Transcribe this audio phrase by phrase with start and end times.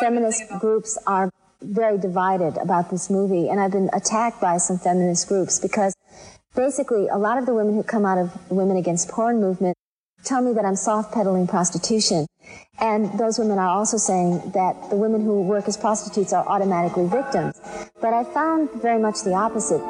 [0.00, 1.30] feminist groups are
[1.62, 5.94] very divided about this movie, and I've been attacked by some feminist groups because
[6.56, 9.76] basically a lot of the women who come out of Women Against Porn movement
[10.24, 12.26] tell me that I'm soft pedaling prostitution.
[12.80, 17.06] And those women are also saying that the women who work as prostitutes are automatically
[17.06, 17.60] victims.
[18.00, 19.82] But I found very much the opposite.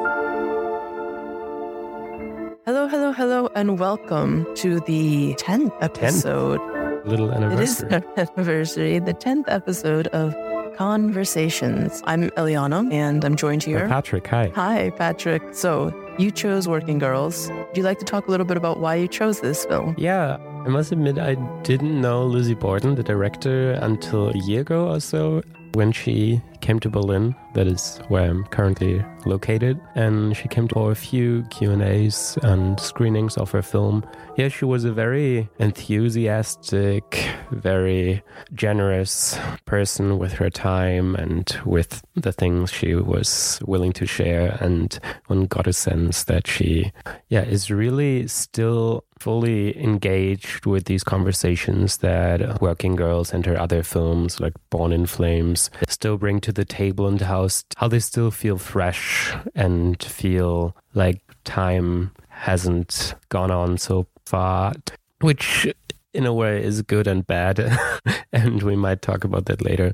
[2.67, 6.70] Hello, hello, hello, and welcome to the 10th episode.
[7.05, 7.89] Little anniversary.
[7.91, 10.35] It is anniversary, the 10th episode of
[10.77, 12.03] Conversations.
[12.05, 13.89] I'm Eliana, and I'm joined here.
[13.89, 14.53] Patrick, hi.
[14.55, 15.43] Hi, Patrick.
[15.53, 17.51] So, you chose Working Girls.
[17.51, 19.95] Would you like to talk a little bit about why you chose this film?
[19.99, 24.89] Yeah, I must admit, I didn't know Lizzie Borden, the director, until a year ago
[24.89, 25.43] or so
[25.75, 27.35] when she came to Berlin.
[27.55, 29.81] That is where I'm currently located.
[29.95, 34.05] And she came to for a few Q&As and screenings of her film.
[34.41, 38.23] Yeah, she was a very enthusiastic, very
[38.55, 44.57] generous person with her time and with the things she was willing to share.
[44.59, 46.91] And one got a sense that she,
[47.29, 53.83] yeah, is really still fully engaged with these conversations that Working Girls and her other
[53.83, 57.47] films like Born in Flames still bring to the table and how,
[57.77, 64.73] how they still feel fresh and feel like time hasn't gone on so far,
[65.21, 65.67] which
[66.13, 67.79] in a way is good and bad.
[68.33, 69.93] and we might talk about that later.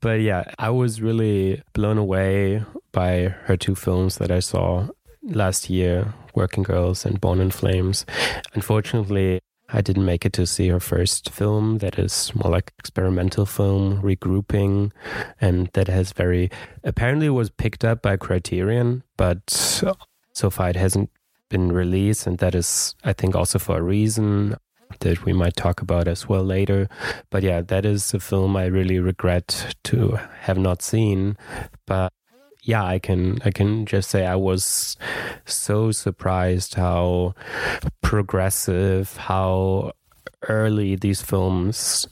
[0.00, 4.88] But yeah, I was really blown away by her two films that I saw
[5.22, 8.06] last year Working Girls and Born in Flames.
[8.54, 9.40] Unfortunately,
[9.74, 14.02] I didn't make it to see her first film that is more like experimental film,
[14.02, 14.92] regrouping,
[15.40, 16.50] and that has very
[16.84, 21.10] apparently was picked up by Criterion, but so far it hasn't
[21.52, 24.56] been released, and that is I think also for a reason
[25.00, 26.88] that we might talk about as well later.
[27.30, 31.36] But yeah, that is a film I really regret to have not seen.
[31.86, 32.12] But
[32.62, 34.96] yeah, I can I can just say I was
[35.44, 37.34] so surprised how
[38.00, 39.92] progressive, how
[40.48, 42.08] early these films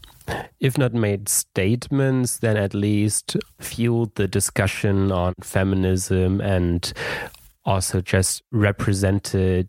[0.60, 6.92] if not made statements, then at least fueled the discussion on feminism and
[7.70, 9.68] also just represented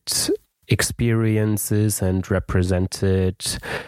[0.67, 3.35] experiences and represented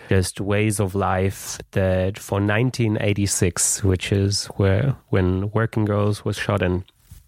[0.07, 6.61] just ways of life that for 1986 which is where when working girls was shot
[6.61, 6.83] and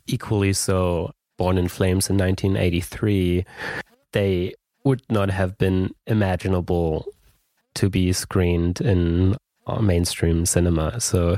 [0.05, 3.43] equally so born in flames in 1983
[4.11, 4.53] they
[4.83, 7.05] would not have been imaginable
[7.73, 9.35] to be screened in
[9.65, 11.01] uh, mainstream cinema.
[11.01, 11.37] So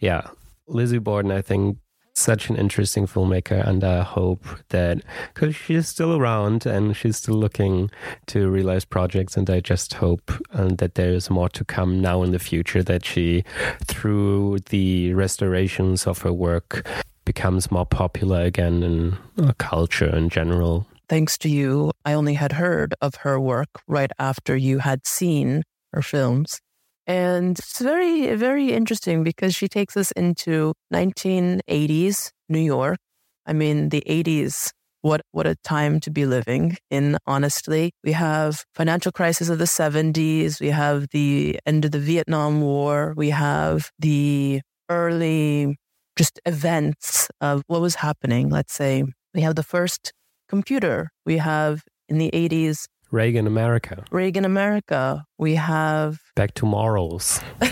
[0.00, 0.22] yeah
[0.66, 1.78] lizzie borden i think
[2.18, 5.02] such an interesting filmmaker, and I hope that
[5.32, 7.90] because she's still around and she's still looking
[8.26, 12.32] to realize projects, and I just hope um, that there's more to come now in
[12.32, 12.82] the future.
[12.82, 13.44] That she,
[13.84, 16.86] through the restorations of her work,
[17.24, 19.18] becomes more popular again in
[19.58, 20.86] culture in general.
[21.08, 25.62] Thanks to you, I only had heard of her work right after you had seen
[25.92, 26.60] her films.
[27.08, 32.98] And it's very, very interesting because she takes us into 1980s New York.
[33.46, 37.92] I mean, the 80s, what, what a time to be living in, honestly.
[38.04, 40.60] We have financial crisis of the 70s.
[40.60, 43.14] We have the end of the Vietnam War.
[43.16, 45.78] We have the early
[46.18, 48.50] just events of what was happening.
[48.50, 49.04] Let's say
[49.34, 50.12] we have the first
[50.46, 51.08] computer.
[51.24, 54.04] We have in the 80s Reagan America.
[54.10, 55.24] Reagan America.
[55.38, 57.40] We have Back to Morals.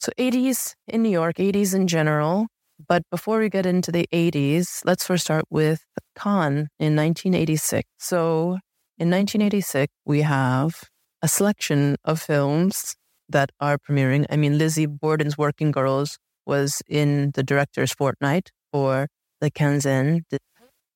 [0.00, 2.46] so 80s in New York, 80s in general.
[2.88, 5.84] But before we get into the 80s, let's first start with
[6.16, 7.88] Cannes in 1986.
[7.98, 8.58] So
[8.98, 10.82] in 1986, we have
[11.22, 12.96] a selection of films
[13.28, 14.26] that are premiering.
[14.30, 19.08] I mean, Lizzie Borden's Working Girls was in the director's fortnight for
[19.40, 20.22] the Quinzaine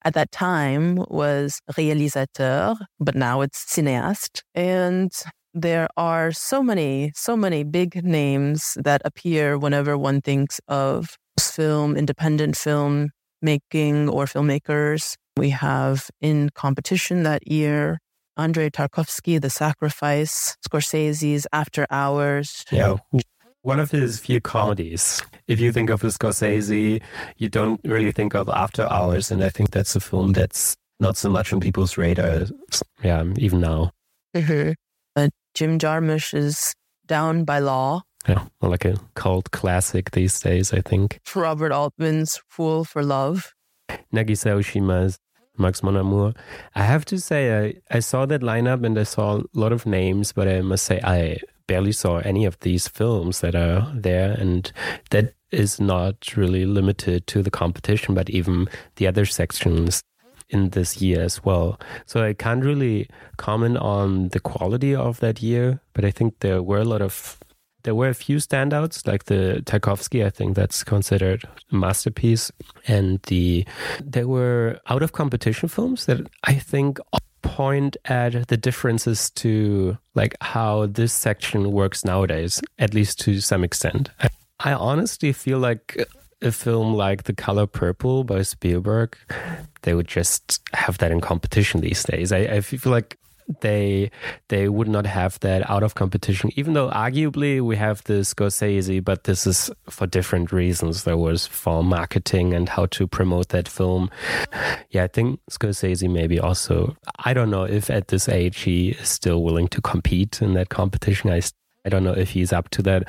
[0.05, 4.43] at that time was réalisateur, but now it's cinéaste.
[4.55, 5.13] And
[5.55, 11.97] there are so many, so many big names that appear whenever one thinks of film,
[11.97, 13.11] independent film
[13.41, 15.15] making or filmmakers.
[15.37, 17.99] We have in competition that year
[18.37, 22.65] Andrei Tarkovsky, The Sacrifice, Scorsese's After Hours.
[22.73, 22.97] Yeah,
[23.65, 25.23] one of his few comedies.
[25.49, 27.03] If you think of Scorsese,
[27.39, 31.17] you don't really think of After Hours, and I think that's a film that's not
[31.17, 32.47] so much on people's radar.
[33.03, 33.91] Yeah, even now.
[34.37, 34.73] Mm-hmm.
[35.15, 36.75] But Jim Jarmusch is
[37.07, 38.03] Down by Law.
[38.29, 41.19] Yeah, like a cult classic these days, I think.
[41.35, 43.55] Robert Altman's Fool for Love.
[44.13, 45.19] Nagisa Oshima's
[45.57, 46.35] Max Mon Amour.
[46.75, 49.87] I have to say, I, I saw that lineup and I saw a lot of
[49.87, 54.33] names, but I must say, I barely saw any of these films that are there,
[54.33, 54.71] and
[55.11, 60.03] that is not really limited to the competition, but even the other sections
[60.51, 61.81] in this year as well.
[62.07, 66.63] So I can't really comment on the quality of that year, but I think there
[66.63, 67.39] were a lot of
[67.85, 70.25] there were a few standouts, like the Tarkovsky.
[70.25, 72.51] I think that's considered a masterpiece,
[72.89, 73.67] and the
[74.03, 76.99] there were out of competition films that I think
[77.45, 83.63] point at the differences to like how this section works nowadays, at least to some
[83.63, 84.11] extent.
[84.61, 86.09] I, honestly feel like
[86.41, 89.17] a film like The Color Purple by Spielberg,
[89.83, 92.33] they would just have that in competition these days.
[92.33, 93.19] I, I feel like
[93.61, 94.11] they
[94.49, 99.05] they would not have that out of competition even though arguably we have the Scorsese
[99.05, 101.05] but this is for different reasons.
[101.05, 104.11] There was for marketing and how to promote that film.
[104.91, 109.09] Yeah I think Scorsese maybe also I don't know if at this age he is
[109.09, 111.31] still willing to compete in that competition.
[111.31, 111.43] I
[111.85, 113.07] I don't know if he's up to that.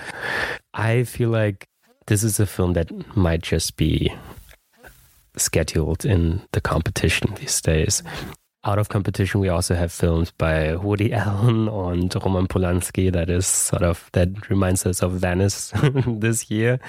[0.74, 1.70] I feel like
[2.08, 4.14] this is a film that might just be
[5.38, 8.04] scheduled in the competition these days
[8.66, 13.46] out of competition, we also have films by Woody Allen and Roman Polanski that is
[13.46, 15.72] sort of that reminds us of Venice
[16.08, 16.80] this year.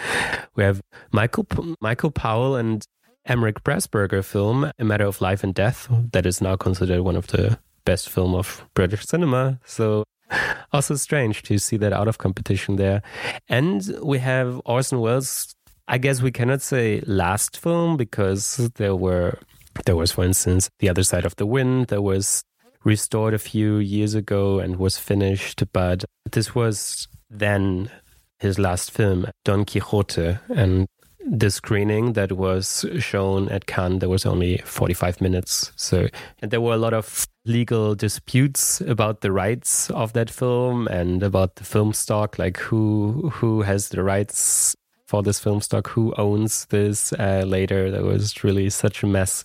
[0.54, 0.80] We have
[1.12, 1.46] Michael
[1.80, 2.84] Michael Powell and
[3.28, 7.26] Emeric Pressburger film A Matter of Life and Death that is now considered one of
[7.28, 9.60] the best film of British cinema.
[9.64, 10.04] So
[10.72, 13.02] also strange to see that out of competition there.
[13.48, 15.54] And we have Orson Welles
[15.88, 19.38] I guess we cannot say last film because there were
[19.84, 22.42] there was, for instance, The Other Side of the Wind that was
[22.84, 27.90] restored a few years ago and was finished, but this was then
[28.38, 30.38] his last film, Don Quixote.
[30.54, 30.86] And
[31.26, 35.72] the screening that was shown at Cannes, there was only 45 minutes.
[35.76, 36.08] So,
[36.40, 41.22] and there were a lot of legal disputes about the rights of that film and
[41.22, 44.76] about the film stock, like who who has the rights
[45.06, 47.90] for this film stock, who owns this uh, later.
[47.90, 49.44] That was really such a mess.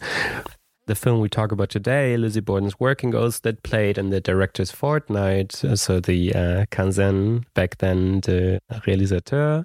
[0.88, 4.72] The film we talk about today, Lizzie Borden's Working Girls, that played in the director's
[4.72, 5.64] fortnight.
[5.64, 9.64] Uh, so the uh, Quinzaine, back then the réalisateur.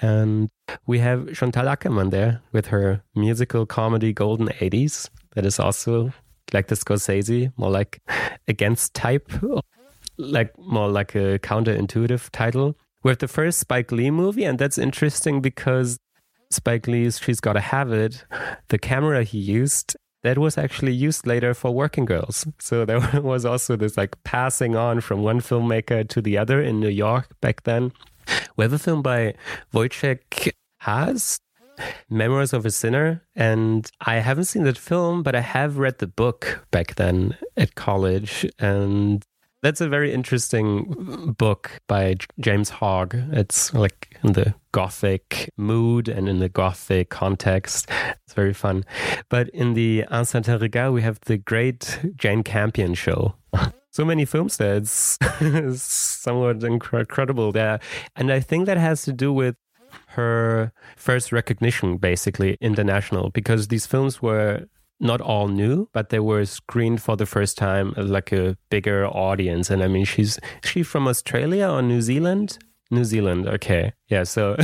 [0.00, 0.50] And
[0.86, 5.08] we have Chantal Akerman there with her musical comedy Golden 80s.
[5.34, 6.12] That is also
[6.52, 8.00] like the Scorsese, more like
[8.46, 9.32] against type,
[10.18, 15.40] like more like a counterintuitive title with the first Spike Lee movie, and that's interesting
[15.40, 15.98] because
[16.50, 18.24] Spike Lee's She's Gotta Have It,
[18.68, 22.46] the camera he used, that was actually used later for Working Girls.
[22.60, 26.80] So there was also this like passing on from one filmmaker to the other in
[26.80, 27.92] New York back then.
[28.56, 29.34] We have a film by
[29.74, 31.40] Wojciech Has,
[32.08, 33.22] Memoirs of a Sinner.
[33.34, 37.74] And I haven't seen that film, but I have read the book back then at
[37.74, 38.46] college.
[38.58, 39.24] And
[39.62, 43.14] that's a very interesting book by James Hogg.
[43.32, 47.88] It's like in the gothic mood and in the gothic context.
[48.24, 48.84] It's very fun.
[49.28, 53.36] But in the certain regard, we have the great Jane Campion show.
[53.90, 54.76] so many films there.
[54.76, 55.18] It's
[55.82, 57.78] somewhat incredible there.
[58.16, 59.54] And I think that has to do with
[60.08, 64.66] her first recognition, basically, international, because these films were
[65.00, 69.70] not all new, but they were screened for the first time like a bigger audience.
[69.70, 72.58] And I mean, she's she from Australia or New Zealand?
[72.90, 73.94] New Zealand, okay.
[74.08, 74.56] Yeah, so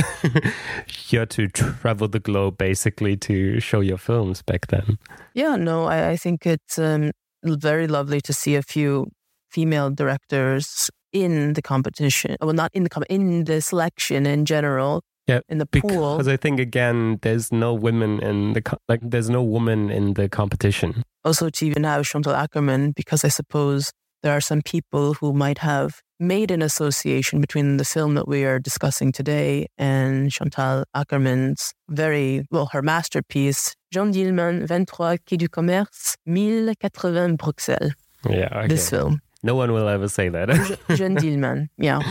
[1.09, 4.99] you had to travel the globe basically to show your films back then.
[5.33, 7.11] Yeah, no, I, I think it's um,
[7.43, 9.07] very lovely to see a few
[9.49, 12.35] female directors in the competition.
[12.39, 16.17] Well, not in the com- in the selection in general yeah, in the pool.
[16.17, 20.27] Because I think again, there's no women in the like, there's no woman in the
[20.27, 21.03] competition.
[21.23, 23.91] Also, to even have Chantal Akerman, because I suppose
[24.23, 28.43] there are some people who might have made an association between the film that we
[28.43, 35.47] are discussing today and Chantal Akerman's very well her masterpiece, Jeanne Dielman, 23 Quai du
[35.47, 37.93] Commerce, 1080 Bruxelles.
[38.29, 38.67] Yeah, okay.
[38.67, 39.21] this film.
[39.41, 40.49] No one will ever say that.
[40.95, 42.01] Jeanne Dielman, yeah.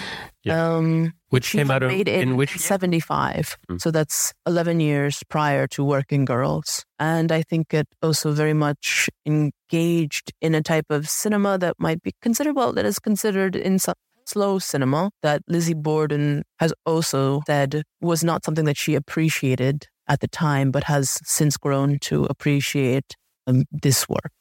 [0.45, 0.77] yeah.
[0.77, 3.59] Um, which came out of in, in which 75.
[3.71, 3.81] Mm.
[3.81, 6.87] So that's 11 years prior to Working Girls.
[6.99, 12.03] And I think it also very much engaged in a type of cinema that might
[12.03, 13.95] be considered, well, that is considered in some
[14.25, 20.21] slow cinema that Lizzie Borden has also said was not something that she appreciated at
[20.21, 23.17] the time, but has since grown to appreciate
[23.47, 24.33] um, this work.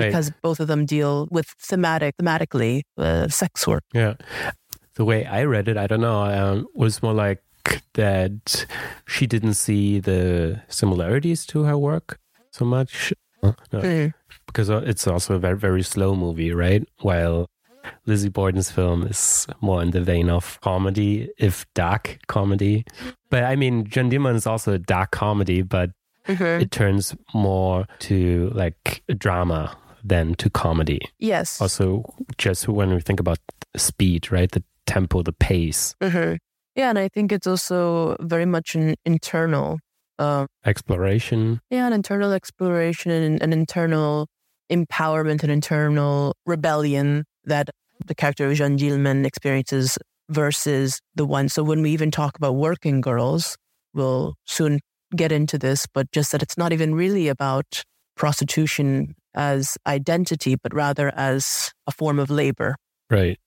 [0.00, 0.08] Right.
[0.08, 3.84] Because both of them deal with thematic, thematically, uh, sex work.
[3.94, 4.14] Yeah
[5.00, 7.42] the way I read it, I don't know, um, was more like
[7.94, 8.66] that
[9.06, 12.18] she didn't see the similarities to her work
[12.50, 13.12] so much.
[13.42, 14.12] No, mm.
[14.46, 16.86] Because uh, it's also a very, very slow movie, right?
[17.00, 17.46] While
[18.04, 22.84] Lizzie Borden's film is more in the vein of comedy, if dark comedy.
[23.30, 25.90] But I mean, Jeanne Dielman is also a dark comedy, but
[26.28, 26.60] Mhm.
[26.60, 31.00] it turns more to like drama than to comedy.
[31.18, 31.60] Yes.
[31.60, 33.38] Also, just when we think about
[33.76, 34.50] speed, right?
[34.50, 36.38] The tempo, the pace, Mhm.
[36.76, 39.78] Yeah, and I think it's also very much an internal,
[40.18, 41.60] uh, exploration.
[41.70, 44.26] yeah, an internal exploration and an internal
[44.70, 47.70] empowerment, an internal rebellion that
[48.06, 49.98] the character of Jeanne Dielman experiences
[50.30, 51.48] versus the one.
[51.48, 53.56] So when we even talk about working girls,
[53.92, 54.80] we'll soon
[55.16, 57.82] get into this, but just that it's not even really about
[58.16, 62.76] prostitution as identity, but rather as a form of labor.
[63.08, 63.38] Right.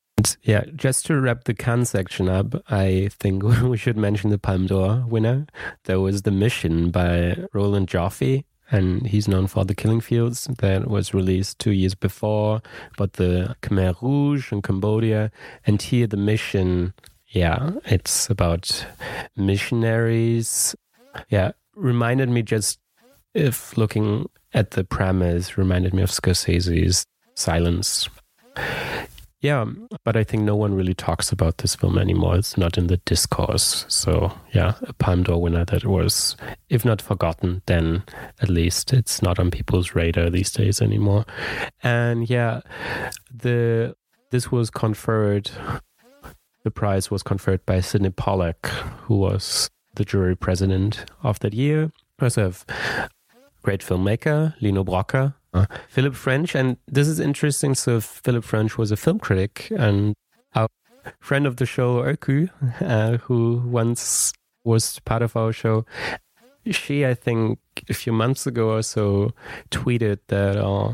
[0.41, 4.67] Yeah, just to wrap the Cannes section up, I think we should mention the Palme
[4.67, 5.47] d'Or winner.
[5.85, 10.87] There was The Mission by Roland Joffe, and he's known for The Killing Fields that
[10.87, 12.61] was released two years before,
[12.97, 15.31] but the Khmer Rouge in Cambodia.
[15.65, 16.93] And here, The Mission,
[17.27, 18.85] yeah, it's about
[19.35, 20.75] missionaries.
[21.29, 22.79] Yeah, reminded me just
[23.33, 27.05] if looking at the premise, reminded me of Scorsese's
[27.35, 28.09] Silence.
[29.41, 29.65] Yeah,
[30.05, 32.37] but I think no one really talks about this film anymore.
[32.37, 33.85] It's not in the discourse.
[33.89, 36.37] So, yeah, a Palme d'Or winner that was,
[36.69, 38.03] if not forgotten, then
[38.41, 41.25] at least it's not on people's radar these days anymore.
[41.83, 42.61] And yeah,
[43.29, 43.95] the
[44.31, 45.51] this was conferred.
[46.63, 48.67] The prize was conferred by Sydney Pollack,
[49.01, 51.91] who was the jury president of that year.
[52.21, 52.65] Also have
[53.63, 57.73] great filmmaker Lino Brocka, uh, Philip French, and this is interesting.
[57.73, 60.13] So Philip French was a film critic and
[60.53, 60.67] our
[61.19, 62.49] friend of the show, Erku,
[62.81, 65.85] uh, who once was part of our show.
[66.65, 69.31] She, I think, a few months ago or so,
[69.69, 70.93] tweeted that uh,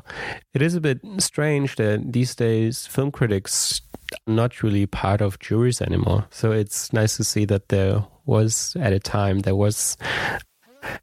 [0.56, 3.82] it is a bit strange that these days film critics
[4.28, 6.26] are not really part of juries anymore.
[6.32, 9.98] So it's nice to see that there was at a time there was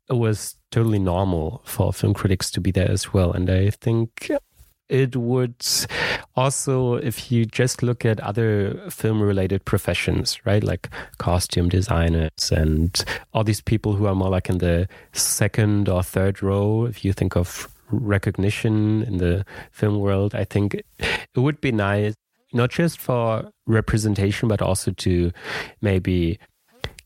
[0.08, 3.32] it was totally normal for film critics to be there as well.
[3.32, 4.30] And I think
[4.90, 5.64] it would
[6.34, 13.02] also, if you just look at other film related professions, right, like costume designers and
[13.32, 17.14] all these people who are more like in the second or third row, if you
[17.14, 22.12] think of recognition in the film world, I think it would be nice,
[22.52, 25.32] not just for representation, but also to
[25.80, 26.38] maybe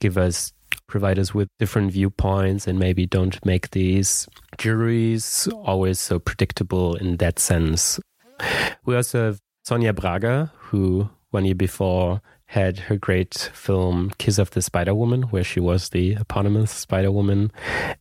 [0.00, 0.52] give us
[0.90, 4.28] provide us with different viewpoints and maybe don't make these
[4.58, 8.00] juries always so predictable in that sense.
[8.84, 14.50] We also have Sonia Braga, who one year before had her great film Kiss of
[14.50, 17.52] the Spider Woman, where she was the eponymous Spider Woman,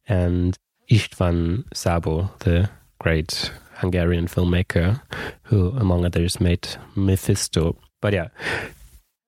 [0.08, 0.58] and
[0.90, 2.70] Istvan Szabo, the
[3.00, 5.00] great Hungarian filmmaker,
[5.44, 7.78] who, among others, made Mephisto.
[8.02, 8.30] But yeah,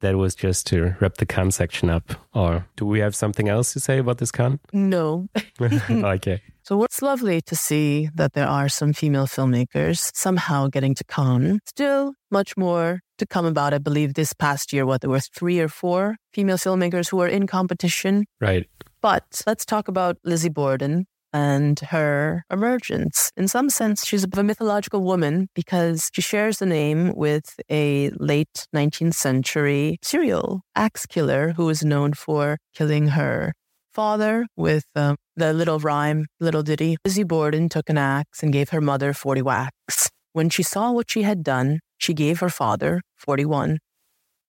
[0.01, 2.13] that was just to wrap the Cannes section up.
[2.33, 4.59] Or do we have something else to say about this Cannes?
[4.73, 5.27] No.
[5.61, 6.41] okay.
[6.63, 11.59] So it's lovely to see that there are some female filmmakers somehow getting to Cannes.
[11.65, 13.73] Still much more to come about.
[13.73, 17.27] I believe this past year, what there were three or four female filmmakers who were
[17.27, 18.25] in competition.
[18.39, 18.67] Right.
[19.01, 23.31] But let's talk about Lizzie Borden and her emergence.
[23.37, 28.67] In some sense, she's a mythological woman because she shares the name with a late
[28.75, 33.53] 19th century serial axe killer who is known for killing her
[33.93, 36.97] father with um, the little rhyme, little ditty.
[37.05, 40.09] Lizzie Borden took an axe and gave her mother 40 whacks.
[40.33, 43.79] When she saw what she had done, she gave her father 41.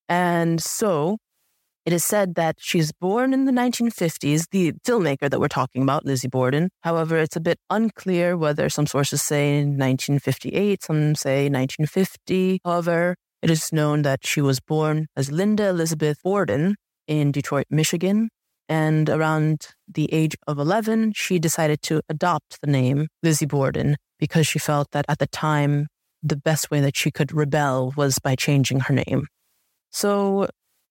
[0.08, 1.18] And so
[1.84, 6.04] it is said that she's born in the 1950s, the filmmaker that we're talking about,
[6.04, 6.70] Lizzie Borden.
[6.82, 12.60] However, it's a bit unclear whether some sources say 1958, some say 1950.
[12.64, 16.76] However, it is known that she was born as Linda Elizabeth Borden
[17.08, 18.28] in Detroit, Michigan.
[18.68, 24.46] And around the age of 11, she decided to adopt the name Lizzie Borden because
[24.46, 25.88] she felt that at the time,
[26.22, 29.26] the best way that she could rebel was by changing her name.
[29.90, 30.48] So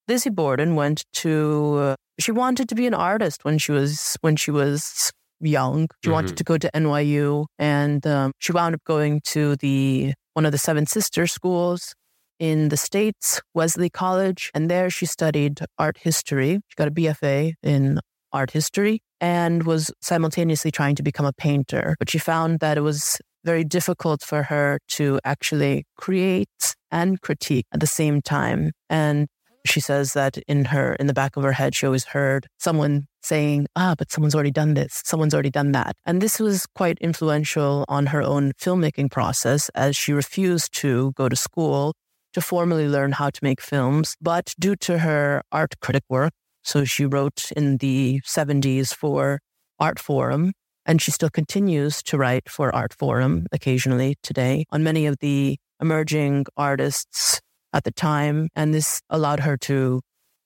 [0.08, 1.76] Lizzie Borden went to.
[1.80, 5.88] Uh, she wanted to be an artist when she was when she was young.
[6.04, 6.14] She Mhm.
[6.14, 10.52] wanted to go to NYU, and um, she wound up going to the one of
[10.52, 11.94] the Seven Sister schools
[12.40, 16.60] in the states, Wellesley College, and there she studied art history.
[16.68, 18.00] She got a BFA in
[18.34, 21.96] art history and was simultaneously trying to become a painter.
[22.00, 27.66] But she found that it was very difficult for her to actually create and critique
[27.74, 28.72] at the same time.
[28.90, 29.28] And
[29.66, 33.06] she says that in her in the back of her head she always heard someone
[33.22, 36.98] saying ah but someone's already done this someone's already done that and this was quite
[37.00, 41.94] influential on her own filmmaking process as she refused to go to school
[42.34, 44.16] to formally learn how to make films.
[44.22, 49.40] But due to her art critic work, so she wrote in the 70s for
[49.82, 50.52] Artforum
[50.86, 56.46] and she still continues to write for Artforum occasionally today on many of the emerging
[56.56, 57.41] artists
[57.74, 58.50] at the time.
[58.56, 60.02] And this allowed her to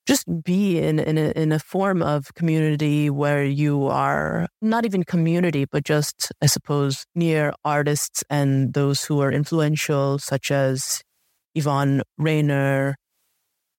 [0.06, 5.02] just be in, in, a, in a form of community where you are not even
[5.02, 11.02] community, but just, I suppose, near artists and those who are influential, such as
[11.56, 12.96] Yvonne Rainer,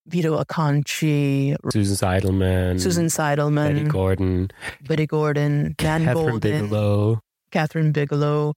[0.06, 4.52] Vito Acconci, Susan Seidelman, Susan Seidelman, Bette Gordon,
[4.88, 7.20] Bette Gordon, Dan Kathryn Golden, Bigelow,
[7.52, 8.54] Kathryn Bigelow,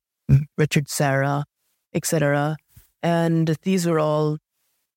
[0.56, 1.44] Richard Serra,
[1.92, 2.56] etc.
[3.02, 4.38] And these are all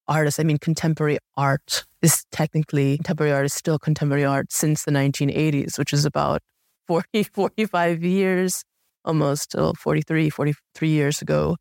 [0.07, 0.39] artists.
[0.39, 5.77] I mean, contemporary art is technically contemporary art is still contemporary art since the 1980s,
[5.77, 6.41] which is about
[6.88, 8.63] 40, 45 years,
[9.05, 11.55] almost oh, 43, 43 years ago.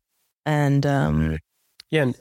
[0.45, 1.37] And um,
[1.89, 2.15] yeah, and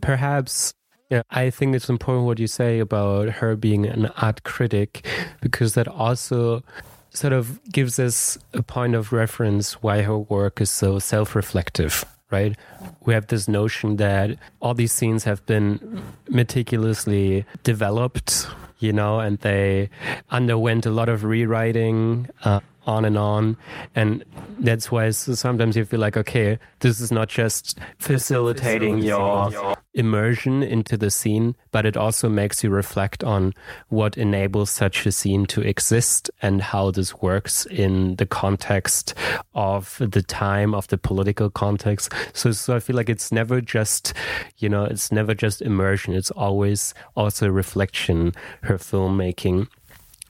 [0.00, 0.74] perhaps
[1.10, 5.06] yeah, I think it's important what you say about her being an art critic
[5.40, 6.62] because that also
[7.10, 12.56] sort of gives us a point of reference why her work is so self-reflective right?
[13.04, 18.46] We have this notion that all these scenes have been meticulously developed,
[18.78, 19.90] you know, and they
[20.30, 22.28] underwent a lot of rewriting.
[22.44, 23.56] Uh, on and on.
[23.94, 24.24] And
[24.58, 30.96] that's why sometimes you feel like, okay, this is not just facilitating your immersion into
[30.96, 33.52] the scene, but it also makes you reflect on
[33.88, 39.14] what enables such a scene to exist and how this works in the context
[39.54, 42.12] of the time, of the political context.
[42.32, 44.14] So, so I feel like it's never just,
[44.56, 46.14] you know, it's never just immersion.
[46.14, 49.68] It's always also reflection, her filmmaking.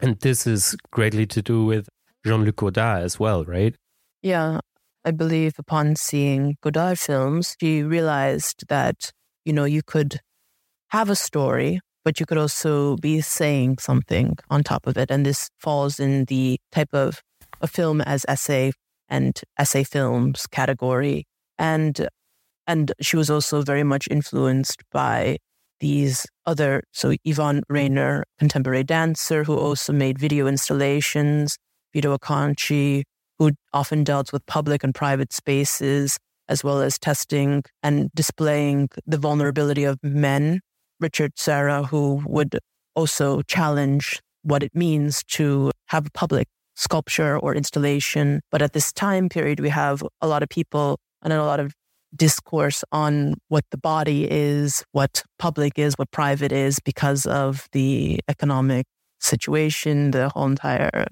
[0.00, 1.88] And this is greatly to do with
[2.25, 3.75] Jean Luc Godard as well, right?
[4.23, 4.61] Yeah.
[5.05, 9.11] I believe upon seeing Godard films, she realized that,
[9.45, 10.21] you know, you could
[10.89, 15.11] have a story, but you could also be saying something on top of it.
[15.11, 17.23] And this falls in the type of
[17.61, 18.73] a film as essay
[19.09, 21.26] and essay films category.
[21.59, 22.09] And
[22.67, 25.39] and she was also very much influenced by
[25.81, 31.57] these other so Yvonne Rainer, contemporary dancer who also made video installations
[31.93, 33.03] Vito Acconci,
[33.39, 39.19] who often dealt with public and private spaces, as well as testing and displaying the
[39.19, 40.61] vulnerability of men.
[41.01, 42.59] Richard Serra, who would
[42.95, 48.41] also challenge what it means to have a public sculpture or installation.
[48.51, 51.75] But at this time period, we have a lot of people and a lot of
[52.17, 58.21] discourse on what the body is, what public is, what private is, because of the
[58.29, 58.87] economic
[59.21, 61.07] situation, the whole entire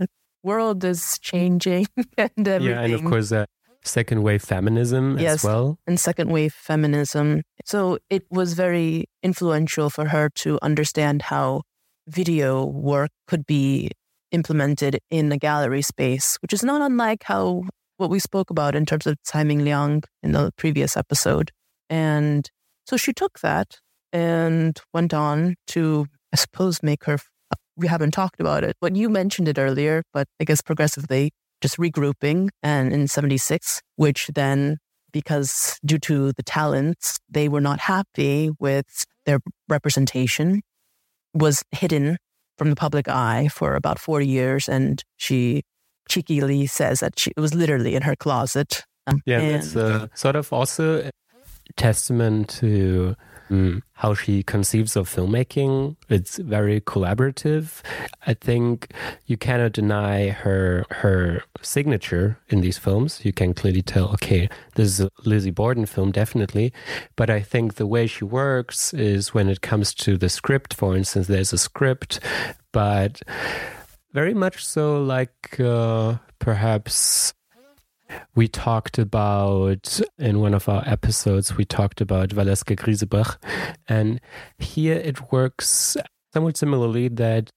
[0.47, 2.77] world is changing and everything.
[2.77, 3.47] Yeah, and of course, uh,
[3.85, 5.79] second wave feminism yes, as well.
[5.87, 7.43] And second wave feminism.
[7.65, 11.63] So it was very influential for her to understand how
[12.09, 13.91] video work could be
[14.33, 17.65] implemented in a gallery space, which is not unlike how
[17.97, 21.51] what we spoke about in terms of Tsai Ming Liang in the previous episode.
[21.89, 22.49] And
[22.87, 23.79] so she took that
[24.13, 27.19] and went on to, I suppose, make her
[27.77, 31.77] we haven't talked about it, but you mentioned it earlier, but I guess progressively just
[31.79, 34.79] regrouping and in 76, which then
[35.13, 40.61] because due to the talents, they were not happy with their representation,
[41.33, 42.19] was hidden
[42.59, 44.69] from the public eye for about four years.
[44.69, 45.63] And she
[46.09, 48.83] cheekily says that she was literally in her closet.
[49.25, 51.11] Yeah, and, that's uh, sort of also
[51.77, 53.17] testament to
[53.51, 55.97] mm, how she conceives of filmmaking.
[56.09, 57.83] It's very collaborative.
[58.27, 58.93] I think
[59.27, 63.25] you cannot deny her her signature in these films.
[63.25, 66.73] You can clearly tell, okay, this is a Lizzie Borden film, definitely.
[67.17, 70.97] But I think the way she works is when it comes to the script, for
[70.97, 72.21] instance, there's a script,
[72.73, 73.23] but
[74.13, 77.35] very much so like uh, perhaps
[78.35, 83.37] we talked about in one of our episodes we talked about Valeska Grisebach
[83.89, 84.21] and
[84.59, 85.97] here it works
[86.33, 87.51] somewhat similarly that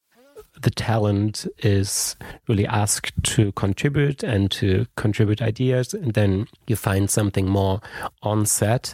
[0.62, 2.16] the talent is
[2.48, 7.80] really asked to contribute and to contribute ideas and then you find something more
[8.24, 8.94] on set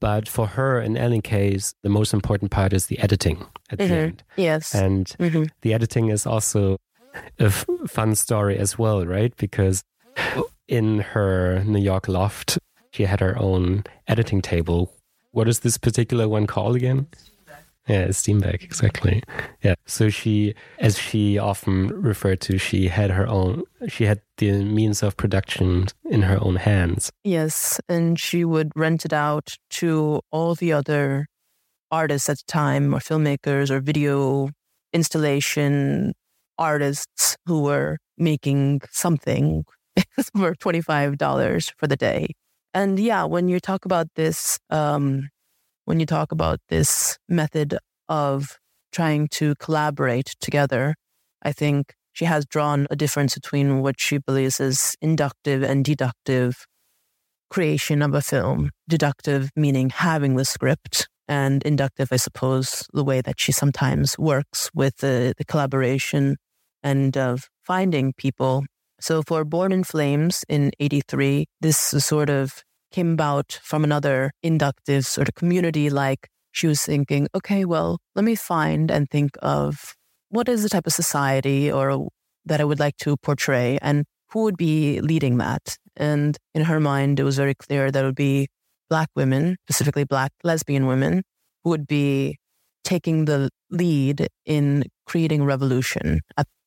[0.00, 3.88] but for her in any case the most important part is the editing at mm-hmm.
[3.88, 5.44] the end yes and mm-hmm.
[5.62, 6.76] the editing is also
[7.38, 9.82] a f- fun story as well right because
[10.68, 12.58] in her New York loft,
[12.90, 14.94] she had her own editing table.
[15.32, 17.06] What is this particular one called again?
[17.88, 19.22] Yeah, Steenbeck, exactly.
[19.62, 19.74] Yeah.
[19.86, 25.02] So she, as she often referred to, she had her own, she had the means
[25.02, 27.10] of production in her own hands.
[27.24, 27.80] Yes.
[27.88, 31.28] And she would rent it out to all the other
[31.90, 34.50] artists at the time or filmmakers or video
[34.92, 36.12] installation
[36.58, 39.64] artists who were making something
[40.36, 42.28] for $25 for the day.
[42.74, 45.28] And yeah, when you talk about this, um,
[45.84, 48.58] when you talk about this method of
[48.92, 50.94] trying to collaborate together,
[51.42, 56.66] I think she has drawn a difference between what she believes is inductive and deductive
[57.50, 58.70] creation of a film.
[58.88, 64.70] Deductive meaning having the script, and inductive, I suppose, the way that she sometimes works
[64.74, 66.36] with the, the collaboration
[66.82, 68.64] and of finding people.
[69.00, 75.06] So for Born in Flames in 83, this sort of came about from another inductive
[75.06, 75.90] sort of community.
[75.90, 79.94] Like she was thinking, okay, well, let me find and think of
[80.30, 82.08] what is the type of society or
[82.44, 85.76] that I would like to portray and who would be leading that.
[85.96, 88.48] And in her mind, it was very clear that it would be
[88.90, 91.22] Black women, specifically Black lesbian women,
[91.62, 92.38] who would be
[92.84, 96.20] taking the lead in creating revolution.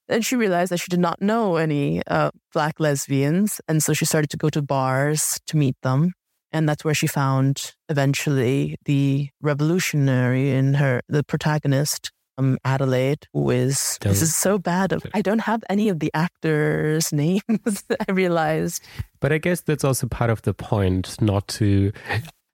[0.10, 3.62] And she realized that she did not know any uh, Black lesbians.
[3.68, 6.14] And so she started to go to bars to meet them.
[6.52, 13.50] And that's where she found eventually the revolutionary in her, the protagonist, um, Adelaide, who
[13.52, 14.94] is, this is so bad.
[15.14, 18.84] I don't have any of the actors' names, I realized.
[19.20, 21.92] But I guess that's also part of the point, not to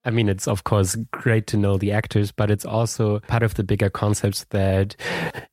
[0.08, 3.56] I mean, it's of course great to know the actors, but it's also part of
[3.56, 4.96] the bigger concepts that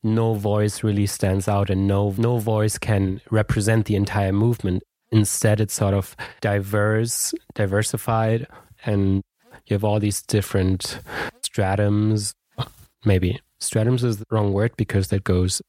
[0.05, 4.85] no voice really stands out and no no voice can represent the entire movement.
[5.11, 8.47] Instead, it's sort of diverse, diversified,
[8.87, 9.23] and
[9.67, 11.01] you have all these different
[11.43, 12.33] stratums.
[13.05, 15.62] Maybe stratums is the wrong word because that goes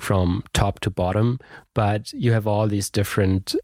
[0.00, 1.38] from top to bottom,
[1.74, 3.54] but you have all these different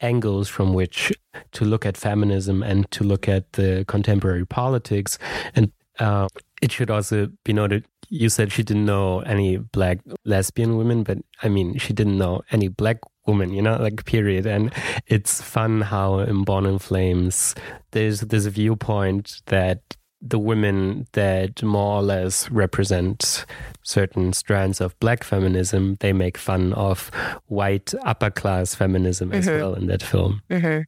[0.00, 1.12] angles from which
[1.52, 5.18] to look at feminism and to look at the contemporary politics.
[5.54, 6.28] And uh,
[6.62, 11.18] it should also be noted you said she didn't know any black lesbian women, but
[11.42, 14.46] I mean, she didn't know any black woman, you know, like period.
[14.46, 14.72] And
[15.06, 17.54] it's fun how in Born in Flames,
[17.92, 23.44] there's this viewpoint that the women that more or less represent
[23.82, 27.10] certain strands of black feminism, they make fun of
[27.46, 29.58] white upper class feminism as mm-hmm.
[29.58, 30.42] well in that film.
[30.50, 30.82] Mm-hmm.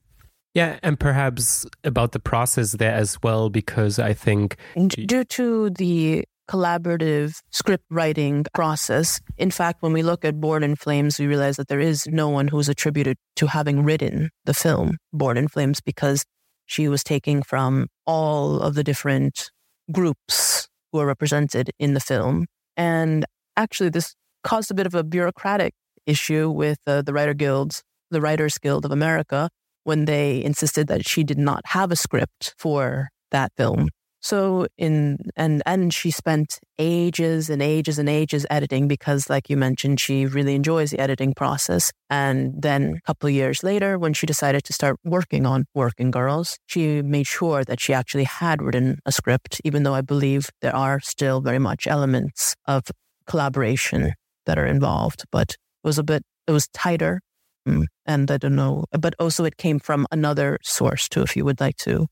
[0.54, 4.56] Yeah, and perhaps about the process there as well, because I think.
[4.76, 10.76] Due to the collaborative script writing process, in fact, when we look at Born in
[10.76, 14.98] Flames, we realize that there is no one who's attributed to having written the film
[15.14, 16.22] Born in Flames because
[16.66, 19.50] she was taking from all of the different
[19.90, 22.46] groups who are represented in the film.
[22.76, 23.24] And
[23.56, 25.74] actually, this caused a bit of a bureaucratic
[26.06, 29.48] issue with uh, the Writer Guilds, the Writers Guild of America,
[29.84, 33.88] when they insisted that she did not have a script for that film.
[34.22, 39.56] So in and and she spent ages and ages and ages editing because like you
[39.56, 41.92] mentioned she really enjoys the editing process.
[42.08, 46.12] And then a couple of years later when she decided to start working on Working
[46.12, 50.50] Girls she made sure that she actually had written a script even though I believe
[50.60, 52.84] there are still very much elements of
[53.26, 54.12] collaboration
[54.46, 57.20] that are involved but it was a bit it was tighter
[57.68, 61.44] mm, and I don't know but also it came from another source too if you
[61.44, 62.06] would like to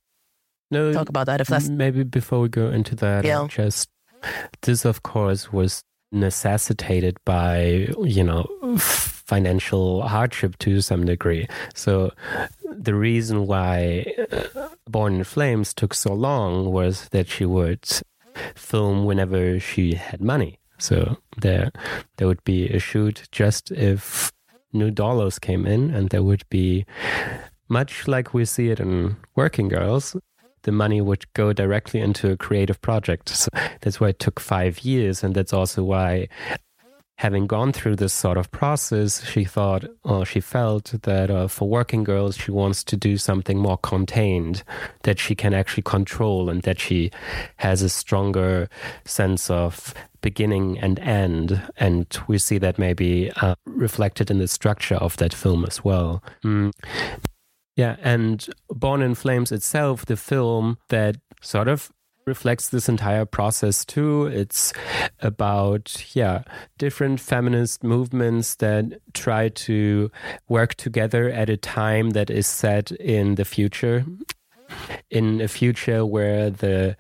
[0.71, 3.25] no, talk about that if that's maybe before we go into that.
[3.25, 3.47] Yeah.
[3.49, 3.89] Just
[4.63, 8.47] this, of course, was necessitated by you know
[8.79, 11.47] financial hardship to some degree.
[11.75, 12.13] So
[12.65, 17.87] the reason why uh, Born in Flames took so long was that she would
[18.55, 20.59] film whenever she had money.
[20.79, 21.71] So there,
[22.17, 24.33] there would be a shoot just if
[24.73, 26.87] new dollars came in, and there would be
[27.69, 30.17] much like we see it in Working Girls,
[30.63, 33.29] the money would go directly into a creative project.
[33.29, 33.49] So
[33.81, 35.25] that's why it took five years.
[35.25, 36.29] And that's also why,
[37.19, 41.69] having gone through this sort of process, she thought, or she felt that uh, for
[41.69, 44.63] working girls, she wants to do something more contained,
[45.03, 47.11] that she can actually control, and that she
[47.57, 48.69] has a stronger
[49.05, 49.93] sense of
[50.23, 51.63] beginning and end.
[51.77, 56.23] And we see that maybe uh, reflected in the structure of that film as well.
[56.43, 56.73] Mm.
[57.77, 61.91] Yeah, and Born in Flames itself, the film that sort of
[62.27, 64.27] reflects this entire process too.
[64.27, 64.73] It's
[65.21, 66.43] about, yeah,
[66.79, 70.11] different feminist movements that try to
[70.49, 74.05] work together at a time that is set in the future.
[75.11, 76.97] In a future where the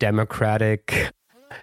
[0.00, 1.12] democratic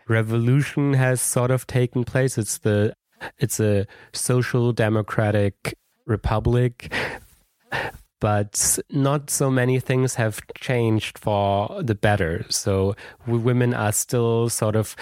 [0.07, 2.37] revolution has sort of taken place.
[2.37, 2.93] It's the
[3.37, 6.93] it's a social democratic republic
[8.19, 12.45] but not so many things have changed for the better.
[12.49, 14.95] So women are still sort of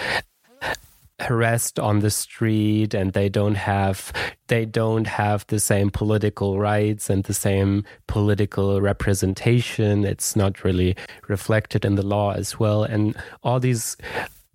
[1.20, 4.12] harassed on the street and they don't have
[4.46, 10.94] they don't have the same political rights and the same political representation it's not really
[11.26, 13.96] reflected in the law as well and all these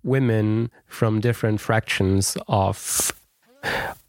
[0.04, 3.12] women from different fractions of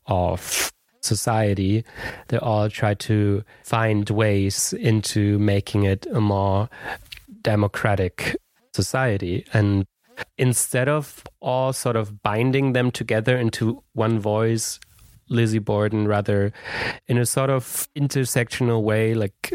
[0.08, 0.72] of
[1.06, 1.84] society
[2.28, 6.70] they all try to find ways into making it a more
[7.42, 8.36] democratic
[8.74, 9.86] society and
[10.38, 14.80] instead of all sort of binding them together into one voice,
[15.30, 16.54] Lizzie Borden rather
[17.08, 19.54] in a sort of intersectional way, like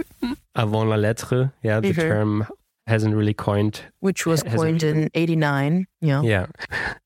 [0.54, 2.00] avant la lettre, yeah, the mm-hmm.
[2.00, 2.46] term
[2.90, 3.81] hasn't really coined.
[4.00, 5.87] Which was coined in 89.
[6.00, 6.22] Yeah.
[6.22, 6.46] Yeah.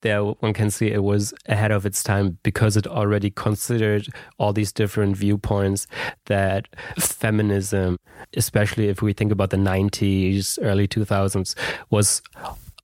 [0.00, 4.52] There one can see it was ahead of its time because it already considered all
[4.52, 5.86] these different viewpoints
[6.26, 6.66] that
[6.98, 7.98] feminism,
[8.36, 11.54] especially if we think about the 90s, early 2000s,
[11.90, 12.22] was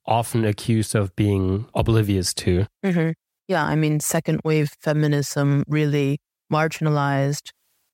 [0.05, 2.65] often accused of being oblivious to.
[2.85, 3.11] Mm-hmm.
[3.47, 6.19] Yeah, I mean, second wave feminism really
[6.51, 7.51] marginalized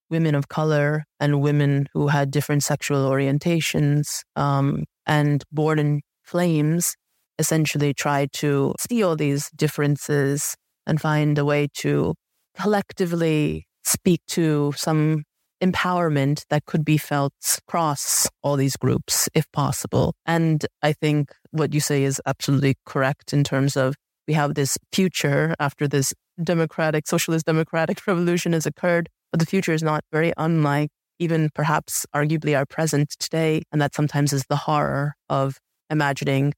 [0.09, 4.21] women of color and women who had different sexual orientations.
[4.35, 6.95] Um, and Born in Flames
[7.39, 12.15] essentially tried to see all these differences and find a way to
[12.55, 15.23] collectively speak to some
[15.61, 17.33] empowerment that could be felt
[17.67, 20.13] across all these groups if possible.
[20.25, 23.95] And I think what you say is absolutely correct in terms of
[24.27, 29.73] we have this future after this democratic, socialist democratic revolution has occurred, but the future
[29.73, 33.61] is not very unlike even perhaps arguably our present today.
[33.71, 35.57] And that sometimes is the horror of
[35.91, 36.53] imagining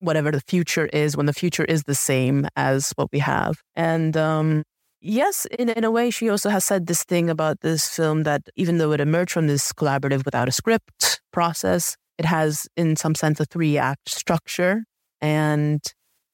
[0.00, 3.56] whatever the future is when the future is the same as what we have.
[3.74, 4.62] And um,
[5.00, 8.42] yes, in, in a way, she also has said this thing about this film that
[8.56, 13.14] even though it emerged from this collaborative without a script process, it has, in some
[13.14, 14.84] sense, a three act structure
[15.22, 15.80] and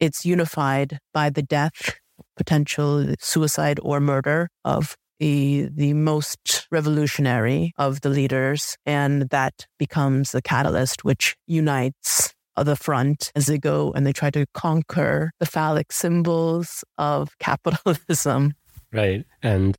[0.01, 1.95] it's unified by the death,
[2.37, 8.77] potential suicide or murder of the, the most revolutionary of the leaders.
[8.85, 14.31] And that becomes the catalyst which unites the front as they go and they try
[14.31, 18.55] to conquer the phallic symbols of capitalism.
[18.93, 19.25] Right.
[19.45, 19.77] And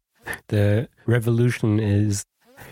[0.48, 2.24] the revolution is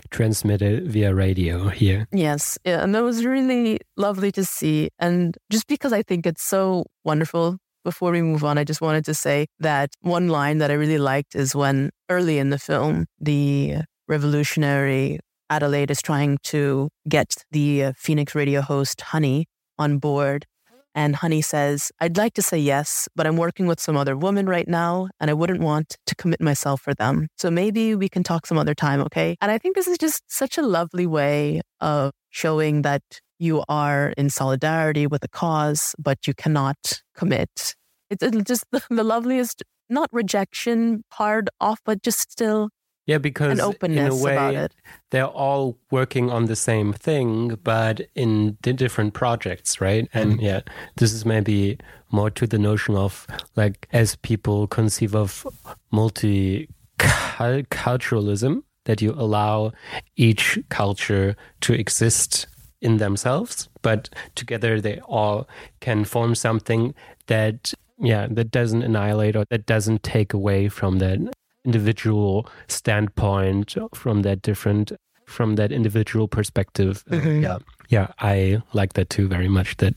[0.08, 2.08] transmitted via radio here.
[2.10, 2.56] Yes.
[2.64, 4.88] Yeah, and that was really lovely to see.
[4.98, 9.04] And just because I think it's so wonderful, before we move on, I just wanted
[9.06, 13.06] to say that one line that I really liked is when early in the film,
[13.20, 15.18] the revolutionary
[15.50, 19.46] Adelaide is trying to get the uh, Phoenix radio host Honey
[19.78, 20.46] on board
[20.94, 24.46] and Honey says, I'd like to say yes, but I'm working with some other woman
[24.46, 27.28] right now and I wouldn't want to commit myself for them.
[27.36, 29.36] So maybe we can talk some other time, okay?
[29.40, 33.02] And I think this is just such a lovely way of showing that
[33.42, 37.74] you are in solidarity with a cause, but you cannot commit.
[38.08, 42.70] It's just the, the loveliest, not rejection hard off, but just still
[43.04, 44.68] yeah, because in a way,
[45.10, 50.08] they're all working on the same thing, but in different projects, right?
[50.14, 50.42] And mm.
[50.42, 50.60] yeah,
[50.98, 51.78] this is maybe
[52.12, 53.26] more to the notion of
[53.56, 55.44] like as people conceive of
[55.92, 59.72] multiculturalism, that you allow
[60.16, 62.46] each culture to exist
[62.82, 65.48] in themselves, but together they all
[65.80, 66.94] can form something
[67.28, 71.18] that yeah that doesn't annihilate or that doesn't take away from that
[71.64, 74.92] individual standpoint from that different
[75.26, 77.04] from that individual perspective.
[77.08, 77.42] Mm-hmm.
[77.42, 77.58] yeah.
[77.88, 79.94] Yeah, I like that too very much that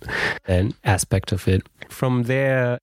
[0.47, 1.63] an aspect of it.
[1.89, 2.79] From there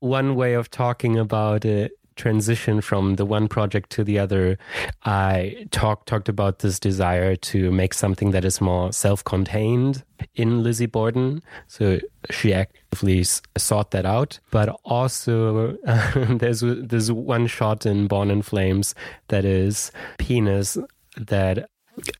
[0.00, 4.58] one way of talking about it transition from the one project to the other,
[5.04, 10.86] I talked talked about this desire to make something that is more self-contained in Lizzie
[10.86, 11.42] Borden.
[11.66, 11.98] So
[12.30, 13.24] she actively
[13.56, 14.38] sought that out.
[14.50, 18.94] But also, uh, there's there's one shot in Born in Flames
[19.28, 20.78] that is penis
[21.16, 21.68] that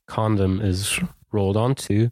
[0.07, 1.00] condom is
[1.35, 2.09] rolled onto.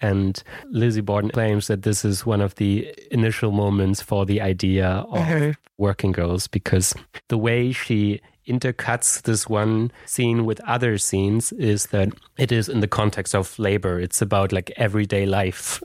[0.00, 4.86] And Lizzie Borden claims that this is one of the initial moments for the idea
[4.88, 5.52] of uh-huh.
[5.76, 6.94] working girls because
[7.28, 12.80] the way she intercuts this one scene with other scenes is that it is in
[12.80, 14.00] the context of labor.
[14.00, 15.82] It's about like everyday life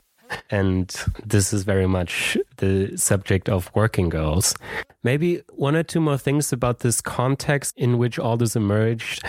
[0.50, 4.54] and this is very much the subject of working girls.
[5.02, 9.22] Maybe one or two more things about this context in which all this emerged.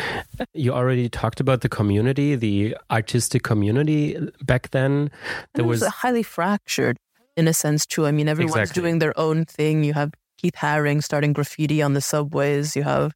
[0.53, 5.11] You already talked about the community, the artistic community back then.
[5.53, 6.97] There was, was highly fractured
[7.35, 8.05] in a sense too.
[8.05, 8.81] I mean, everyone's exactly.
[8.81, 9.83] doing their own thing.
[9.83, 12.75] You have Keith Haring starting graffiti on the subways.
[12.75, 13.13] You have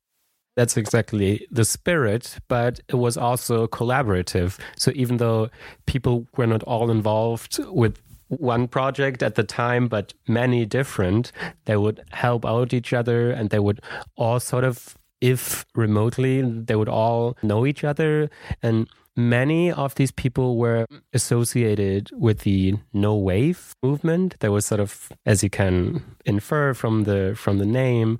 [0.55, 4.59] that's exactly the spirit, but it was also collaborative.
[4.77, 5.49] So even though
[5.85, 11.31] people were not all involved with one project at the time, but many different,
[11.65, 13.81] they would help out each other and they would
[14.15, 18.29] all sort of, if remotely, they would all know each other.
[18.63, 24.35] And many of these people were associated with the no wave movement.
[24.39, 28.17] There was sort of, as you can infer from the from the name,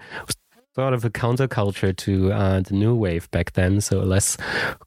[0.82, 4.36] sort of a counterculture to uh, the new wave back then, so a less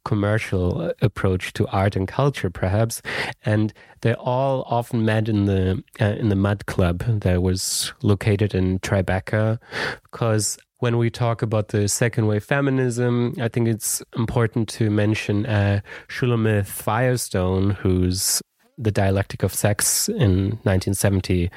[0.05, 3.01] commercial approach to art and culture, perhaps.
[3.45, 8.57] And they all often met in the uh, in the Mud Club that was located
[8.57, 9.61] in Tribeca,
[10.03, 15.47] because when we talk about the second wave feminism, I think it's important to mention
[15.47, 18.43] uh, Shulamith Firestone, who's
[18.79, 21.51] the dialectic of sex in 1970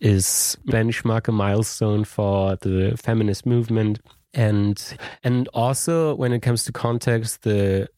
[0.00, 3.98] is benchmark a milestone for the feminist movement
[4.34, 7.88] and and also when it comes to context the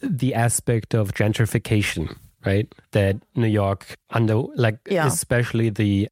[0.00, 5.06] the aspect of gentrification right that new york under like yeah.
[5.06, 6.08] especially the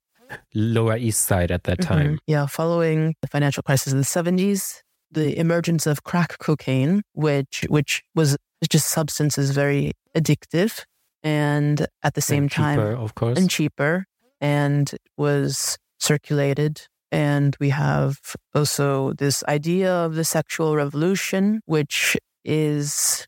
[0.55, 1.95] lower east side at that mm-hmm.
[1.95, 2.17] time mm-hmm.
[2.27, 8.03] yeah following the financial crisis in the 70s the emergence of crack cocaine which which
[8.15, 8.37] was
[8.69, 10.85] just substances very addictive
[11.27, 14.07] and at the same cheaper, time of course and cheaper
[14.41, 16.87] and was circulated.
[17.11, 18.19] And we have
[18.55, 23.27] also this idea of the sexual revolution, which is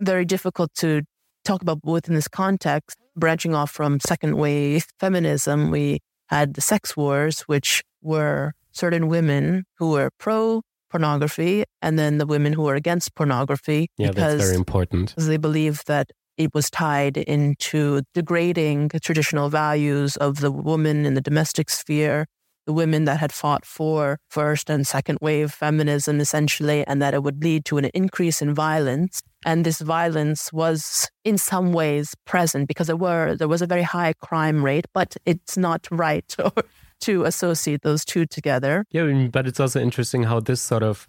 [0.00, 1.02] very difficult to
[1.44, 2.96] talk about within this context.
[3.16, 9.64] Branching off from second wave feminism, we had the sex wars, which were certain women
[9.78, 13.88] who were pro pornography and then the women who were against pornography.
[13.96, 15.10] Yeah, that's very important.
[15.10, 16.10] Because they believe that
[16.40, 22.26] it was tied into degrading traditional values of the woman in the domestic sphere,
[22.66, 27.22] the women that had fought for first and second wave feminism, essentially, and that it
[27.22, 29.20] would lead to an increase in violence.
[29.44, 33.82] And this violence was in some ways present because there were there was a very
[33.82, 36.24] high crime rate, but it's not right
[37.00, 38.86] to associate those two together.
[38.90, 41.06] Yeah, but it's also interesting how this sort of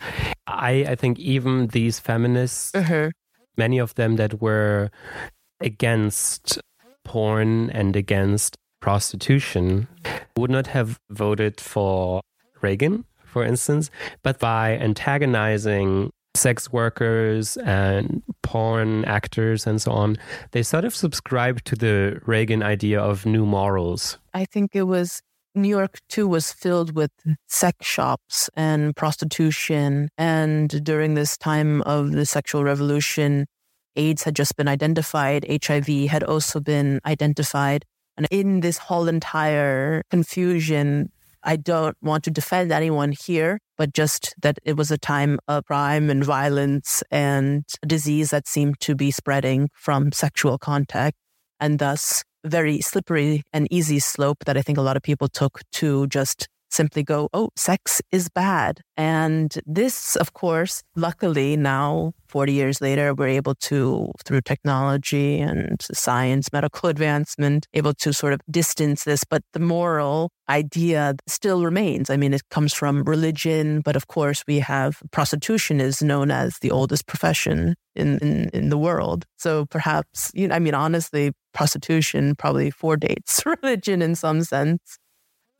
[0.47, 3.11] I I think even these feminists uh-huh
[3.65, 4.89] many of them that were
[5.59, 6.59] against
[7.03, 9.87] porn and against prostitution
[10.35, 12.21] would not have voted for
[12.61, 13.91] Reagan, for instance,
[14.23, 20.17] but by antagonizing sex workers and porn actors and so on,
[20.53, 24.17] they sort of subscribed to the Reagan idea of new morals.
[24.33, 25.21] I think it was
[25.53, 27.11] New York too was filled with
[27.47, 30.09] sex shops and prostitution.
[30.17, 33.47] And during this time of the sexual revolution,
[33.95, 37.83] AIDS had just been identified, HIV had also been identified.
[38.17, 41.11] And in this whole entire confusion,
[41.43, 45.65] I don't want to defend anyone here, but just that it was a time of
[45.65, 51.17] crime and violence and disease that seemed to be spreading from sexual contact.
[51.59, 55.61] And thus, very slippery and easy slope that I think a lot of people took
[55.73, 58.81] to just simply go, oh, sex is bad.
[58.97, 65.81] And this, of course, luckily now, 40 years later, we're able to, through technology and
[65.91, 69.23] science, medical advancement, able to sort of distance this.
[69.23, 72.09] But the moral idea still remains.
[72.09, 76.59] I mean, it comes from religion, but of course, we have prostitution is known as
[76.59, 79.25] the oldest profession in, in, in the world.
[79.37, 84.97] So perhaps, you know, I mean, honestly, prostitution probably foredates religion in some sense.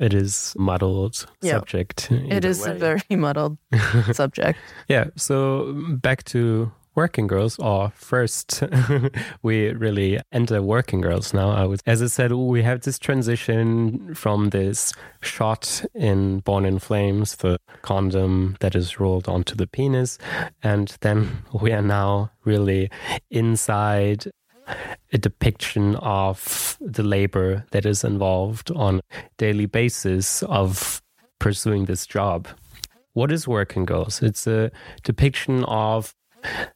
[0.02, 1.54] It is muddled yeah.
[1.54, 2.12] subject.
[2.12, 2.72] It is way.
[2.72, 3.58] a very muddled
[4.14, 4.58] subject.
[4.88, 5.06] Yeah.
[5.16, 8.64] So back to working girls or first
[9.44, 14.14] we really enter working girls now i was as i said we have this transition
[14.14, 20.18] from this shot in born in flames the condom that is rolled onto the penis
[20.64, 22.90] and then we are now really
[23.30, 24.26] inside
[25.14, 29.02] a depiction of the labor that is involved on
[29.38, 31.02] daily basis of
[31.40, 32.48] pursuing this job.
[33.14, 34.22] What is Working Girls?
[34.22, 34.72] It's a
[35.04, 36.16] depiction of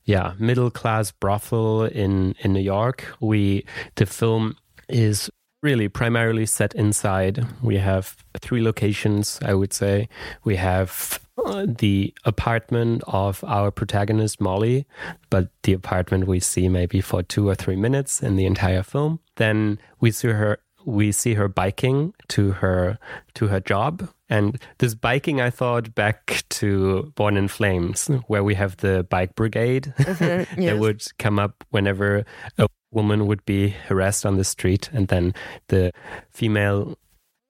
[0.03, 3.05] yeah, middle class brothel in in New York.
[3.19, 4.57] We the film
[4.89, 5.29] is
[5.65, 7.43] really primarily set inside.
[7.61, 10.07] We have three locations, I would say.
[10.43, 14.85] We have uh, the apartment of our protagonist, Molly,
[15.31, 19.19] but the apartment we see maybe for two or three minutes in the entire film.
[19.37, 22.99] Then we see her we see her biking to her
[23.33, 28.53] to her job and this biking i thought back to born in flames where we
[28.53, 30.71] have the bike brigade mm-hmm, yes.
[30.71, 32.23] that would come up whenever
[32.59, 35.33] a woman would be harassed on the street and then
[35.67, 35.91] the
[36.31, 36.97] female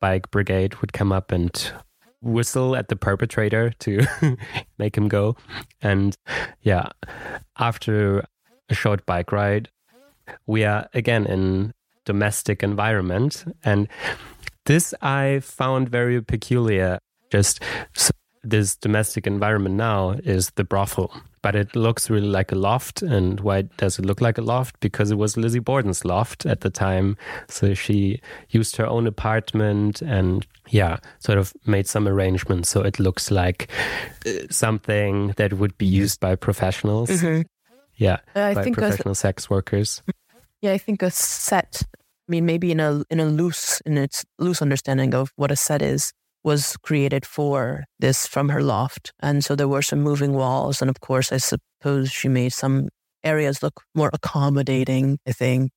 [0.01, 1.71] bike brigade would come up and
[2.21, 4.05] whistle at the perpetrator to
[4.77, 5.37] make him go.
[5.81, 6.17] And
[6.61, 6.89] yeah,
[7.57, 8.25] after
[8.69, 9.69] a short bike ride,
[10.47, 11.73] we are again in
[12.03, 13.87] domestic environment and
[14.65, 16.97] this I found very peculiar.
[17.29, 17.61] Just
[18.43, 21.13] this domestic environment now is the brothel,
[21.45, 23.03] but it looks really like a loft.
[23.03, 24.79] And why does it look like a loft?
[24.79, 27.17] Because it was Lizzie Borden's loft at the time.
[27.47, 28.19] So she
[28.49, 33.69] used her own apartment and, yeah, sort of made some arrangements so it looks like
[34.25, 37.11] uh, something that would be used by professionals.
[37.11, 37.43] Mm-hmm.
[37.97, 40.01] Yeah, I by think professional a, sex workers.
[40.63, 41.83] Yeah, I think a set.
[41.93, 45.55] I mean, maybe in a in a loose in its loose understanding of what a
[45.55, 46.11] set is
[46.45, 49.11] was created for this from her loft.
[49.19, 50.81] And so there were some moving walls.
[50.81, 52.87] And of course, I suppose she made some
[53.23, 55.71] areas look more accommodating, I think,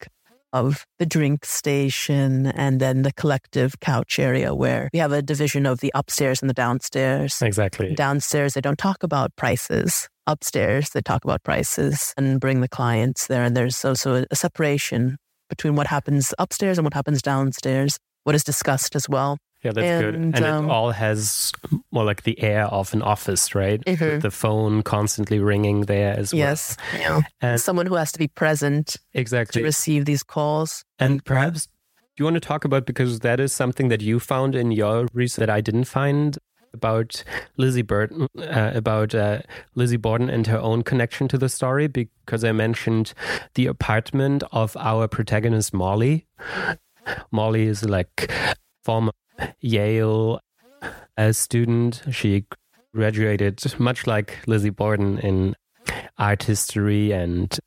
[0.53, 5.65] of the drink station and then the collective couch area where we have a division
[5.67, 7.41] of the upstairs and the downstairs.
[7.41, 7.95] Exactly.
[7.95, 10.09] Downstairs, they don't talk about prices.
[10.27, 13.43] Upstairs, they talk about prices and bring the clients there.
[13.43, 15.17] And there's also a separation
[15.49, 19.39] between what happens upstairs and what happens downstairs, what is discussed as well.
[19.63, 20.15] Yeah, that's and, good.
[20.15, 21.53] And um, it all has
[21.91, 23.85] more like the air of an office, right?
[23.85, 24.21] Mm-hmm.
[24.21, 26.39] The phone constantly ringing there as well.
[26.39, 26.77] Yes.
[26.95, 27.23] Yeah.
[27.41, 30.85] And Someone who has to be present exactly to receive these calls.
[30.99, 31.71] And perhaps do
[32.19, 35.39] you want to talk about because that is something that you found in your research
[35.39, 36.39] that I didn't find
[36.73, 37.25] about
[37.57, 39.41] Lizzie Burton, uh, about uh,
[39.75, 43.15] Lizzie Borden and her own connection to the story because I mentioned
[43.55, 46.27] the apartment of our protagonist Molly.
[47.31, 48.31] Molly is like
[48.85, 49.13] former
[49.61, 50.41] Yale
[51.17, 52.03] as student.
[52.11, 52.45] She
[52.95, 55.55] graduated much like Lizzie Borden in
[56.19, 57.59] art history and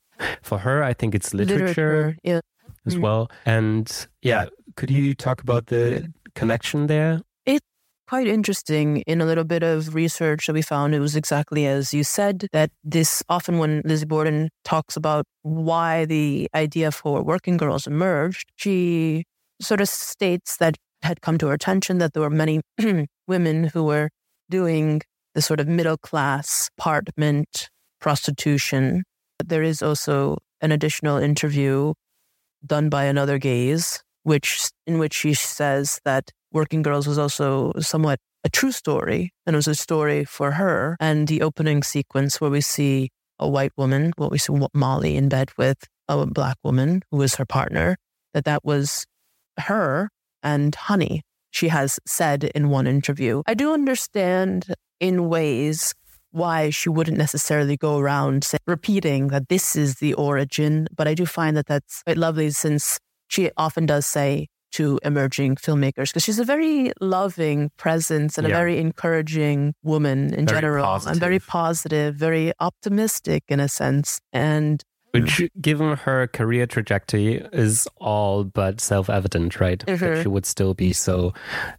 [0.42, 2.40] for her I think it's literature, literature yeah.
[2.86, 3.00] as mm.
[3.00, 3.30] well.
[3.46, 4.46] And yeah,
[4.76, 7.20] could you talk about the connection there?
[7.46, 7.66] It's
[8.08, 11.92] quite interesting in a little bit of research that we found it was exactly as
[11.94, 17.56] you said that this often when Lizzie Borden talks about why the idea for working
[17.56, 19.24] girls emerged, she
[19.60, 22.60] sort of states that had come to her attention that there were many
[23.26, 24.10] women who were
[24.50, 25.02] doing
[25.34, 29.04] the sort of middle class apartment prostitution.
[29.38, 31.94] But There is also an additional interview
[32.64, 38.20] done by another gaze, which in which she says that Working Girls was also somewhat
[38.44, 40.96] a true story, and it was a story for her.
[41.00, 45.28] And the opening sequence where we see a white woman, what we see Molly in
[45.28, 45.78] bed with
[46.08, 47.96] a black woman who was her partner,
[48.34, 49.06] that that was
[49.58, 50.10] her
[50.42, 53.42] and honey, she has said in one interview.
[53.46, 55.94] I do understand in ways
[56.30, 61.14] why she wouldn't necessarily go around say, repeating that this is the origin, but I
[61.14, 66.24] do find that that's quite lovely since she often does say to emerging filmmakers because
[66.24, 68.54] she's a very loving presence and yeah.
[68.54, 71.12] a very encouraging woman in very general positive.
[71.12, 74.18] and very positive, very optimistic in a sense.
[74.32, 74.82] And
[75.12, 79.78] which, given her career trajectory, is all but self evident, right?
[79.86, 80.04] Mm-hmm.
[80.04, 81.32] That she would still be so,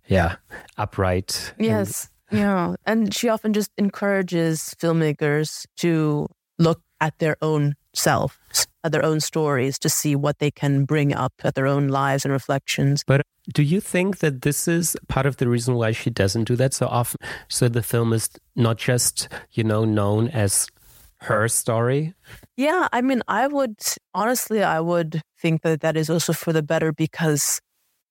[0.08, 0.36] yeah,
[0.78, 1.54] upright.
[1.60, 2.10] Yes.
[2.30, 2.40] And...
[2.40, 2.76] yeah.
[2.86, 6.28] And she often just encourages filmmakers to
[6.60, 8.40] look at their own self,
[8.84, 12.26] at their own stories, to see what they can bring up at their own lives
[12.26, 13.04] and reflections.
[13.06, 13.22] But
[13.54, 16.74] do you think that this is part of the reason why she doesn't do that
[16.74, 17.20] so often?
[17.50, 20.68] So the film is not just, you know, known as
[21.24, 22.14] her story?
[22.56, 23.78] Yeah, I mean, I would
[24.14, 27.60] honestly, I would think that that is also for the better because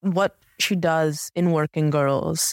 [0.01, 2.53] what she does in Working Girls,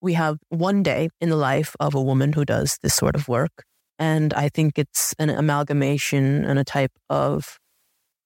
[0.00, 3.28] we have one day in the life of a woman who does this sort of
[3.28, 3.64] work.
[3.98, 7.58] And I think it's an amalgamation and a type of,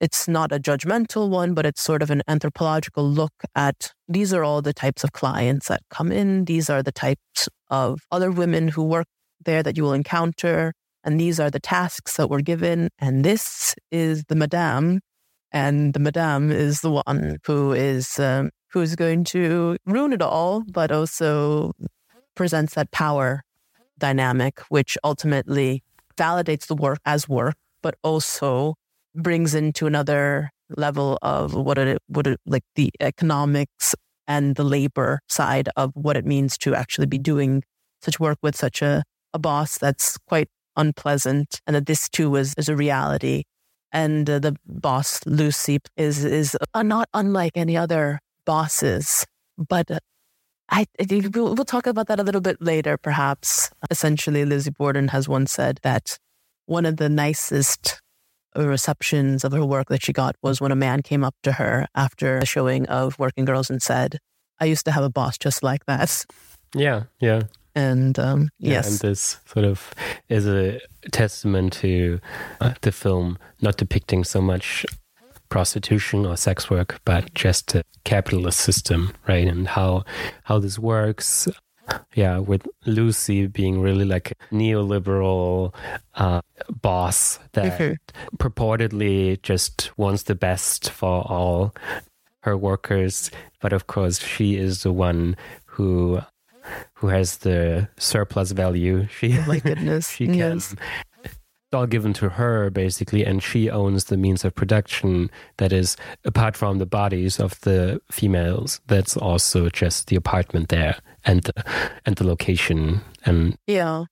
[0.01, 4.45] it's not a judgmental one, but it's sort of an anthropological look at these are
[4.45, 6.45] all the types of clients that come in.
[6.45, 9.07] These are the types of other women who work
[9.43, 10.75] there that you will encounter
[11.05, 15.01] and these are the tasks that were given, and this is the madame,
[15.53, 20.23] and the madame is the one who is um, who is going to ruin it
[20.23, 21.73] all, but also
[22.35, 23.43] presents that power
[23.99, 25.83] dynamic, which ultimately
[26.17, 28.75] validates the work as work, but also
[29.15, 33.95] brings into another level of what it it like the economics
[34.29, 37.63] and the labor side of what it means to actually be doing
[38.03, 39.03] such work with such a,
[39.35, 40.49] a boss that's quite
[40.81, 43.45] unpleasant and that this too was is a reality.
[43.93, 49.27] And uh, the boss, Lucy, is, is uh, not unlike any other bosses,
[49.57, 49.99] but uh,
[50.71, 53.71] I, we'll, we'll talk about that a little bit later, perhaps.
[53.91, 56.19] Essentially, Lizzie Borden has once said that
[56.67, 58.01] one of the nicest
[58.55, 61.87] receptions of her work that she got was when a man came up to her
[61.95, 64.19] after a showing of Working Girls and said,
[64.61, 66.25] I used to have a boss just like that.
[66.75, 67.43] Yeah, yeah.
[67.75, 69.91] And um, Yeah, yes, and this sort of
[70.29, 70.81] is a
[71.13, 72.21] testament to
[72.61, 74.85] uh, the film not depicting so much
[75.49, 79.47] prostitution or sex work, but just a capitalist system, right?
[79.49, 80.05] And how
[80.45, 81.49] how this works.
[82.15, 85.75] Yeah, with Lucy being really like a neoliberal
[86.15, 86.41] uh,
[86.83, 87.97] boss that Mhm.
[88.39, 91.75] purportedly just wants the best for all
[92.43, 96.21] her workers, but of course she is the one who
[96.95, 99.07] who has the surplus value.
[99.09, 100.11] She Oh my goodness.
[100.17, 100.75] she can Yes.
[101.25, 101.39] it's
[101.73, 106.57] all given to her basically and she owns the means of production that is apart
[106.57, 111.65] from the bodies of the females that's also just the apartment there and the,
[112.05, 114.05] and the location and Yeah.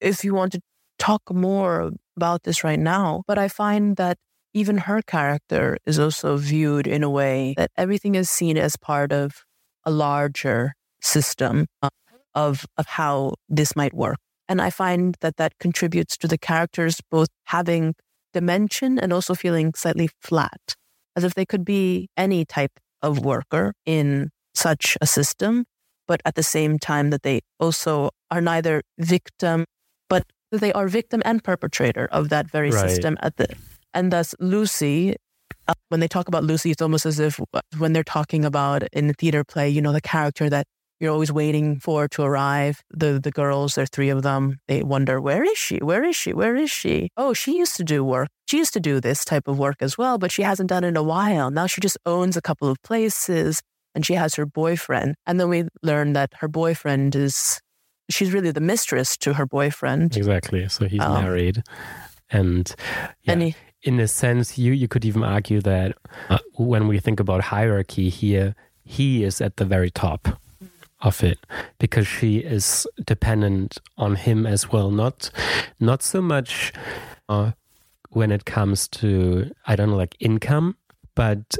[0.00, 0.60] If you want to
[0.98, 4.18] talk more about this right now, but I find that
[4.52, 9.12] even her character is also viewed in a way that everything is seen as part
[9.12, 9.44] of
[9.84, 11.66] a larger system
[12.34, 14.18] of of how this might work.
[14.48, 17.94] And I find that that contributes to the characters both having
[18.32, 20.76] dimension and also feeling slightly flat,
[21.16, 25.64] as if they could be any type of worker in such a system,
[26.06, 29.64] but at the same time that they also are neither victim,
[30.08, 32.90] but they are victim and perpetrator of that very Right.
[32.90, 33.46] system at the
[33.94, 35.16] and thus Lucy
[35.68, 38.82] uh, when they talk about Lucy it's almost as if uh, when they're talking about
[38.92, 40.66] in the theater play you know the character that
[41.00, 42.82] you're always waiting for to arrive.
[42.90, 45.78] The the girls there are three of them they wonder where is she?
[45.78, 46.32] Where is she?
[46.32, 47.08] Where is she?
[47.16, 48.28] Oh she used to do work.
[48.48, 50.88] She used to do this type of work as well but she hasn't done it
[50.88, 51.50] in a while.
[51.50, 53.62] Now she just owns a couple of places
[53.94, 55.14] and she has her boyfriend.
[55.26, 57.60] And then we learn that her boyfriend is
[58.08, 60.16] she's really the mistress to her boyfriend.
[60.16, 60.68] Exactly.
[60.68, 61.14] So he's Oh.
[61.22, 61.62] married
[62.30, 62.74] and
[63.22, 65.96] yeah, and he, in a sense you you could even argue that
[66.28, 70.28] uh, when we think about hierarchy here he is at the very top
[71.02, 71.38] of it
[71.78, 75.30] because she is dependent on him as well not
[75.80, 76.72] not so much
[77.28, 77.52] uh,
[78.10, 80.76] when it comes to i don't know like income
[81.14, 81.56] but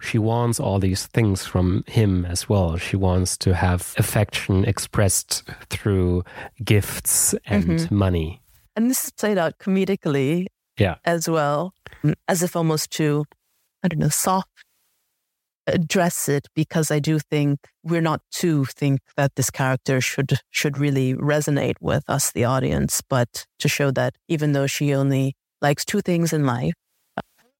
[0.00, 5.42] she wants all these things from him as well she wants to have affection expressed
[5.70, 6.22] through
[6.64, 7.90] gifts and Mhm.
[7.90, 8.40] money
[8.76, 10.46] and this is played out comedically
[10.78, 10.96] Yeah.
[11.04, 11.72] as well
[12.28, 13.24] as if almost to
[13.82, 14.48] i don't know soft
[15.66, 20.76] address it because i do think we're not to think that this character should should
[20.78, 25.84] really resonate with us the audience but to show that even though she only likes
[25.84, 26.74] two things in life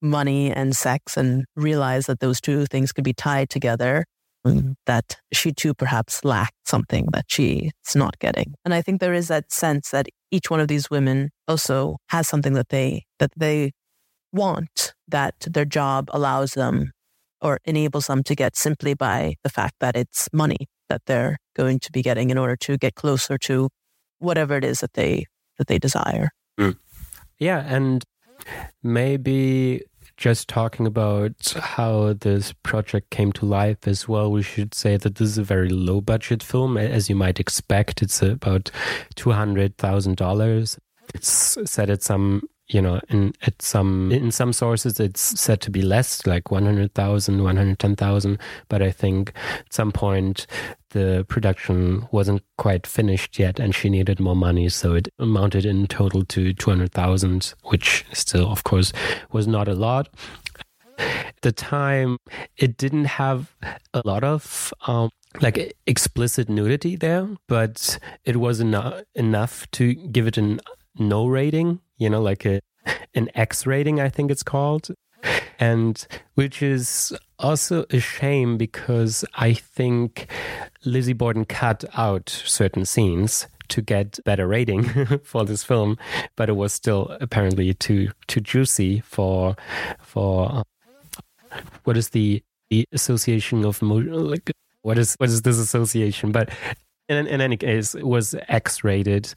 [0.03, 4.05] money and sex and realize that those two things could be tied together
[4.45, 8.53] mm, that she too perhaps lacked something that she's not getting.
[8.65, 12.27] And i think there is that sense that each one of these women also has
[12.27, 13.71] something that they that they
[14.33, 16.91] want that their job allows them
[17.43, 21.79] or enables them to get simply by the fact that it's money that they're going
[21.79, 23.69] to be getting in order to get closer to
[24.17, 25.25] whatever it is that they
[25.59, 26.71] that they desire hmm.
[27.43, 28.05] Yeah, and
[28.81, 29.81] maybe
[30.15, 35.15] just talking about how this project came to life as well, we should say that
[35.15, 38.01] this is a very low budget film, as you might expect.
[38.01, 38.71] It's about
[39.15, 40.77] two hundred thousand dollars.
[41.13, 42.43] It's set at some,
[42.73, 47.43] you know, in at some in some sources it's said to be less, like 100,000,
[47.43, 48.39] 110,000.
[48.67, 50.47] But I think at some point
[50.89, 55.87] the production wasn't quite finished yet and she needed more money so it amounted in
[55.87, 58.93] total to 200,000 which still of course
[59.31, 60.07] was not a lot
[60.99, 62.17] at the time
[62.57, 63.55] it didn't have
[63.95, 65.09] a lot of um,
[65.41, 70.59] like explicit nudity there but it was enough enough to give it an
[70.97, 72.61] no rating you know like a
[73.15, 74.89] an X rating I think it's called
[75.59, 80.27] and which is also a shame because I think
[80.85, 84.83] Lizzie Borden cut out certain scenes to get better rating
[85.23, 85.97] for this film,
[86.35, 89.55] but it was still apparently too too juicy for
[90.01, 90.63] for uh,
[91.83, 96.31] what is the the association of like what is what is this association?
[96.31, 96.49] But
[97.09, 99.33] in, in any case, it was X rated,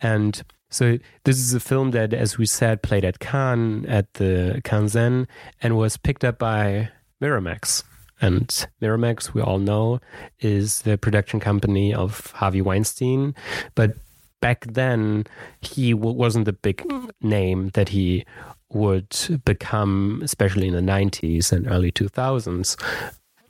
[0.00, 4.60] and so this is a film that, as we said, played at Cannes at the
[4.64, 5.26] Cannes
[5.62, 6.90] and was picked up by
[7.22, 7.84] Miramax.
[8.20, 8.48] And
[8.82, 10.00] Miramax, we all know,
[10.40, 13.34] is the production company of Harvey Weinstein.
[13.74, 13.96] But
[14.40, 15.26] back then,
[15.60, 16.84] he wasn't the big
[17.20, 18.24] name that he
[18.70, 22.76] would become, especially in the 90s and early 2000s.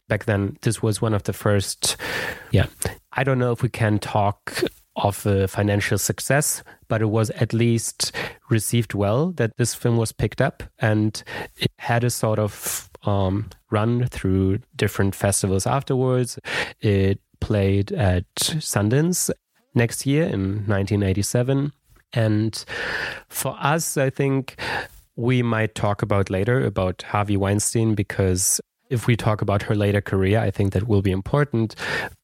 [0.06, 1.96] Back then, this was one of the first,
[2.50, 2.66] yeah.
[3.12, 4.62] I don't know if we can talk
[5.03, 8.12] of a financial success, but it was at least
[8.51, 11.22] received well that this film was picked up and
[11.57, 16.38] it had a sort of um, run through different festivals afterwards.
[16.80, 19.30] It played at Sundance
[19.74, 21.72] next year in 1987.
[22.12, 22.64] And
[23.28, 24.57] for us, I think
[25.16, 30.01] we might talk about later about Harvey Weinstein because if we talk about her later
[30.01, 31.74] career, I think that will be important.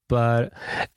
[0.08, 0.52] But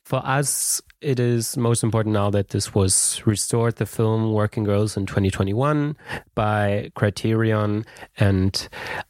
[0.06, 4.98] for us, it is most important now that this was restored, the film Working Girls
[4.98, 5.96] in 2021
[6.34, 7.86] by Criterion.
[8.18, 8.68] And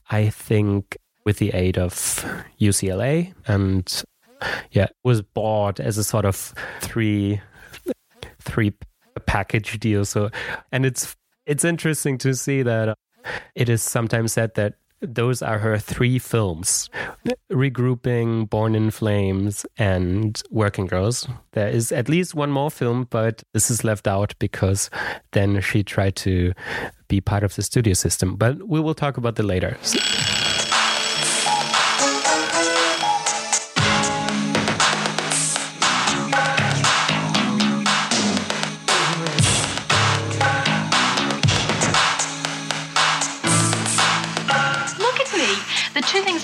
[0.10, 1.94] I think with the aid of
[2.60, 4.04] UCLA and
[4.72, 7.42] yeah, was bought as a sort of three
[8.40, 8.74] three
[9.26, 10.06] package deal.
[10.06, 10.30] So
[10.72, 11.16] and it's
[11.46, 12.98] it's interesting to see that
[13.56, 16.90] it is sometimes said that those are her three films.
[17.52, 21.28] Regrouping born in flames and working girls.
[21.52, 24.90] There is at least one more film but this is left out because
[25.32, 26.54] then she tried to
[27.08, 28.36] be part of the studio system.
[28.36, 29.78] But we will talk about the later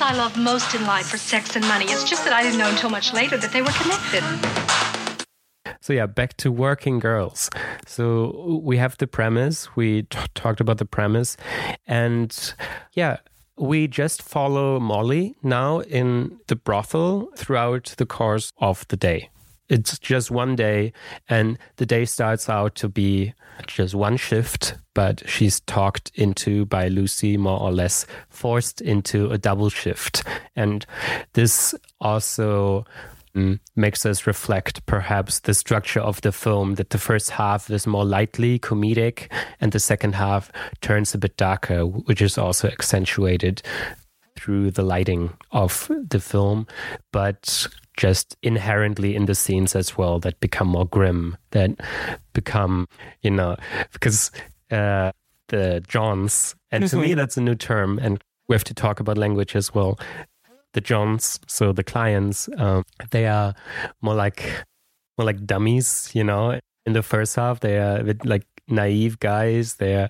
[0.02, 1.86] I love most in life are sex and money.
[1.86, 4.24] It's just that I didn't know until much later that they were connected.
[5.82, 7.50] So yeah, back to working girls.
[7.86, 9.76] So we have the premise.
[9.76, 11.36] We t- talked about the premise,
[11.88, 12.56] and
[12.94, 13.18] yeah,
[13.58, 19.30] we just follow Molly now in the brothel throughout the course of the day.
[19.70, 20.94] It's just one day,
[21.30, 23.34] and the day starts out to be
[23.68, 29.38] just one shift, but she's talked into by Lucy, more or less forced into a
[29.38, 30.24] double shift.
[30.56, 30.86] And
[31.34, 32.86] this also
[33.36, 37.88] mm, makes us reflect perhaps the structure of the film that the first half is
[37.88, 40.52] more lightly comedic and the second half
[40.82, 43.62] turns a bit darker, which is also accentuated
[44.36, 46.68] through the lighting of the film.
[47.12, 51.72] But just inherently in the scenes as well that become more grim, that
[52.34, 52.88] become,
[53.22, 53.56] you know,
[53.92, 54.32] because
[54.72, 55.12] uh,
[55.50, 57.18] the Johns, and to me, mm-hmm.
[57.18, 60.00] that's a new term, and we have to talk about language as well.
[60.74, 63.54] The Johns, so the clients, um, they are
[64.02, 64.44] more like
[65.18, 66.60] more like dummies, you know.
[66.86, 69.76] In the first half, they are like naive guys.
[69.76, 70.10] They are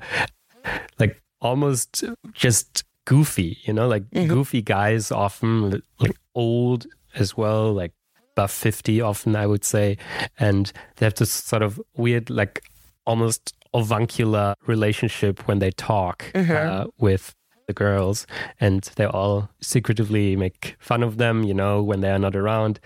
[1.00, 4.28] like almost just goofy, you know, like mm-hmm.
[4.28, 7.94] goofy guys, often like old as well, like
[8.36, 9.98] above 50 often, I would say.
[10.40, 12.64] And they have this sort of weird, like
[13.06, 16.52] almost avuncular relationship when they talk mm-hmm.
[16.52, 17.36] uh, with
[17.68, 18.28] the girls
[18.60, 22.80] and they all secretively make fun of them, you know, when they are not around.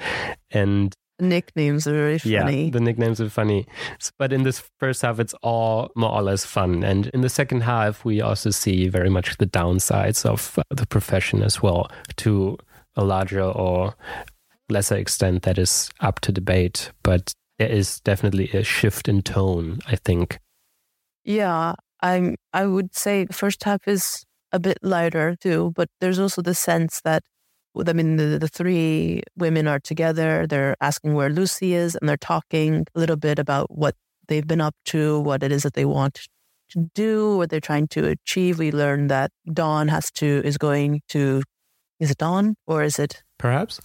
[0.52, 2.66] And nicknames are very funny.
[2.66, 3.66] Yeah, the nicknames are funny.
[4.18, 6.84] But in this first half, it's all more or less fun.
[6.84, 10.86] And in the second half, we also see very much the downsides of uh, the
[10.86, 12.58] profession as well to
[12.98, 13.96] a larger or
[14.70, 19.80] lesser extent that is up to debate, but there is definitely a shift in tone,
[19.88, 20.40] I think.
[21.24, 26.20] Yeah, I'm I would say the first half is a bit lighter too, but there's
[26.20, 27.24] also the sense that
[27.88, 32.18] I mean the, the three women are together, they're asking where Lucy is and they're
[32.18, 33.96] talking a little bit about what
[34.28, 36.28] they've been up to, what it is that they want
[36.70, 38.60] to do, what they're trying to achieve.
[38.60, 41.44] We learn that Dawn has to is going to
[42.00, 43.80] is it Dawn or is it perhaps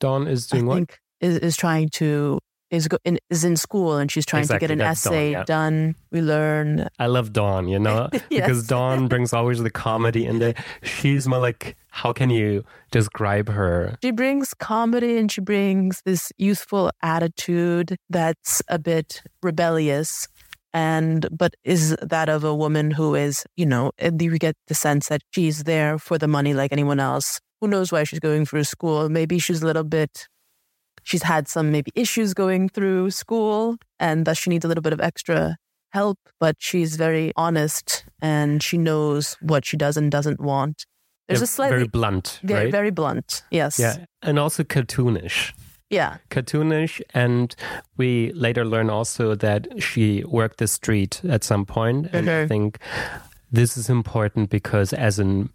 [0.00, 0.90] Dawn is doing I what?
[1.20, 2.38] Is, is trying to
[2.72, 5.40] is go, in, is in school and she's trying exactly, to get an essay Dawn,
[5.40, 5.44] yeah.
[5.44, 5.94] done.
[6.10, 6.88] We learn.
[6.98, 8.22] I love Dawn, you know, yes.
[8.30, 13.50] because Dawn brings always the comedy and the she's more like how can you describe
[13.50, 13.96] her?
[14.02, 20.26] She brings comedy and she brings this youthful attitude that's a bit rebellious
[20.72, 24.74] and but is that of a woman who is you know eh, you get the
[24.74, 27.40] sense that she's there for the money like anyone else?
[27.60, 29.08] Who knows why she's going through school?
[29.08, 30.28] Maybe she's a little bit
[31.02, 34.92] she's had some maybe issues going through school and thus she needs a little bit
[34.92, 35.56] of extra
[35.90, 40.86] help but she's very honest and she knows what she does and doesn't want.
[41.28, 42.72] There's yeah, a slightly very blunt very, right?
[42.72, 43.78] very blunt yes.
[43.78, 45.52] Yeah and also cartoonish
[45.92, 46.16] yeah.
[46.30, 47.00] Cartoonish.
[47.12, 47.54] And
[47.96, 52.08] we later learn also that she worked the street at some point.
[52.12, 52.78] And I think
[53.52, 55.50] this is important because, as in,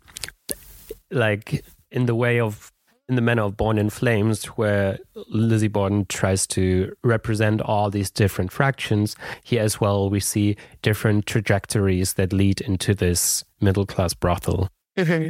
[1.11, 2.71] like, in the way of,
[3.09, 8.11] in the manner of Born in Flames, where Lizzie Borden tries to represent all these
[8.11, 14.13] different fractions, here as well, we see different trajectories that lead into this middle class
[14.13, 14.69] brothel.
[14.97, 15.29] Mm-hmm.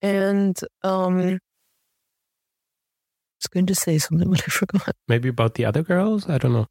[0.00, 1.38] And um,
[3.42, 4.94] was going to say something, but I forgot.
[5.08, 6.28] Maybe about the other girls?
[6.28, 6.66] I don't know.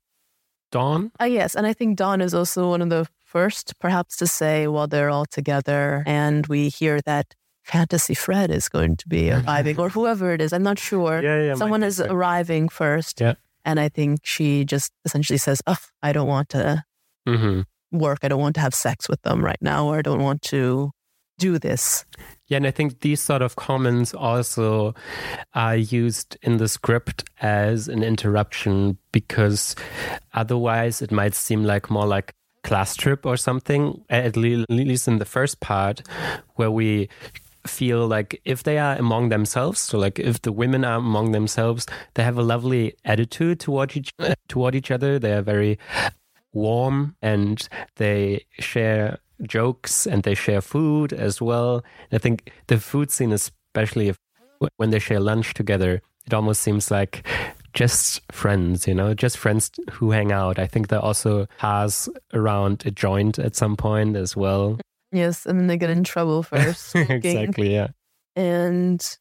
[0.71, 1.11] Dawn?
[1.19, 1.55] Uh, yes.
[1.55, 5.09] And I think Dawn is also one of the first, perhaps, to say, while they're
[5.09, 6.03] all together.
[6.05, 10.53] And we hear that Fantasy Fred is going to be arriving, or whoever it is.
[10.53, 11.21] I'm not sure.
[11.21, 12.11] Yeah, yeah, Someone is Fred.
[12.11, 13.19] arriving first.
[13.21, 13.33] Yeah.
[13.65, 16.83] And I think she just essentially says, Oh, I don't want to
[17.27, 17.61] hmm
[17.91, 18.19] work.
[18.23, 20.91] I don't want to have sex with them right now, or I don't want to
[21.37, 22.05] do this.
[22.51, 24.93] Yeah, and I think these sort of comments also
[25.53, 29.73] are used in the script as an interruption because
[30.33, 32.35] otherwise it might seem like more like
[32.65, 36.01] class trip or something, at least in the first part,
[36.55, 37.07] where we
[37.65, 41.87] feel like if they are among themselves, so like if the women are among themselves,
[42.15, 44.11] they have a lovely attitude toward each
[44.49, 45.17] toward each other.
[45.17, 45.79] They are very
[46.51, 51.83] warm and they share jokes and they share food as well.
[52.11, 54.17] I think the food scene, especially if,
[54.77, 57.25] when they share lunch together, it almost seems like
[57.73, 60.59] just friends, you know, just friends who hang out.
[60.59, 64.79] I think they also has around a joint at some point as well.
[65.11, 65.45] Yes.
[65.45, 67.15] And then they get in trouble for smoking.
[67.15, 67.87] exactly, yeah.
[68.35, 69.17] and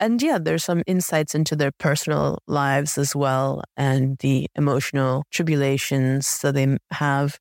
[0.00, 6.40] and yeah there's some insights into their personal lives as well and the emotional tribulations
[6.40, 7.38] that they have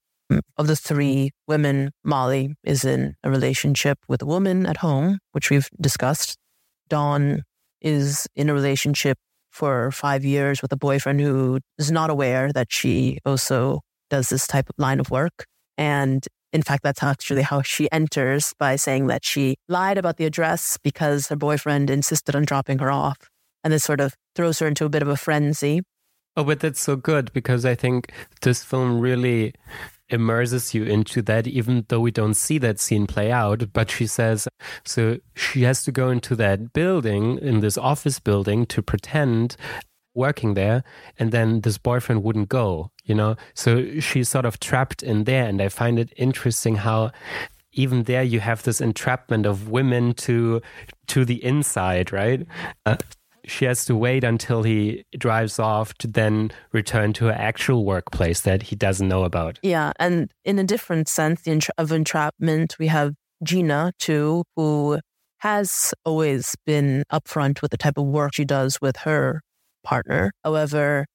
[0.58, 5.50] of the three women molly is in a relationship with a woman at home which
[5.50, 6.38] we've discussed
[6.90, 7.44] dawn
[7.82, 9.18] is in a relationship
[9.52, 14.48] for five years with a boyfriend who is not aware that she also does this
[14.48, 15.46] type of line of work
[15.78, 20.26] and in fact, that's actually how she enters by saying that she lied about the
[20.26, 23.18] address because her boyfriend insisted on dropping her off.
[23.64, 25.82] And this sort of throws her into a bit of a frenzy.
[26.38, 28.12] Oh, but that's so good because I think
[28.42, 29.54] this film really
[30.10, 33.74] immerses you into that, even though we don't see that scene play out.
[33.74, 34.48] But she says,
[34.86, 39.56] so she has to go into that building, in this office building, to pretend
[40.16, 40.84] working there.
[41.18, 43.36] And then this boyfriend wouldn't go, you know?
[43.56, 45.48] So she's sort of trapped in there.
[45.48, 47.12] And I find it interesting how
[47.74, 50.62] even there you have this entrapment of women to
[51.08, 52.46] to the inside right
[52.86, 52.98] uh,
[53.46, 58.42] she has to wait until he drives off to then return to her actual workplace
[58.42, 59.92] that he doesn't know about Yeah.
[60.00, 61.42] And in a different sense
[61.78, 63.14] of entrapment, we have
[63.44, 65.00] Gina, too, who
[65.40, 69.42] has always been upfront with the type of work she does with her
[69.84, 70.32] partner.
[70.44, 71.06] However,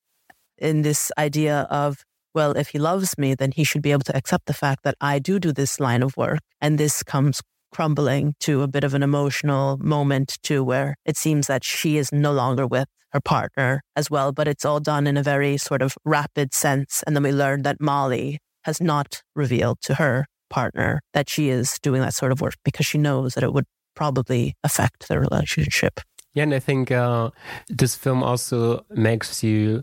[0.58, 2.04] in this idea of,
[2.34, 4.96] well, if he loves me, then he should be able to accept the fact that
[5.00, 6.40] I do do this line of work.
[6.60, 7.40] And this comes
[7.70, 12.12] crumbling to a bit of an emotional moment, too, where it seems that she is
[12.12, 15.82] no longer with her partner as well, but it's all done in a very sort
[15.82, 17.02] of rapid sense.
[17.06, 21.78] And then we learn that Molly has not revealed to her partner that she is
[21.80, 26.00] doing that sort of work because she knows that it would probably affect their relationship.
[26.34, 27.30] yeah and i think uh,
[27.68, 29.82] this film also makes you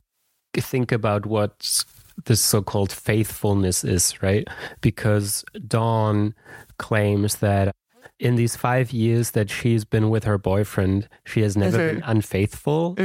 [0.53, 1.83] think about what
[2.25, 4.47] this so-called faithfulness is right
[4.79, 6.33] because dawn
[6.77, 7.75] claims that
[8.19, 11.89] in these five years that she's been with her boyfriend she has never Mhm.
[11.95, 12.95] been unfaithful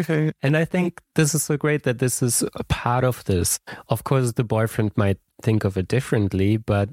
[0.42, 3.58] And I think this is so great that this is a part of this.
[3.88, 6.88] Of course, the boyfriend might think of it differently, but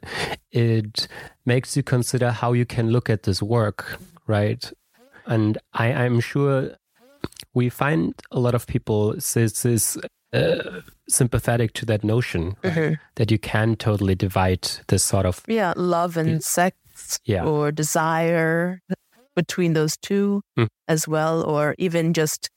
[0.51, 1.07] it
[1.45, 4.71] makes you consider how you can look at this work, right?
[5.25, 6.75] And I, I'm sure
[7.53, 9.97] we find a lot of people is, is
[10.33, 12.97] uh, sympathetic to that notion right?
[13.15, 16.75] that you can totally divide this sort of Yeah, love and sex
[17.25, 17.45] Yeah.
[17.45, 18.81] or desire
[19.35, 20.67] between those two Mm.
[20.87, 22.49] as well, or even just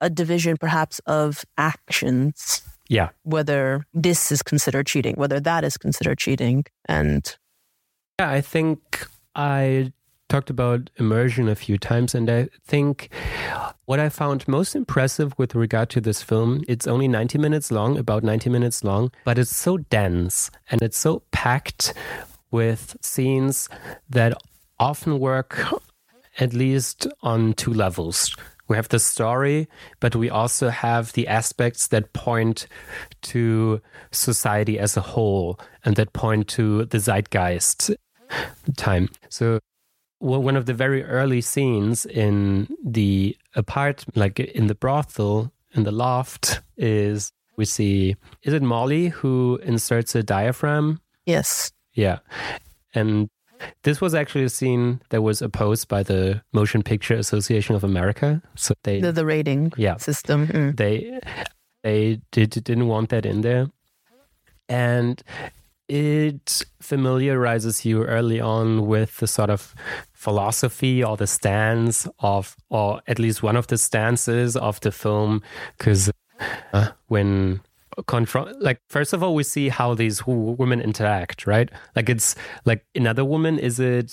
[0.00, 6.18] a division perhaps of actions, yeah whether this is considered cheating, whether that is considered
[6.18, 6.64] cheating.
[6.88, 7.36] And
[8.20, 9.92] Yeah, I think I
[10.28, 13.10] talked about immersion a few times, and I think
[13.86, 17.96] what I found most impressive with regard to this film, it's only 90 minutes long,
[17.96, 21.94] about 90 minutes long, but it's so dense and it's so packed
[22.50, 23.68] with scenes
[24.10, 24.34] that
[24.78, 25.64] often work
[26.38, 28.34] at least on two levels.
[28.68, 29.68] We have the story,
[29.98, 32.66] but we also have the aspects that point
[33.22, 37.90] to society as a whole and that point to the zeitgeist
[38.76, 39.08] time.
[39.30, 39.58] So,
[40.20, 45.92] one of the very early scenes in the apartment, like in the brothel, in the
[45.92, 51.00] loft, is we see, is it Molly who inserts a diaphragm?
[51.26, 52.18] yes, Yeah.
[52.94, 53.28] And
[53.82, 58.40] this was actually a scene that was opposed by the Motion Picture Association of America.
[58.54, 59.96] So they the, the rating Yeah.
[59.96, 60.46] system.
[60.46, 60.76] Mm.
[60.76, 61.20] they
[61.82, 63.68] they did, didn't want that in there.
[64.68, 65.22] And
[65.88, 69.74] it familiarizes you early on with the sort of
[70.18, 75.42] philosophy or the stance of, or at least one of the stances of the film.
[75.76, 76.10] Because
[76.72, 77.60] uh, when
[78.08, 81.70] confront, like, first of all, we see how these women interact, right?
[81.94, 84.12] Like, it's like another woman, is it.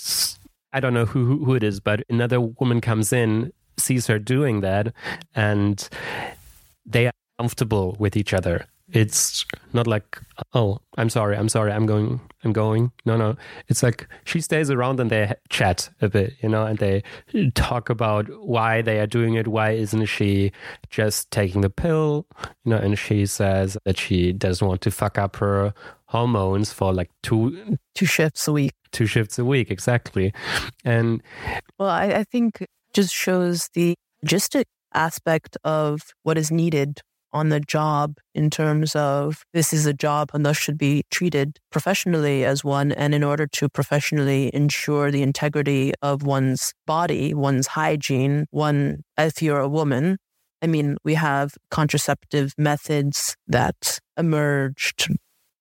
[0.72, 4.60] I don't know who who it is, but another woman comes in, sees her doing
[4.60, 4.92] that,
[5.34, 5.88] and
[6.84, 8.66] they are comfortable with each other.
[8.88, 10.20] It's not like,
[10.54, 12.92] oh, I'm sorry, I'm sorry, I'm going, I'm going.
[13.04, 13.36] No, no.
[13.66, 17.02] It's like she stays around and they chat a bit, you know, and they
[17.54, 19.48] talk about why they are doing it.
[19.48, 20.52] Why isn't she
[20.88, 22.26] just taking the pill?
[22.64, 25.74] You know, and she says that she doesn't want to fuck up her
[26.06, 28.72] hormones for like two two shifts a week.
[28.92, 30.32] Two shifts a week, exactly.
[30.84, 31.22] And
[31.78, 32.64] well, I, I think
[32.94, 34.64] just shows the logistic
[34.94, 37.00] aspect of what is needed
[37.36, 41.58] on the job in terms of this is a job and thus should be treated
[41.70, 42.92] professionally as one.
[42.92, 49.42] And in order to professionally ensure the integrity of one's body, one's hygiene, one, if
[49.42, 50.16] you're a woman,
[50.62, 55.08] I mean, we have contraceptive methods that emerged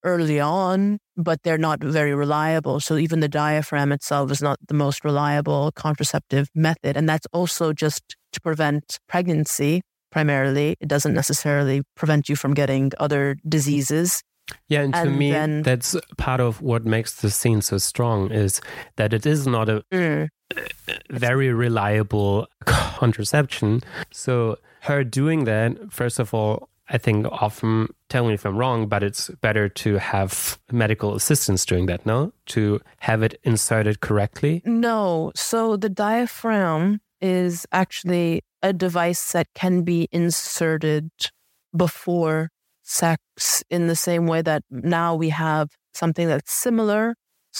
[0.03, 2.79] early on, but they're not very reliable.
[2.79, 6.95] So even the diaphragm itself is not the most reliable contraceptive method.
[6.95, 9.81] And that's also just to prevent pregnancy
[10.15, 10.77] primarily.
[10.79, 14.23] It doesn't necessarily prevent you from getting other diseases.
[14.69, 18.31] Yeah, and, and to me, then, that's part of what makes the scene so strong
[18.31, 18.61] is
[18.95, 20.29] that it is not a mm.
[21.09, 23.83] very reliable contraception.
[24.09, 28.87] So her doing that, first of all, I think often, tell me if I'm wrong,
[28.87, 32.31] but it's better to have medical assistance doing that, no?
[32.55, 34.61] To have it inserted correctly?
[34.63, 35.33] No.
[35.35, 41.09] So the diaphragm is actually a device that can be inserted
[41.75, 42.49] before
[42.83, 47.15] sex in the same way that now we have something that's similar,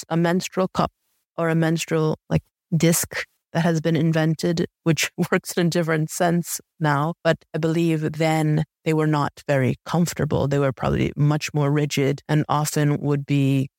[0.08, 0.92] a menstrual cup
[1.36, 2.44] or a menstrual like
[2.78, 7.16] disc that has been invented, which works in a different sense now.
[7.24, 10.48] But I believe then they were not very comfortable.
[10.48, 13.70] They were probably much more rigid and often would be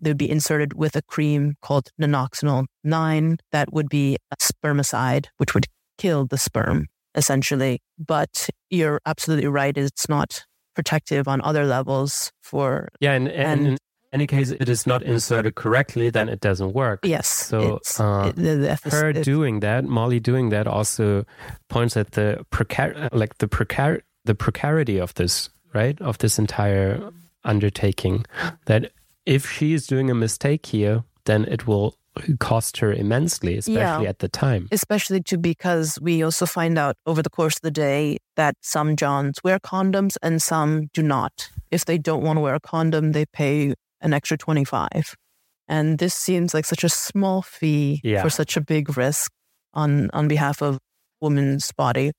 [0.00, 5.26] they would be inserted with a cream called nonoxynol 9 that would be a spermicide,
[5.38, 5.66] which would
[5.98, 7.80] kill the sperm essentially.
[7.98, 9.76] But you're absolutely right.
[9.76, 10.44] It's not
[10.74, 12.88] protective on other levels for.
[13.00, 13.12] Yeah.
[13.12, 13.78] And, and, and
[14.12, 17.00] any case it is not inserted correctly, then it doesn't work.
[17.04, 17.26] Yes.
[17.26, 21.24] So uh, it, the, the, her doing that, Molly doing that, also
[21.68, 27.10] points at the precar like the precar the precarity of this, right, of this entire
[27.44, 28.24] undertaking.
[28.66, 28.92] That
[29.26, 31.96] if she is doing a mistake here, then it will
[32.38, 34.08] cost her immensely, especially yeah.
[34.08, 34.68] at the time.
[34.70, 38.96] Especially to because we also find out over the course of the day that some
[38.96, 41.50] Johns wear condoms and some do not.
[41.70, 45.14] If they don't want to wear a condom, they pay an extra 25.
[45.68, 48.22] And this seems like such a small fee yeah.
[48.22, 49.32] for such a big risk
[49.74, 50.78] on, on behalf of
[51.20, 52.12] woman's body.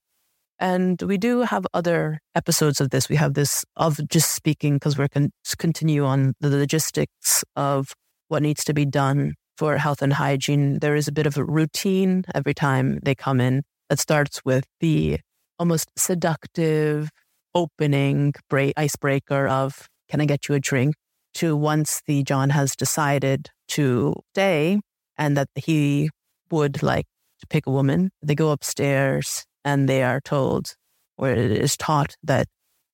[0.60, 3.10] And we do have other episodes of this.
[3.10, 7.94] We have this of just speaking because we're to continue on the logistics of
[8.28, 10.80] what needs to be done for health and hygiene.
[10.80, 14.66] There is a bit of a routine every time they come in that starts with
[14.80, 15.20] the
[15.60, 17.10] almost seductive
[17.56, 20.96] opening break, icebreaker of, can I get you a drink?
[21.38, 24.80] to once the John has decided to stay
[25.20, 26.10] and that he
[26.50, 27.06] would like
[27.40, 30.76] to pick a woman, they go upstairs and they are told,
[31.18, 32.48] or it is taught that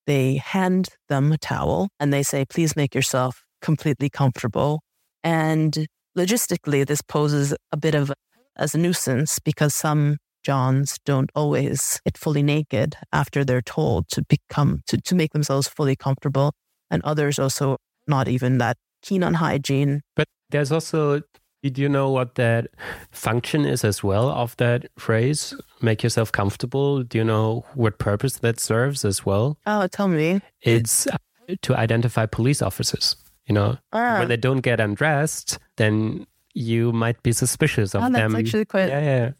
[0.07, 4.81] they hand them a towel and they say, please make yourself completely comfortable.
[5.23, 5.85] And
[6.17, 8.11] logistically, this poses a bit of
[8.55, 14.23] as a nuisance because some Johns don't always get fully naked after they're told to
[14.27, 16.53] become to, to make themselves fully comfortable.
[16.89, 20.01] And others also not even that keen on hygiene.
[20.15, 21.21] But there's also,
[21.63, 22.67] did you know what that
[23.11, 25.55] function is as well of that phrase?
[25.81, 27.03] Make yourself comfortable.
[27.03, 29.57] Do you know what purpose that serves as well?
[29.65, 30.41] Oh, tell me.
[30.61, 31.17] It's uh,
[31.61, 33.15] to identify police officers.
[33.47, 34.19] You know, ah.
[34.19, 38.31] when they don't get undressed, then you might be suspicious of oh, that's them.
[38.33, 38.89] That's actually quite.
[38.89, 39.31] Yeah, yeah.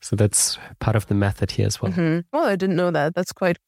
[0.00, 1.92] So that's part of the method here as well.
[1.92, 2.20] Mm-hmm.
[2.32, 3.14] Well, I didn't know that.
[3.14, 3.58] That's quite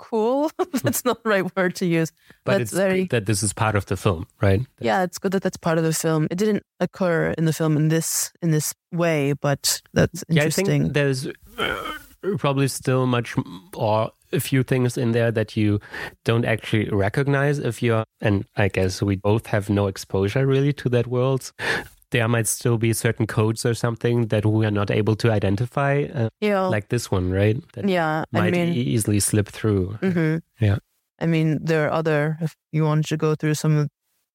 [0.00, 0.50] cool.
[0.82, 2.10] that's not the right word to use.
[2.44, 4.62] But that's it's very, that this is part of the film, right?
[4.80, 6.26] Yeah, it's good that that's part of the film.
[6.30, 10.66] It didn't occur in the film in this in this way, but that's interesting.
[10.66, 11.26] Yeah, I think there's
[11.58, 11.98] uh,
[12.38, 13.36] probably still much
[13.74, 15.80] or a few things in there that you
[16.24, 20.88] don't actually recognize if you're and I guess we both have no exposure really to
[20.90, 21.52] that world
[22.10, 26.06] there might still be certain codes or something that we are not able to identify.
[26.12, 26.66] Uh, yeah.
[26.66, 27.56] Like this one, right?
[27.72, 28.24] That yeah.
[28.32, 29.98] Might I mean, e- easily slip through.
[30.02, 30.64] Mm-hmm.
[30.64, 30.78] Yeah.
[31.20, 33.88] I mean, there are other, if you wanted to go through some of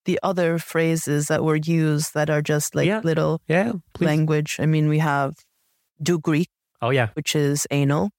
[0.05, 3.01] the other phrases that were used that are just like yeah.
[3.03, 4.57] little yeah, language.
[4.59, 5.36] I mean, we have
[6.01, 6.49] do Greek.
[6.82, 7.09] Oh, yeah.
[7.13, 8.11] Which is anal.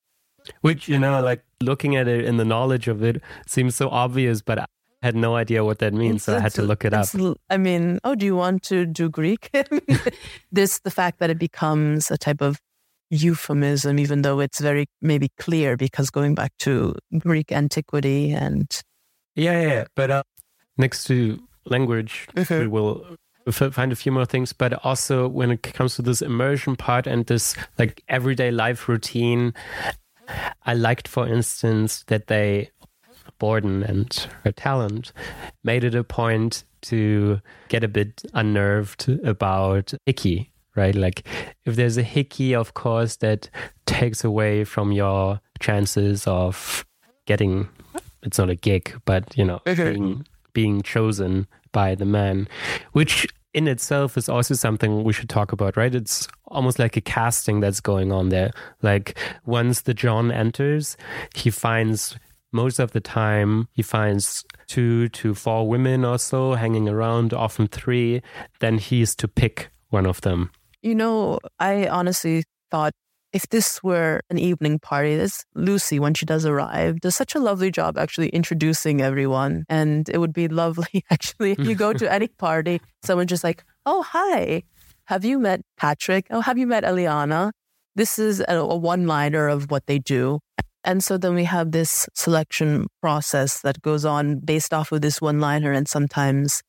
[0.60, 4.42] Which, you know, like looking at it and the knowledge of it seems so obvious,
[4.42, 4.68] but
[5.06, 7.06] had no idea what that means, so I had to look it up.
[7.48, 9.50] I mean, oh, do you want to do Greek?
[10.52, 12.60] this, the fact that it becomes a type of
[13.08, 18.82] euphemism, even though it's very maybe clear because going back to Greek antiquity and.
[19.36, 19.84] Yeah, yeah, yeah.
[19.94, 20.22] but uh,
[20.76, 22.60] next to language, mm-hmm.
[22.62, 23.06] we will
[23.52, 27.26] find a few more things, but also when it comes to this immersion part and
[27.26, 29.54] this like everyday life routine,
[30.64, 32.70] I liked, for instance, that they
[33.38, 34.12] Borden and
[34.44, 35.12] her talent
[35.64, 40.94] made it a point to get a bit unnerved about Hickey, right?
[40.94, 41.26] Like,
[41.64, 43.50] if there's a Hickey, of course, that
[43.86, 46.84] takes away from your chances of
[47.26, 47.68] getting
[48.26, 52.48] it's not a gig, but you know, being, being chosen by the man,
[52.92, 55.94] which in itself is also something we should talk about, right?
[55.94, 58.50] It's almost like a casting that's going on there.
[58.82, 60.96] Like once the John enters,
[61.34, 62.18] he finds
[62.52, 67.66] most of the time he finds two to four women or so hanging around, often
[67.66, 68.22] three.
[68.60, 70.50] Then he's to pick one of them.
[70.82, 72.92] You know, I honestly thought
[73.32, 77.38] if this were an evening party, this Lucy, when she does arrive, does such a
[77.38, 79.64] lovely job actually introducing everyone.
[79.68, 83.62] And it would be lovely, actually, if you go to any party, someone just like,
[83.84, 84.62] oh, hi,
[85.04, 86.26] have you met Patrick?
[86.30, 87.52] Oh, have you met Eliana?
[87.94, 90.40] This is a, a one liner of what they do.
[90.86, 95.20] And so then we have this selection process that goes on based off of this
[95.20, 95.72] one liner.
[95.72, 96.62] And sometimes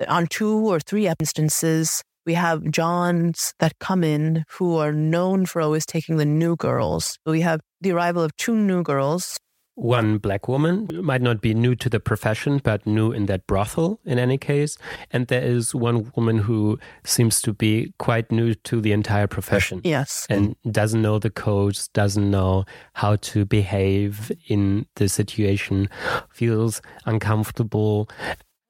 [0.00, 5.44] uh, on two or three instances, we have Johns that come in who are known
[5.44, 7.18] for always taking the new girls.
[7.26, 9.36] We have the arrival of two new girls
[9.80, 13.98] one black woman might not be new to the profession, but new in that brothel
[14.04, 14.76] in any case.
[15.10, 19.80] And there is one woman who seems to be quite new to the entire profession.
[19.82, 20.26] Yes.
[20.28, 22.64] And doesn't know the codes, doesn't know
[22.94, 25.88] how to behave in the situation,
[26.28, 28.08] feels uncomfortable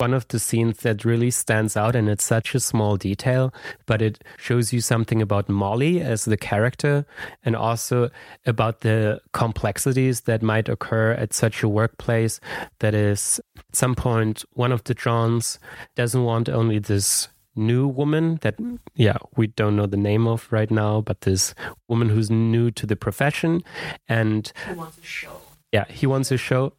[0.01, 3.53] one of the scenes that really stands out, and it's such a small detail,
[3.87, 7.05] but it shows you something about Molly as the character
[7.45, 8.11] and also
[8.47, 12.41] about the complexities that might occur at such a workplace.
[12.79, 15.59] That is, at some point, one of the Johns
[15.97, 18.55] doesn't want only this new woman that
[18.95, 21.53] yeah we don't know the name of right now but this
[21.89, 23.61] woman who's new to the profession
[24.09, 25.41] and he wants a show.
[25.73, 26.73] Yeah he wants a show.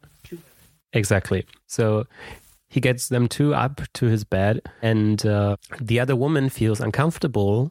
[0.92, 1.46] Exactly.
[1.66, 2.06] So
[2.72, 7.70] he gets them two up to his bed, and uh, the other woman feels uncomfortable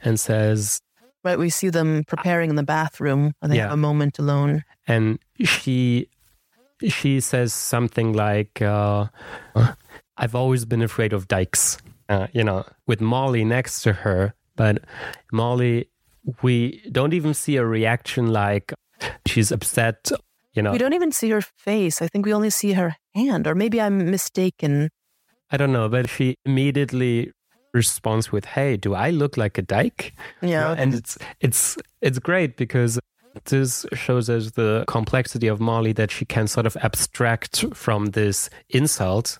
[0.00, 0.80] and says,
[1.22, 3.62] Right, we see them preparing in the bathroom and they yeah.
[3.62, 4.64] have a moment alone.
[4.88, 6.08] And she
[6.88, 9.06] she says something like, uh,
[10.16, 11.78] I've always been afraid of dykes,
[12.08, 14.34] uh, you know, with Molly next to her.
[14.56, 14.82] But
[15.30, 15.88] Molly,
[16.42, 18.74] we don't even see a reaction like
[19.24, 20.10] she's upset
[20.54, 23.46] you know we don't even see her face i think we only see her hand
[23.46, 24.90] or maybe i'm mistaken
[25.50, 27.32] i don't know but she immediately
[27.72, 32.56] responds with hey do i look like a dyke yeah and it's it's it's great
[32.56, 32.98] because
[33.44, 38.50] this shows us the complexity of Molly that she can sort of abstract from this
[38.68, 39.38] insult.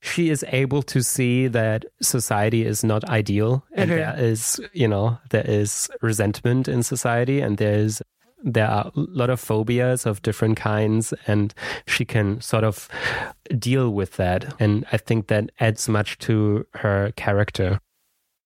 [0.00, 3.98] She is able to see that society is not ideal and mm-hmm.
[3.98, 8.02] there is, you know, there is resentment in society and there is
[8.42, 11.54] there are a lot of phobias of different kinds, and
[11.86, 12.88] she can sort of
[13.58, 14.54] deal with that.
[14.60, 17.80] And I think that adds much to her character.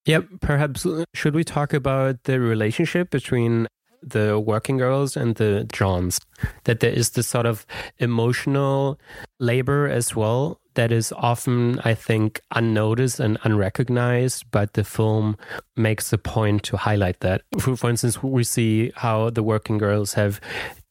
[0.07, 3.67] Yeah, perhaps uh, should we talk about the relationship between
[4.03, 6.21] the working girls and the Johns?
[6.65, 7.65] That there is this sort of
[7.99, 8.99] emotional
[9.39, 15.37] labor as well that is often, I think, unnoticed and unrecognized, but the film
[15.77, 17.43] makes a point to highlight that.
[17.61, 20.41] For, instance, we see how the working girls have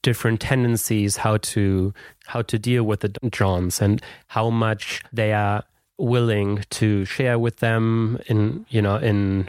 [0.03, 1.93] different tendencies how to
[2.27, 5.63] how to deal with the Johns and how much they are
[5.97, 9.47] willing to share with them in you know in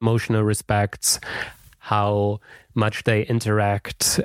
[0.00, 1.20] emotional respects
[1.78, 2.40] how
[2.74, 4.20] much they interact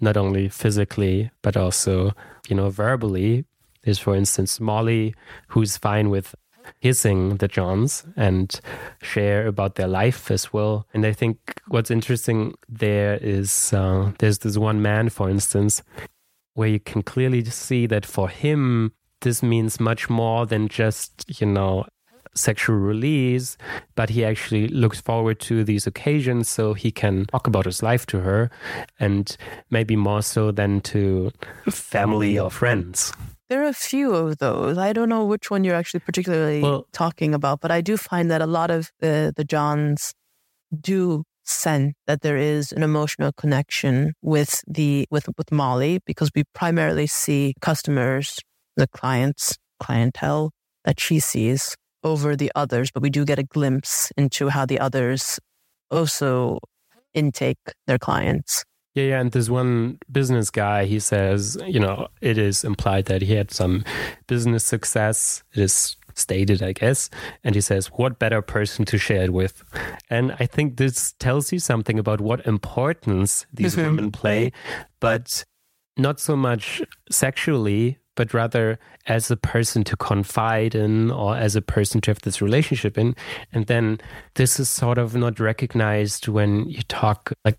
[0.00, 2.12] not only physically but also
[2.48, 3.44] you know verbally
[3.82, 5.14] there's, for instance, Molly,
[5.48, 6.34] who's fine with
[6.80, 8.60] kissing the Johns and
[9.02, 10.86] share about their life as well.
[10.94, 15.82] And I think what's interesting there is uh, there's this one man, for instance,
[16.54, 21.46] where you can clearly see that for him, this means much more than just, you
[21.46, 21.86] know,
[22.34, 23.56] sexual release,
[23.94, 28.06] but he actually looks forward to these occasions so he can talk about his life
[28.06, 28.50] to her
[28.98, 29.36] and
[29.70, 31.30] maybe more so than to
[31.70, 33.12] family or friends.
[33.52, 34.78] There are a few of those.
[34.78, 38.30] I don't know which one you're actually particularly well, talking about, but I do find
[38.30, 40.14] that a lot of the, the Johns
[40.80, 46.44] do sense that there is an emotional connection with the with with Molly because we
[46.54, 48.38] primarily see customers,
[48.78, 50.52] the clients clientele
[50.86, 54.80] that she sees over the others, but we do get a glimpse into how the
[54.80, 55.38] others
[55.90, 56.58] also
[57.12, 58.64] intake their clients.
[58.94, 59.20] Yeah, yeah.
[59.20, 63.50] And this one business guy, he says, you know, it is implied that he had
[63.50, 63.84] some
[64.26, 65.42] business success.
[65.54, 67.08] It is stated, I guess.
[67.42, 69.64] And he says, what better person to share it with?
[70.10, 73.96] And I think this tells you something about what importance these mm-hmm.
[73.96, 74.52] women play,
[75.00, 75.44] but
[75.96, 81.62] not so much sexually, but rather as a person to confide in or as a
[81.62, 83.14] person to have this relationship in.
[83.52, 84.00] And then
[84.34, 87.58] this is sort of not recognized when you talk like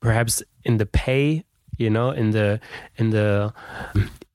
[0.00, 1.44] perhaps in the pay
[1.78, 2.60] you know in the
[2.96, 3.52] in the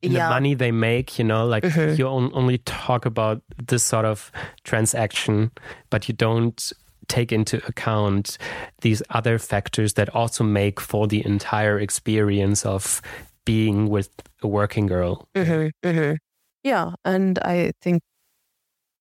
[0.01, 0.28] in yeah.
[0.28, 1.95] the money they make you know like mm-hmm.
[1.95, 4.32] you only talk about this sort of
[4.64, 5.51] transaction
[5.89, 6.74] but you don't
[7.07, 8.38] take into account
[8.82, 13.01] these other factors that also make for the entire experience of
[13.45, 14.09] being with
[14.41, 15.88] a working girl mm-hmm.
[15.88, 16.16] Mm-hmm.
[16.64, 18.01] yeah and i think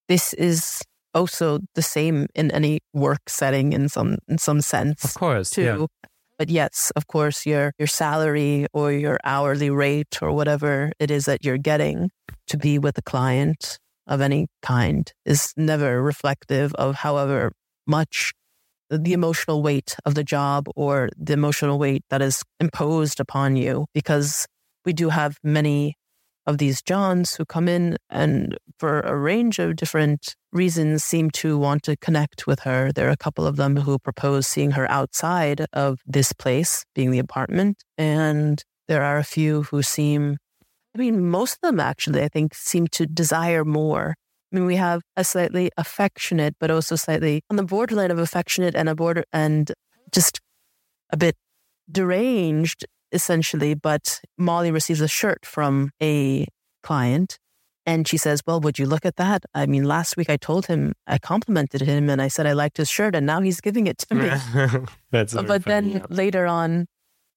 [0.09, 0.83] this is
[1.13, 5.03] also the same in any work setting in some in some sense.
[5.03, 5.61] Of course, too.
[5.63, 5.85] Yeah.
[6.37, 11.25] But yes, of course, your your salary or your hourly rate or whatever it is
[11.25, 12.09] that you're getting
[12.47, 17.53] to be with a client of any kind is never reflective of however
[17.87, 18.33] much
[18.89, 23.85] the emotional weight of the job or the emotional weight that is imposed upon you
[23.93, 24.45] because
[24.85, 25.95] we do have many
[26.45, 31.57] of these Johns who come in and for a range of different reasons seem to
[31.57, 32.91] want to connect with her.
[32.91, 37.11] There are a couple of them who propose seeing her outside of this place, being
[37.11, 37.83] the apartment.
[37.97, 40.37] And there are a few who seem,
[40.95, 44.15] I mean, most of them actually, I think, seem to desire more.
[44.51, 48.75] I mean, we have a slightly affectionate, but also slightly on the borderline of affectionate
[48.75, 49.71] and a border and
[50.11, 50.39] just
[51.09, 51.35] a bit
[51.91, 56.47] deranged essentially, but Molly receives a shirt from a
[56.81, 57.37] client
[57.85, 59.43] and she says, Well, would you look at that?
[59.53, 62.77] I mean, last week I told him, I complimented him and I said I liked
[62.77, 64.31] his shirt and now he's giving it to me.
[65.11, 66.05] That's but then yeah.
[66.09, 66.87] later on,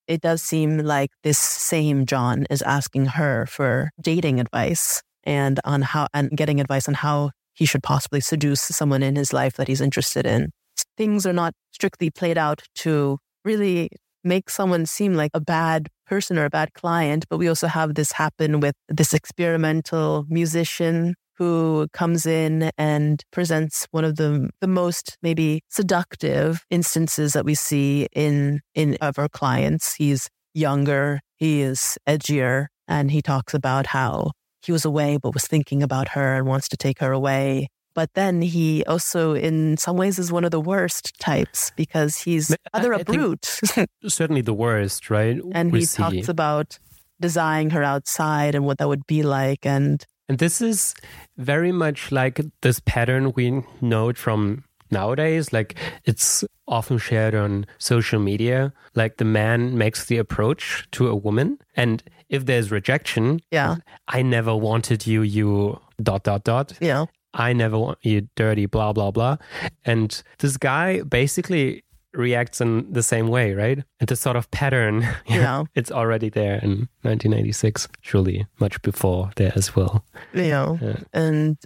[0.07, 5.83] it does seem like this same John is asking her for dating advice and on
[5.83, 9.67] how and getting advice on how he should possibly seduce someone in his life that
[9.67, 10.51] he's interested in.
[10.97, 13.89] Things are not strictly played out to really
[14.27, 17.25] make someone seem like a bad person or a bad client.
[17.31, 23.87] But we also have this happen with this experimental musician who comes in and presents
[23.91, 29.29] one of the the most maybe seductive instances that we see in in of our
[29.29, 29.95] clients.
[29.95, 35.47] He's younger, he is edgier, and he talks about how he was away but was
[35.47, 37.69] thinking about her and wants to take her away.
[37.97, 42.55] But then he also, in some ways, is one of the worst types because he's
[42.75, 43.59] either a brute.
[44.07, 45.41] certainly the worst, right?
[45.53, 46.03] And we he see.
[46.03, 46.79] talks about
[47.19, 49.65] desiring her outside and what that would be like.
[49.65, 50.95] And and this is
[51.39, 55.55] very much like this pattern we note from nowadays.
[55.55, 58.75] Like it's often shared on social media.
[58.95, 63.77] Like the man makes the approach to a woman, and if there's rejection, yeah,
[64.07, 66.75] I never wanted you, you dot dot dot.
[66.79, 67.07] Yeah.
[67.37, 69.37] I never want you dirty, blah, blah, blah.
[69.85, 73.85] And this guy basically reacts in the same way, right?
[74.01, 79.53] And this sort of pattern, yeah, it's already there in 1986, surely much before there
[79.55, 80.05] as well.
[80.35, 80.77] Yeah.
[80.81, 80.97] yeah.
[81.13, 81.59] And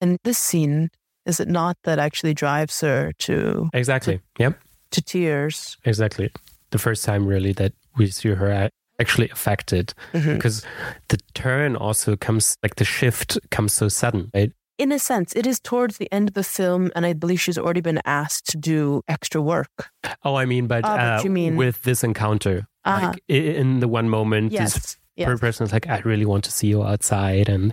[0.00, 0.90] and this scene,
[1.26, 4.18] is it not that actually drives her to Exactly.
[4.36, 4.60] To, yep.
[4.92, 5.76] To tears.
[5.84, 6.30] Exactly.
[6.70, 10.34] The first time really that we see her actually affected mm-hmm.
[10.34, 10.64] because
[11.08, 15.46] the turn also comes like the shift comes so sudden right in a sense, it
[15.46, 18.56] is towards the end of the film, and I believe she's already been asked to
[18.56, 19.90] do extra work.
[20.24, 23.08] Oh, I mean, but, uh, but you mean with this encounter, uh-huh.
[23.08, 24.74] like in the one moment, yes.
[24.74, 25.40] this yes.
[25.40, 27.72] person is like, "I really want to see you outside," and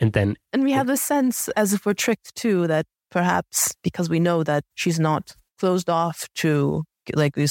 [0.00, 4.08] and then and we have the sense as if we're tricked too that perhaps because
[4.08, 6.84] we know that she's not closed off to
[7.14, 7.46] like we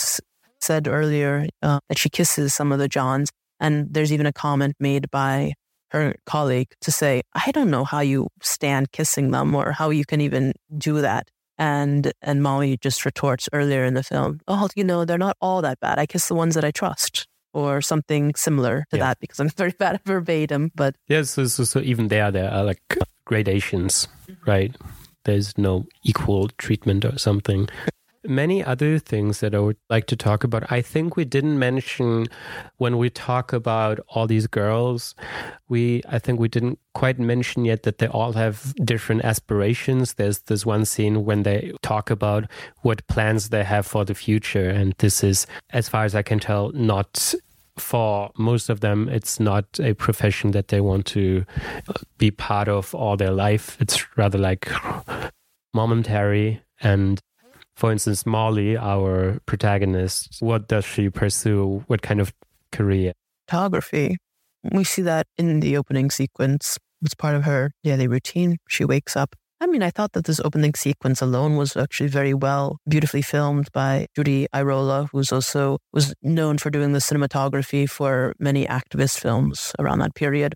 [0.60, 3.30] said earlier uh, that she kisses some of the Johns,
[3.60, 5.54] and there's even a comment made by
[5.96, 10.06] her colleague to say, I don't know how you stand kissing them or how you
[10.06, 11.30] can even do that.
[11.58, 15.62] And and Molly just retorts earlier in the film, Oh, you know, they're not all
[15.62, 16.00] that bad.
[16.00, 17.28] I kiss the ones that I trust.
[17.54, 19.04] Or something similar to yeah.
[19.06, 20.72] that because I'm very bad at verbatim.
[20.76, 22.82] But yes, so, so, so even there, there are like
[23.24, 24.50] gradations, mm-hmm.
[24.50, 24.76] right?
[25.24, 27.70] There's no equal treatment or something
[28.28, 30.72] many other things that I would like to talk about.
[30.72, 32.28] I think we didn't mention
[32.78, 35.16] when we talk about all these girls,
[35.70, 40.14] we I think we didn't quite mention yet that they all have different aspirations.
[40.14, 42.46] There's this one scene when they talk about
[42.82, 46.40] what plans they have for the future and this is as far as I can
[46.40, 47.36] tell not
[47.78, 51.46] for most of them, it's not a profession that they want to
[52.18, 53.78] be part of all their life.
[53.82, 54.72] It's rather like
[55.74, 56.62] momentary.
[56.82, 57.20] And
[57.76, 61.84] for instance, Molly, our protagonist, what does she pursue?
[61.88, 62.34] What kind of
[62.72, 63.14] career?
[63.48, 64.18] Photography.
[64.72, 66.78] We see that in the opening sequence.
[67.04, 68.58] It's part of her daily routine.
[68.68, 69.36] She wakes up.
[69.62, 73.72] I mean, I thought that this opening sequence alone was actually very well, beautifully filmed
[73.72, 79.74] by Judy Irola, who's also was known for doing the cinematography for many activist films
[79.80, 80.56] around that period.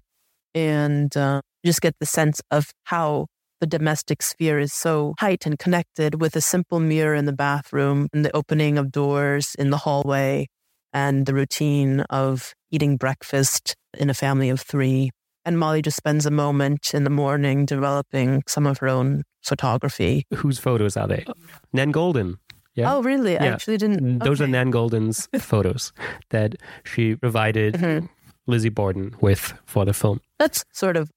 [0.54, 3.28] And uh, just get the sense of how
[3.60, 8.08] the domestic sphere is so tight and connected with a simple mirror in the bathroom
[8.14, 10.48] and the opening of doors in the hallway
[10.94, 15.12] and the routine of eating breakfast in a family of three.
[15.46, 20.26] And Molly just spends a moment in the morning developing some of her own photography.
[20.36, 21.26] Whose photos are they?
[21.74, 22.38] Nan Goldin.
[22.76, 22.94] Yeah.
[22.94, 23.34] Oh, really?
[23.34, 23.44] Yeah.
[23.44, 24.20] I actually didn't.
[24.20, 24.50] Those okay.
[24.50, 25.92] are Nan Goldin's photos
[26.30, 28.06] that she provided mm-hmm.
[28.48, 30.22] Lizzie Borden with for the film.
[30.38, 31.10] That's sort of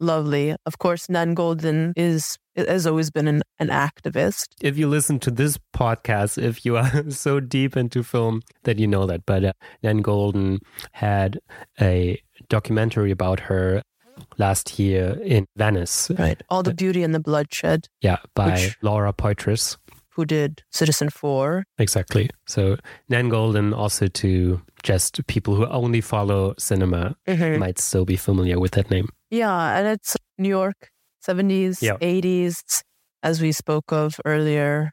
[0.00, 0.54] lovely.
[0.66, 4.46] Of course, Nan Goldin is has always been an, an activist.
[4.62, 8.86] If you listen to this podcast, if you are so deep into film that you
[8.86, 9.52] know that, but uh,
[9.82, 10.58] Nan Goldin
[10.92, 11.38] had
[11.80, 13.82] a documentary about her
[14.38, 16.10] last year in Venice.
[16.18, 16.42] Right.
[16.48, 17.88] All the Beauty and the Bloodshed.
[18.00, 19.76] Yeah, by which, Laura Poitras.
[20.10, 21.64] Who did Citizenfour.
[21.78, 22.30] Exactly.
[22.46, 22.78] So
[23.10, 27.58] Nan Goldin also to just people who only follow cinema mm-hmm.
[27.58, 29.10] might still be familiar with that name.
[29.30, 30.90] Yeah, and it's New York,
[31.26, 31.96] 70s, yeah.
[31.96, 32.82] 80s,
[33.22, 34.92] as we spoke of earlier.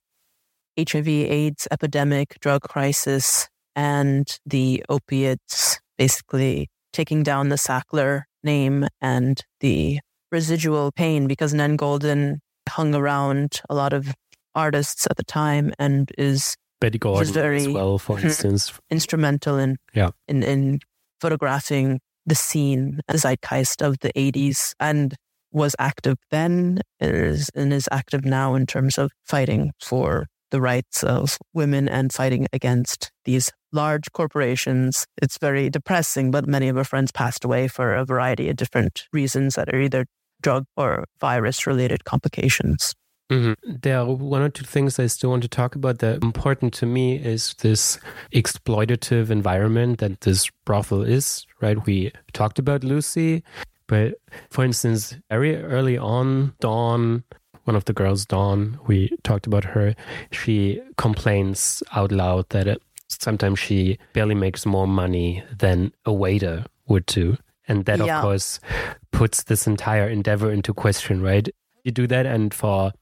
[0.77, 9.39] HIV, AIDS epidemic, drug crisis, and the opiates basically taking down the Sackler name and
[9.59, 9.99] the
[10.31, 12.37] residual pain because Nan Goldin
[12.67, 14.13] hung around a lot of
[14.55, 19.77] artists at the time and is Bette Gordon very, as well, for instance, instrumental in
[19.93, 20.79] yeah in in
[21.21, 25.15] photographing the scene, the zeitgeist of the 80s and
[25.51, 31.03] was active then is, and is active now in terms of fighting for the rights
[31.03, 35.05] of women and fighting against these large corporations.
[35.21, 39.05] It's very depressing, but many of our friends passed away for a variety of different
[39.11, 40.05] reasons that are either
[40.41, 42.93] drug or virus related complications.
[43.33, 43.75] Mm-hmm.
[43.81, 46.85] There are one or two things I still want to talk about that important to
[46.85, 47.99] me is this
[48.33, 51.83] exploitative environment that this brothel is, right?
[51.85, 53.43] We talked about Lucy,
[53.87, 54.15] but
[54.49, 57.23] for instance, very early on, Dawn,
[57.63, 59.95] one of the girls, Dawn, we talked about her,
[60.31, 66.65] she complains out loud that it, sometimes she barely makes more money than a waiter
[66.87, 67.37] would do.
[67.67, 68.17] And that, yeah.
[68.17, 68.59] of course,
[69.11, 71.47] puts this entire endeavor into question, right?
[71.83, 72.93] You do that, and for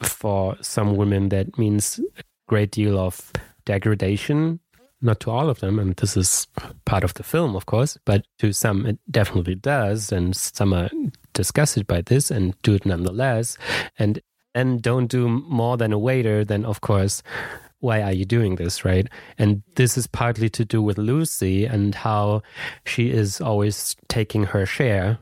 [0.00, 3.32] for some women that means a great deal of
[3.64, 4.60] degradation.
[5.00, 6.46] Not to all of them, and this is
[6.86, 10.88] part of the film, of course, but to some it definitely does, and some are
[11.34, 13.58] disgusted by this and do it nonetheless,
[13.98, 14.20] and
[14.54, 17.22] and don't do more than a waiter, then of course
[17.80, 19.08] why are you doing this, right?
[19.36, 22.40] And this is partly to do with Lucy and how
[22.86, 25.18] she is always taking her share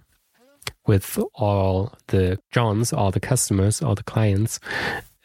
[0.87, 4.61] with all the Johns, all the customers, all the clients.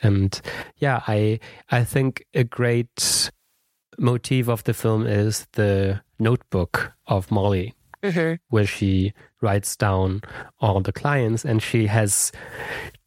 [0.02, 0.40] And
[0.78, 1.40] yeah, I
[1.72, 3.32] I think a great
[3.98, 7.74] motif of the film is the notebook of Molly,
[8.04, 8.36] mm-hmm.
[8.50, 10.22] where she writes down
[10.60, 12.32] all the clients and she has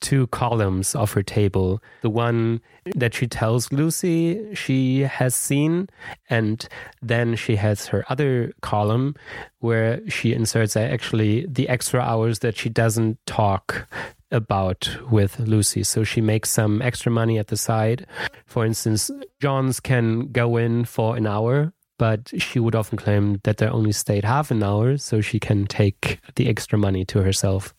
[0.01, 1.82] two columns of her table.
[2.02, 2.61] The one
[2.94, 5.89] that she tells Lucy she has seen,
[6.28, 6.66] and
[7.02, 9.15] then she has her other column
[9.59, 13.86] where she inserts uh, actually the extra hours that she doesn't talk
[14.31, 15.82] about with Lucy.
[15.82, 18.07] So she makes some extra money at the side.
[18.47, 23.59] For instance, Johns can go in for an hour but she would often claim that
[23.59, 27.74] they only stayed half an hour so she can take the extra money to herself.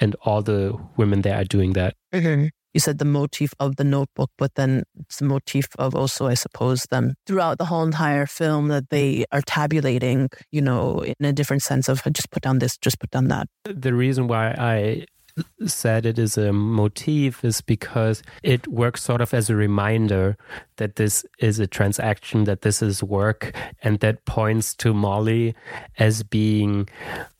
[0.00, 1.92] And all the women there are doing that.
[2.14, 2.46] Mm-hmm.
[2.72, 6.34] You said the motif of the notebook, but then it's the motif of also, I
[6.34, 11.34] suppose, them throughout the whole entire film that they are tabulating, you know, in a
[11.34, 13.48] different sense of just put down this, just put down that.
[13.64, 15.04] The reason why I
[15.66, 20.36] said it is a motif is because it works sort of as a reminder
[20.76, 25.54] that this is a transaction, that this is work, and that points to Molly
[25.98, 26.88] as being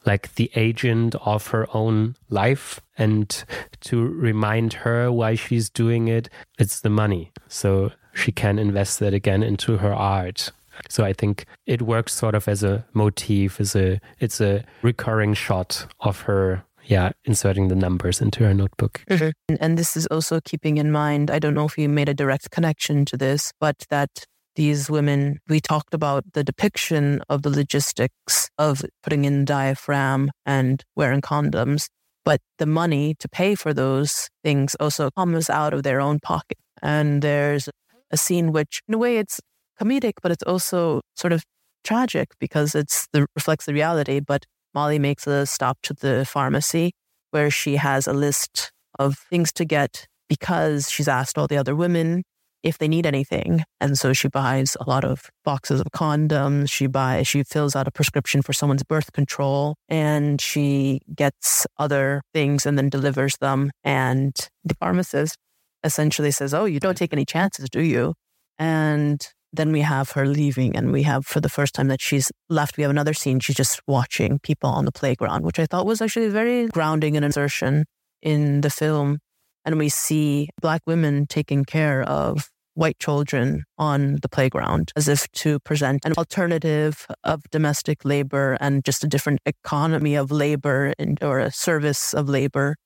[0.06, 3.44] like the agent of her own life and
[3.80, 7.30] to remind her why she's doing it, it's the money.
[7.48, 10.50] So she can invest that again into her art.
[10.88, 15.34] So I think it works sort of as a motif, as a it's a recurring
[15.34, 19.04] shot of her yeah, inserting the numbers into her notebook.
[19.10, 19.56] Mm-hmm.
[19.60, 22.50] And this is also keeping in mind, I don't know if you made a direct
[22.50, 24.24] connection to this, but that
[24.56, 30.82] these women, we talked about the depiction of the logistics of putting in diaphragm and
[30.96, 31.88] wearing condoms,
[32.24, 36.58] but the money to pay for those things also comes out of their own pocket.
[36.82, 37.68] And there's
[38.10, 39.40] a scene which, in a way, it's
[39.80, 41.44] comedic, but it's also sort of
[41.84, 44.20] tragic because it's the reflects the reality.
[44.20, 44.44] But
[44.78, 46.92] Molly makes a stop to the pharmacy
[47.32, 51.74] where she has a list of things to get because she's asked all the other
[51.74, 52.22] women
[52.62, 53.64] if they need anything.
[53.80, 56.70] And so she buys a lot of boxes of condoms.
[56.70, 62.22] She buys, she fills out a prescription for someone's birth control and she gets other
[62.32, 63.72] things and then delivers them.
[63.82, 64.32] And
[64.62, 65.36] the pharmacist
[65.82, 68.14] essentially says, Oh, you don't take any chances, do you?
[68.60, 72.30] And then we have her leaving, and we have, for the first time that she's
[72.48, 73.40] left, we have another scene.
[73.40, 77.24] She's just watching people on the playground, which I thought was actually very grounding and
[77.24, 77.86] insertion
[78.22, 79.18] in the film.
[79.64, 85.30] And we see Black women taking care of white children on the playground as if
[85.32, 91.22] to present an alternative of domestic labor and just a different economy of labor and,
[91.22, 92.76] or a service of labor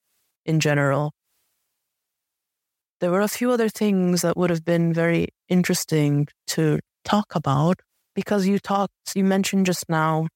[0.47, 1.13] in general.
[3.03, 7.81] There were a few other things that would have been very interesting to talk about
[8.15, 10.29] because you talked, you mentioned just now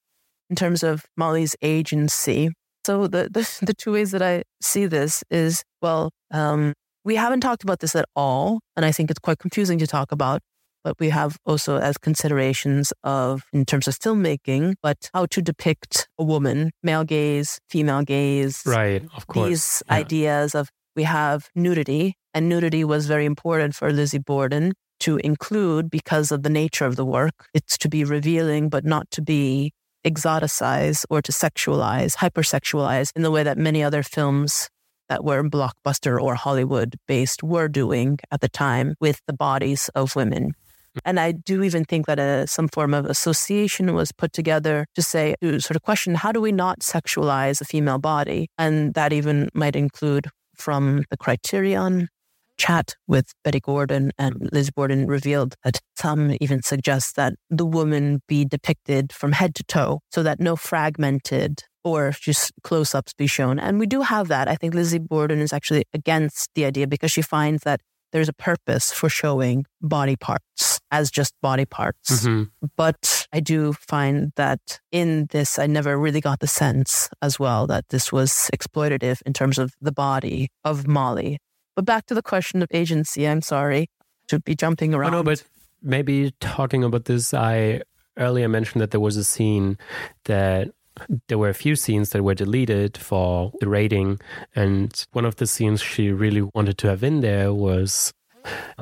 [0.50, 2.50] in terms of Molly's agency.
[2.84, 6.72] So the, the, the two ways that I see this is, well, um,
[7.04, 8.58] we haven't talked about this at all.
[8.74, 10.40] And I think it's quite confusing to talk about,
[10.82, 16.08] but we have also as considerations of, in terms of filmmaking, but how to depict
[16.18, 18.64] a woman, male gaze, female gaze.
[18.66, 19.50] Right, of course.
[19.50, 19.94] These yeah.
[19.94, 25.90] ideas of we have nudity, and nudity was very important for Lizzie Borden to include
[25.90, 27.48] because of the nature of the work.
[27.54, 29.72] It's to be revealing, but not to be
[30.06, 34.68] exoticize or to sexualize, hypersexualize in the way that many other films
[35.08, 40.14] that were blockbuster or Hollywood based were doing at the time with the bodies of
[40.14, 40.52] women.
[41.06, 45.00] And I do even think that a, some form of association was put together to
[45.00, 48.48] say, to sort of question, how do we not sexualize a female body?
[48.58, 52.08] And that even might include from the criterion
[52.58, 58.22] chat with Bette Gordon and Liz Borden revealed that some even suggest that the woman
[58.26, 63.26] be depicted from head to toe so that no fragmented or just close ups be
[63.26, 63.58] shown.
[63.58, 64.48] And we do have that.
[64.48, 67.80] I think Lizzie Borden is actually against the idea because she finds that
[68.12, 72.24] there's a purpose for showing body parts as just body parts.
[72.24, 72.66] Mm-hmm.
[72.76, 77.66] But I do find that in this, I never really got the sense as well
[77.66, 81.38] that this was exploitative in terms of the body of Molly.
[81.76, 83.88] But back to the question of agency, I'm sorry
[84.28, 85.14] to be jumping around.
[85.14, 85.44] Oh, no, but
[85.82, 87.82] maybe talking about this, I
[88.16, 89.78] earlier mentioned that there was a scene
[90.24, 90.70] that
[91.28, 94.18] there were a few scenes that were deleted for the rating.
[94.54, 98.12] And one of the scenes she really wanted to have in there was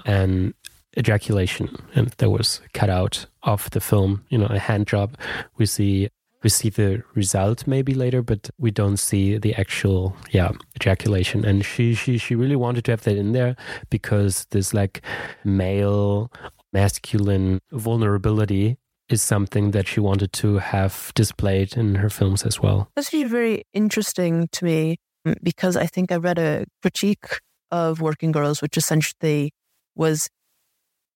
[0.06, 0.54] an
[0.96, 1.76] ejaculation.
[1.96, 5.16] And that was cut out of the film, you know, a hand job.
[5.56, 6.08] We see
[6.44, 11.44] we see the result maybe later, but we don't see the actual yeah ejaculation.
[11.44, 13.56] And she she she really wanted to have that in there
[13.90, 15.00] because this like
[15.42, 16.30] male
[16.72, 18.76] masculine vulnerability
[19.08, 22.88] is something that she wanted to have displayed in her films as well.
[22.94, 24.96] That's very interesting to me
[25.26, 27.40] mm, because I think I read a critique
[27.70, 29.52] of Working Girls, which essentially
[29.94, 30.28] was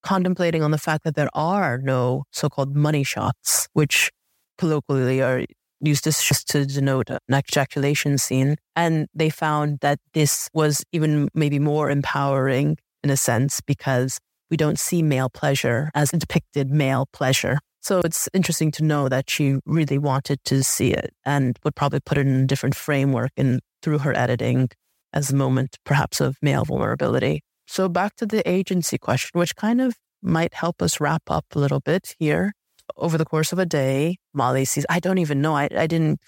[0.03, 4.11] contemplating on the fact that there are no so-called money shots, which
[4.59, 5.45] colloquially are
[5.81, 8.57] used this just to denote an ejaculation scene.
[8.75, 14.19] And they found that this was even maybe more empowering in a sense because
[14.51, 17.59] we don't see male pleasure as depicted male pleasure.
[17.81, 22.01] So it's interesting to know that she really wanted to see it and would probably
[22.01, 24.69] put it in a different framework and through her editing
[25.13, 27.41] as a moment perhaps of male vulnerability.
[27.67, 31.59] So back to the agency question, which kind of might help us wrap up a
[31.59, 32.53] little bit here.
[32.97, 36.21] Over the course of a day, Molly sees, I don't even know, I, I didn't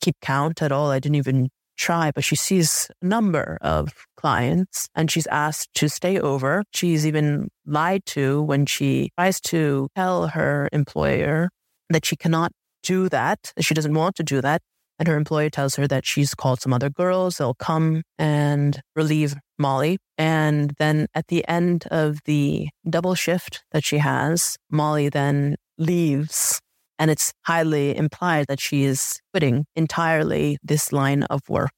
[0.00, 0.90] keep count at all.
[0.90, 5.88] I didn't even try, but she sees a number of clients and she's asked to
[5.88, 6.64] stay over.
[6.74, 11.50] She's even lied to when she tries to tell her employer
[11.88, 14.60] that she cannot do that, that she doesn't want to do that.
[14.98, 17.38] And her employer tells her that she's called some other girls.
[17.38, 19.98] They'll come and relieve Molly.
[20.16, 26.60] And then at the end of the double shift that she has, Molly then leaves
[26.98, 31.70] and it's highly implied that she is quitting entirely this line of work.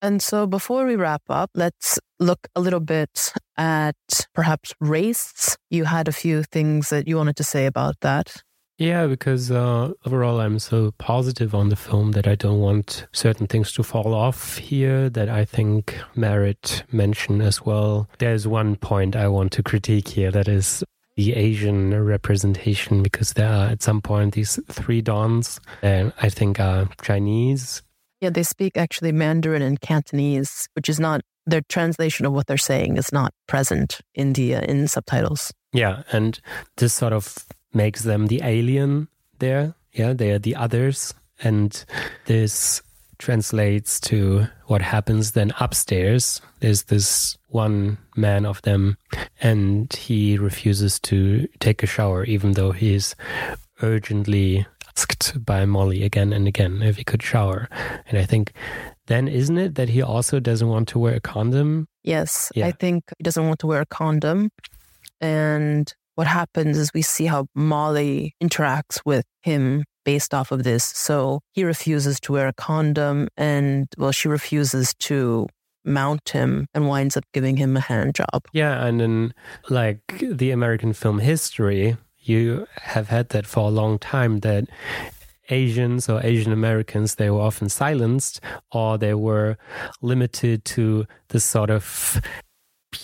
[0.00, 3.96] And so before we wrap up, let's look a little bit at
[4.32, 5.56] perhaps race.
[5.70, 8.42] You had a few things that you wanted to say about that.
[8.78, 13.48] Yeah, because uh, overall I'm so positive on the film that I don't want certain
[13.48, 18.08] things to fall off here that I think merit mention as well.
[18.18, 20.84] There's one point I want to critique here that is
[21.18, 26.60] the Asian representation because there are at some point these three dons and I think
[26.60, 27.82] are Chinese.
[28.20, 32.56] Yeah, they speak actually Mandarin and Cantonese, which is not their translation of what they're
[32.56, 35.52] saying is not present in the uh, in subtitles.
[35.72, 36.38] Yeah, and
[36.76, 39.08] this sort of makes them the alien
[39.40, 39.74] there.
[39.92, 41.84] Yeah, they are the others, and
[42.26, 42.80] this
[43.18, 46.40] translates to what happens then upstairs.
[46.60, 48.96] There's this one man of them,
[49.40, 53.14] and he refuses to take a shower, even though he's
[53.82, 54.66] urgently
[54.96, 57.68] asked by Molly again and again if he could shower.
[58.06, 58.52] And I think
[59.06, 61.86] then isn't it that he also doesn't want to wear a condom?
[62.02, 62.66] Yes, yeah.
[62.66, 64.50] I think he doesn't want to wear a condom.
[65.20, 70.84] And what happens is we see how Molly interacts with him based off of this.
[70.84, 75.48] So he refuses to wear a condom and well, she refuses to
[75.84, 78.40] mount him and winds up giving him a hand job.
[78.54, 79.34] Yeah, and in
[79.68, 84.64] like the American film history, you have had that for a long time that
[85.50, 88.40] Asians or Asian Americans, they were often silenced
[88.72, 89.58] or they were
[90.00, 92.18] limited to this sort of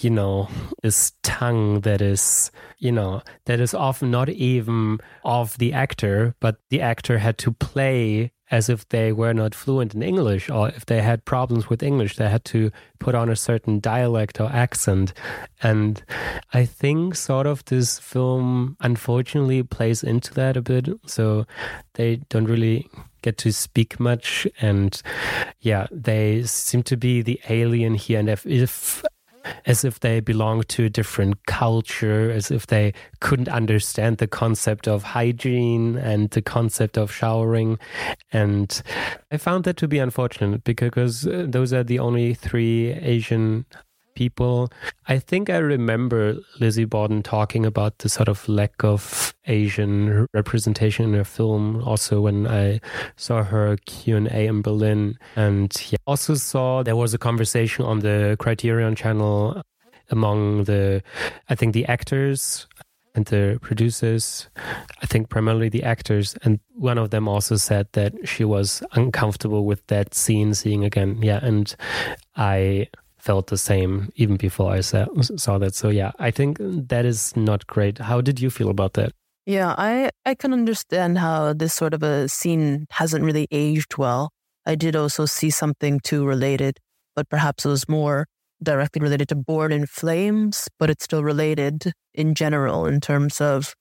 [0.01, 0.49] you know,
[0.83, 6.57] this tongue that is, you know, that is often not even of the actor, but
[6.71, 10.87] the actor had to play as if they were not fluent in English or if
[10.87, 15.13] they had problems with English, they had to put on a certain dialect or accent.
[15.63, 16.03] And
[16.53, 20.89] I think sort of this film unfortunately plays into that a bit.
[21.07, 21.47] So
[21.95, 22.89] they don't really
[23.23, 25.01] get to speak much and
[25.61, 29.03] yeah they seem to be the alien here and if, if
[29.67, 34.89] as if they belonged to a different culture, as if they couldn't understand the concept
[34.89, 37.79] of hygiene and the concept of showering.
[38.33, 38.83] And
[39.31, 43.67] I found that to be unfortunate because uh, those are the only three Asian
[44.15, 44.71] people.
[45.07, 51.07] I think I remember Lizzie Borden talking about the sort of lack of Asian representation
[51.07, 51.83] in her film.
[51.85, 52.81] Also, when I
[53.17, 57.85] saw her Q and A in Berlin, and yeah, also saw there was a conversation
[57.85, 59.63] on the Criterion channel
[60.11, 61.03] among the,
[61.49, 62.67] I think the actors
[63.15, 64.49] and the producers,
[65.03, 69.65] I think primarily the actors, and one of them also said that she was uncomfortable
[69.65, 71.19] with that scene seeing again.
[71.23, 71.75] Yeah, and
[72.37, 72.89] I
[73.25, 75.07] felt the same even before I saw,
[75.37, 75.75] saw that.
[75.75, 77.99] So yeah, I think that is not great.
[77.99, 79.13] How did you feel about that?
[79.47, 84.31] Yeah, I I can understand how this sort of a scene hasn't really aged well.
[84.67, 86.79] I did also see something too related,
[87.17, 88.27] but perhaps it was more
[88.63, 93.75] directly related to Born in Flames, but it's still related in general in terms of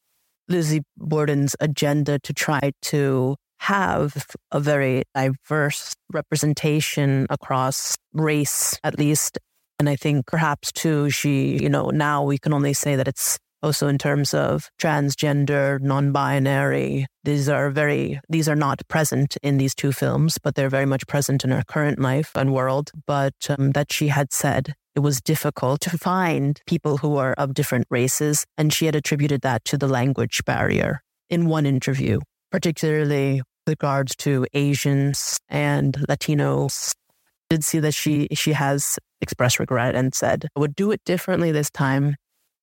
[0.50, 9.40] Lizzie Borden's agenda to try to have a very diverse representation across race, at least.
[9.80, 13.40] And I think perhaps too, she, you know, now we can only say that it's
[13.62, 17.06] also in terms of transgender, non-binary.
[17.24, 21.08] These are very, these are not present in these two films, but they're very much
[21.08, 22.92] present in her current life and world.
[23.08, 27.54] But um, that she had said it was difficult to find people who are of
[27.54, 28.46] different races.
[28.58, 32.20] And she had attributed that to the language barrier in one interview,
[32.52, 36.94] particularly regards to Asians and Latinos.
[37.50, 41.52] Did see that she she has expressed regret and said I would do it differently
[41.52, 42.16] this time.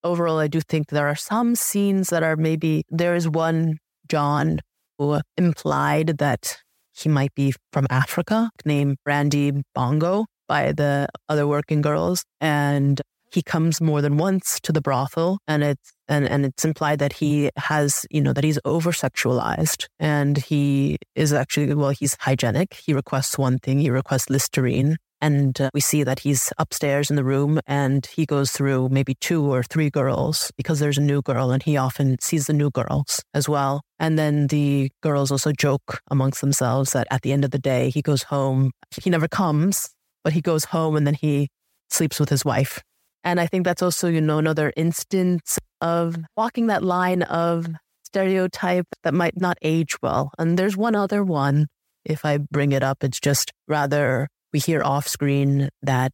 [0.03, 3.79] Overall, I do think there are some scenes that are maybe there is one
[4.09, 4.61] John
[4.99, 6.59] who implied that
[6.93, 13.01] he might be from Africa, named Randy Bongo by the other working girls, and
[13.33, 17.13] he comes more than once to the brothel and it's and, and it's implied that
[17.15, 22.75] he has you know that he's over sexualized and he is actually well he's hygienic
[22.75, 27.17] he requests one thing he requests listerine and uh, we see that he's upstairs in
[27.17, 31.21] the room and he goes through maybe two or three girls because there's a new
[31.21, 33.83] girl and he often sees the new girls as well.
[33.99, 37.91] And then the girls also joke amongst themselves that at the end of the day,
[37.91, 38.71] he goes home.
[39.03, 39.91] He never comes,
[40.25, 41.49] but he goes home and then he
[41.91, 42.81] sleeps with his wife
[43.25, 47.67] and I think that's also, you know, another instance of walking that line of
[48.05, 50.33] stereotype that might not age well.
[50.39, 51.69] And there's one other one.
[52.05, 56.13] If I bring it up, it's just rather we hear off screen that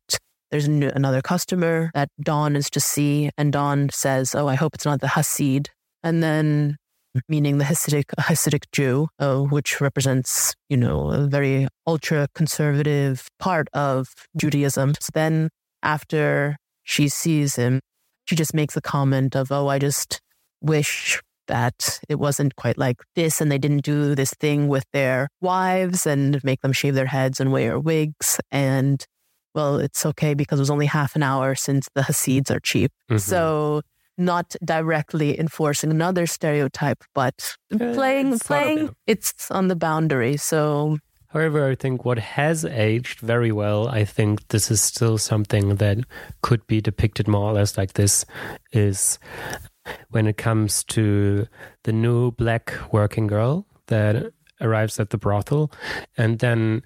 [0.50, 3.30] there's another customer that Dawn is to see.
[3.38, 5.68] And Dawn says, Oh, I hope it's not the Hasid.
[6.02, 6.76] And then,
[7.28, 13.68] meaning the Hasidic, Hasidic Jew, uh, which represents, you know, a very ultra conservative part
[13.72, 14.94] of Judaism.
[15.00, 15.48] So then
[15.82, 16.56] after
[16.86, 17.80] she sees him,
[18.24, 20.20] she just makes a comment of, Oh, I just
[20.62, 25.28] wish that it wasn't quite like this and they didn't do this thing with their
[25.40, 28.40] wives and make them shave their heads and wear wigs.
[28.50, 29.04] And
[29.54, 32.92] well, it's okay because it was only half an hour since the Hasids are cheap.
[33.10, 33.18] Mm-hmm.
[33.18, 33.82] So
[34.18, 40.36] not directly enforcing another stereotype, but uh, playing, it's playing, it's on the boundary.
[40.36, 40.98] So
[41.36, 45.98] However, I think what has aged very well, I think this is still something that
[46.40, 48.24] could be depicted more or less like this,
[48.72, 49.18] is
[50.08, 51.46] when it comes to
[51.82, 54.32] the new black working girl that
[54.62, 55.70] arrives at the brothel.
[56.16, 56.82] And then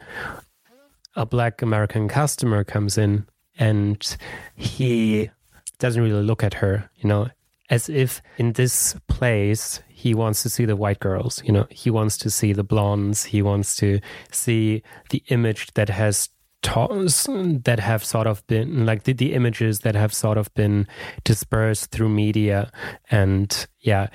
[1.14, 4.16] a black American customer comes in and
[4.56, 5.30] he
[5.78, 7.28] doesn't really look at her, you know,
[7.68, 11.90] as if in this place he wants to see the white girls, you know, he
[11.90, 14.00] wants to see the blondes, he wants to
[14.30, 16.28] see the image that has
[16.62, 20.86] that have sort of been like the, the images that have sort of been
[21.24, 22.70] dispersed through media.
[23.10, 24.08] And yeah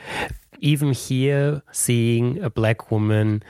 [0.60, 3.44] even here seeing a black woman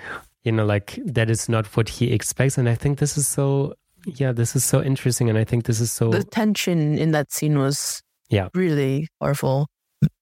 [0.43, 2.57] you know like that is not what he expects.
[2.57, 3.73] And i think this is so
[4.05, 5.29] yeah this is so interesting.
[5.29, 8.49] And i think this is so the tension in that scene was yeah.
[8.53, 9.67] really powerful.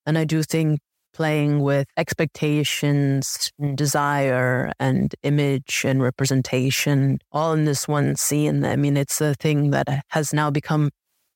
[0.06, 0.80] And i do think
[1.14, 8.66] playing with expectations, and desire, and image and representation all in this one scene.
[8.66, 10.90] I mean, it's a thing that has now become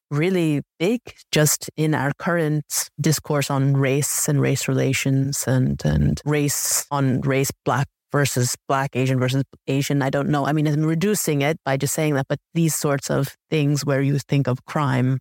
[0.09, 1.01] really big
[1.31, 7.51] just in our current discourse on race and race relations and, and race on race,
[7.65, 10.01] black versus black, Asian versus Asian.
[10.01, 10.45] I don't know.
[10.45, 14.01] I mean, I'm reducing it by just saying that, but these sorts of things where
[14.01, 15.19] you think of crime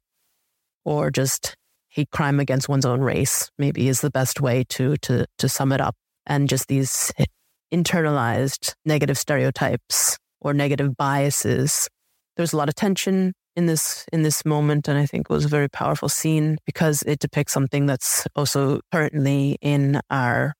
[0.85, 1.57] or just
[1.97, 5.73] hate crime against one's own race, maybe is the best way to to to sum
[5.73, 5.97] it up.
[6.27, 7.11] And just these
[7.73, 11.89] internalized negative stereotypes or negative biases.
[12.37, 15.47] There's a lot of tension in this in this moment, and I think it was
[15.47, 20.53] a very powerful scene because it depicts something that's also currently in our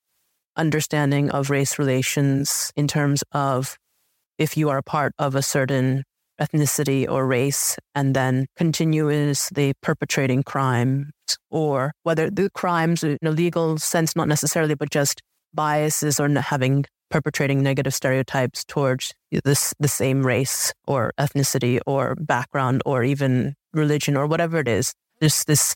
[0.57, 3.77] understanding of race relations in terms of
[4.39, 6.03] if you are a part of a certain
[6.41, 11.11] ethnicity or race and then continuously perpetrating crimes
[11.51, 15.23] or whether the crimes in a legal sense, not necessarily, but just
[15.55, 19.15] biases or having perpetrating negative stereotypes towards
[19.45, 24.93] this the same race or ethnicity or background or even religion or whatever it is.
[25.21, 25.75] There's this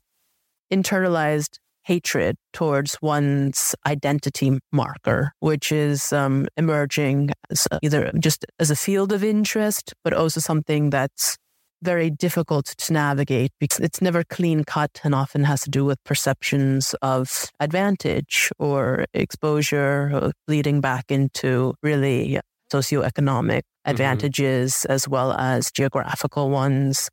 [0.73, 1.59] internalized
[1.91, 9.11] hatred towards one's identity marker, which is um, emerging as either just as a field
[9.13, 11.37] of interest, but also something that's
[11.83, 15.99] very difficult to navigate because it's never clean cut and often has to do with
[16.05, 22.39] perceptions of advantage or exposure or leading back into really
[22.73, 23.91] socioeconomic mm-hmm.
[23.91, 24.93] advantages mm-hmm.
[24.93, 27.09] as well as geographical ones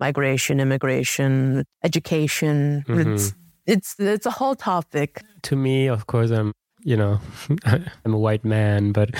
[0.00, 3.41] migration immigration education mm-hmm.
[3.66, 5.22] It's it's a whole topic.
[5.42, 6.52] To me, of course, I'm
[6.82, 7.20] you know
[7.64, 9.10] I'm a white man, but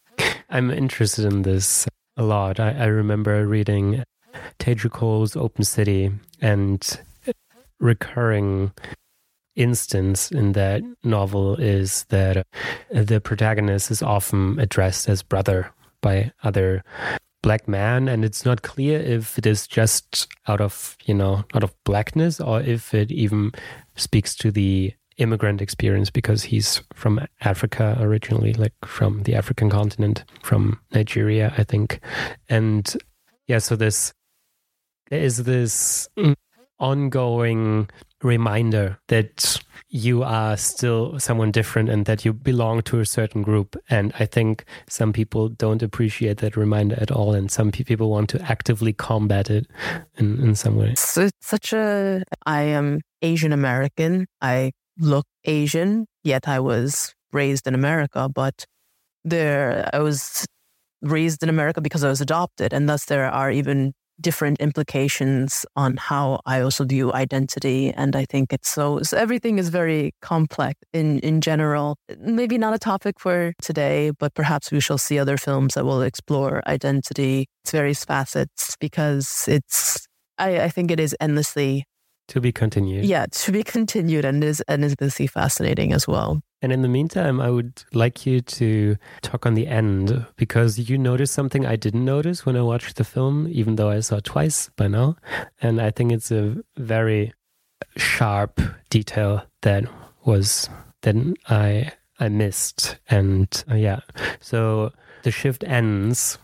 [0.50, 2.60] I'm interested in this a lot.
[2.60, 4.02] I, I remember reading
[4.58, 6.10] Teju Cole's Open City
[6.40, 7.00] and
[7.80, 8.72] recurring
[9.56, 12.46] instance in that novel is that
[12.90, 16.82] the protagonist is often addressed as brother by other
[17.42, 21.62] black man and it's not clear if it is just out of you know out
[21.62, 23.52] of blackness or if it even
[23.96, 30.24] speaks to the immigrant experience because he's from Africa originally like from the African continent
[30.42, 32.00] from Nigeria I think.
[32.48, 32.96] And
[33.46, 34.12] yeah so this
[35.10, 36.08] there is this
[36.78, 37.88] ongoing
[38.22, 43.76] reminder that you are still someone different and that you belong to a certain group.
[43.88, 47.32] And I think some people don't appreciate that reminder at all.
[47.32, 49.66] And some people want to actively combat it
[50.16, 50.94] in, in some way.
[50.96, 54.26] So it's such a, I am Asian American.
[54.42, 58.64] I look Asian, yet I was raised in America, but
[59.24, 60.46] there, I was
[61.02, 62.72] raised in America because I was adopted.
[62.72, 67.92] And thus there are even different implications on how I also view identity.
[67.92, 71.96] And I think it's so, so, everything is very complex in, in general.
[72.18, 76.02] Maybe not a topic for today, but perhaps we shall see other films that will
[76.02, 80.06] explore identity, its various facets, because it's,
[80.38, 81.84] I, I think it is endlessly
[82.28, 83.06] to be continued.
[83.06, 86.42] Yeah, to be continued and is and is endlessly fascinating as well.
[86.60, 90.98] And in the meantime, I would like you to talk on the end because you
[90.98, 94.24] noticed something I didn't notice when I watched the film, even though I saw it
[94.24, 95.16] twice by now.
[95.62, 97.32] And I think it's a very
[97.96, 98.60] sharp
[98.90, 99.84] detail that
[100.24, 100.68] was
[101.02, 101.14] that
[101.48, 102.98] I I missed.
[103.08, 104.00] And uh, yeah,
[104.40, 106.38] so the shift ends.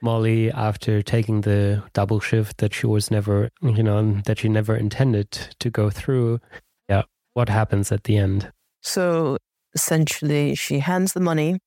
[0.00, 4.76] Molly, after taking the double shift that she was never, you know, that she never
[4.76, 5.30] intended
[5.60, 6.40] to go through.
[6.90, 8.52] Yeah, what happens at the end?
[8.84, 9.38] So
[9.74, 11.58] essentially, she hands the money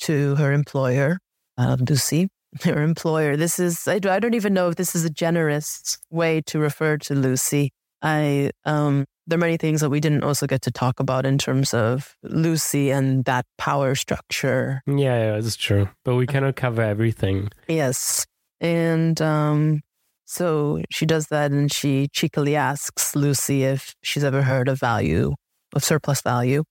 [0.00, 1.18] to her employer,
[1.58, 2.28] uh, Lucy,
[2.64, 3.36] her employer.
[3.36, 6.98] This is, I, I don't even know if this is a generous way to refer
[6.98, 7.70] to Lucy.
[8.02, 11.38] I, um, there are many things that we didn't also get to talk about in
[11.38, 14.82] terms of Lucy and that power structure.
[14.86, 15.88] Yeah, yeah, that's true.
[16.04, 17.50] But we cannot cover everything.
[17.66, 18.26] Yes.
[18.60, 19.80] And um,
[20.26, 25.34] so she does that and she cheekily asks Lucy if she's ever heard of value,
[25.74, 26.64] of surplus value.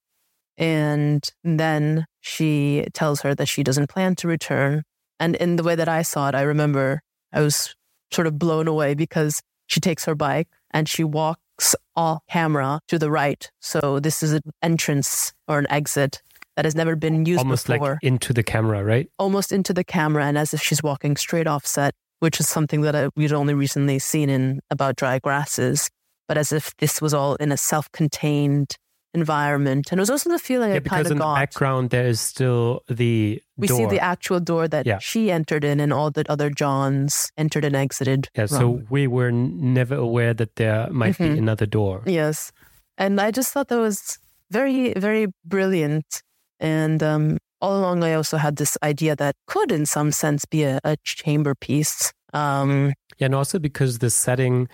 [0.58, 4.84] And then she tells her that she doesn't plan to return.
[5.20, 7.02] And in the way that I saw it, I remember
[7.34, 7.76] I was
[8.12, 13.00] sort of blown away because she takes her bike and she walks off camera to
[13.00, 13.50] the right.
[13.62, 16.22] So this is an entrance or an exit
[16.56, 17.94] that has never been used Almost before.
[17.94, 19.10] like into the camera, right?
[19.20, 22.82] Almost into the camera and as if she's walking straight off set, which is something
[22.82, 25.90] that I, we'd only recently seen in About Dry Grasses.
[26.28, 28.78] But as if this was all in a self contained
[29.16, 29.84] environment.
[29.92, 32.20] And it was also the feeling Yeah, I because in of the background there is
[32.22, 33.78] still the We door.
[33.78, 35.00] see the actual door that Yeah.
[35.00, 38.30] she entered in and all the other Johns entered and exited.
[38.38, 41.34] yeah, so we were n- never aware that there might Mhm.
[41.34, 42.02] be another door.
[42.06, 42.52] Yes.
[42.98, 44.20] And I just thought that was
[44.52, 46.22] very, very brilliant.
[46.60, 50.64] And um, all along, I also had this idea that could, in some sense, be
[50.64, 52.14] a, a chamber piece.
[52.34, 54.68] Um, Yeah, and also because the setting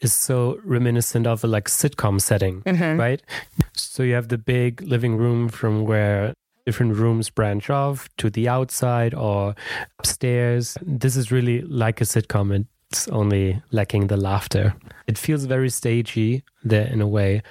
[0.00, 2.98] is so reminiscent of a like sitcom setting, mhm.
[2.98, 3.22] right?
[3.74, 6.32] So you have the big living room from where
[6.64, 9.54] different rooms branch off to the outside or
[9.98, 10.76] upstairs.
[10.82, 12.66] This is really like a sitcom.
[12.90, 14.74] It's only lacking the laughter.
[15.06, 17.42] It feels very stagey there in a way.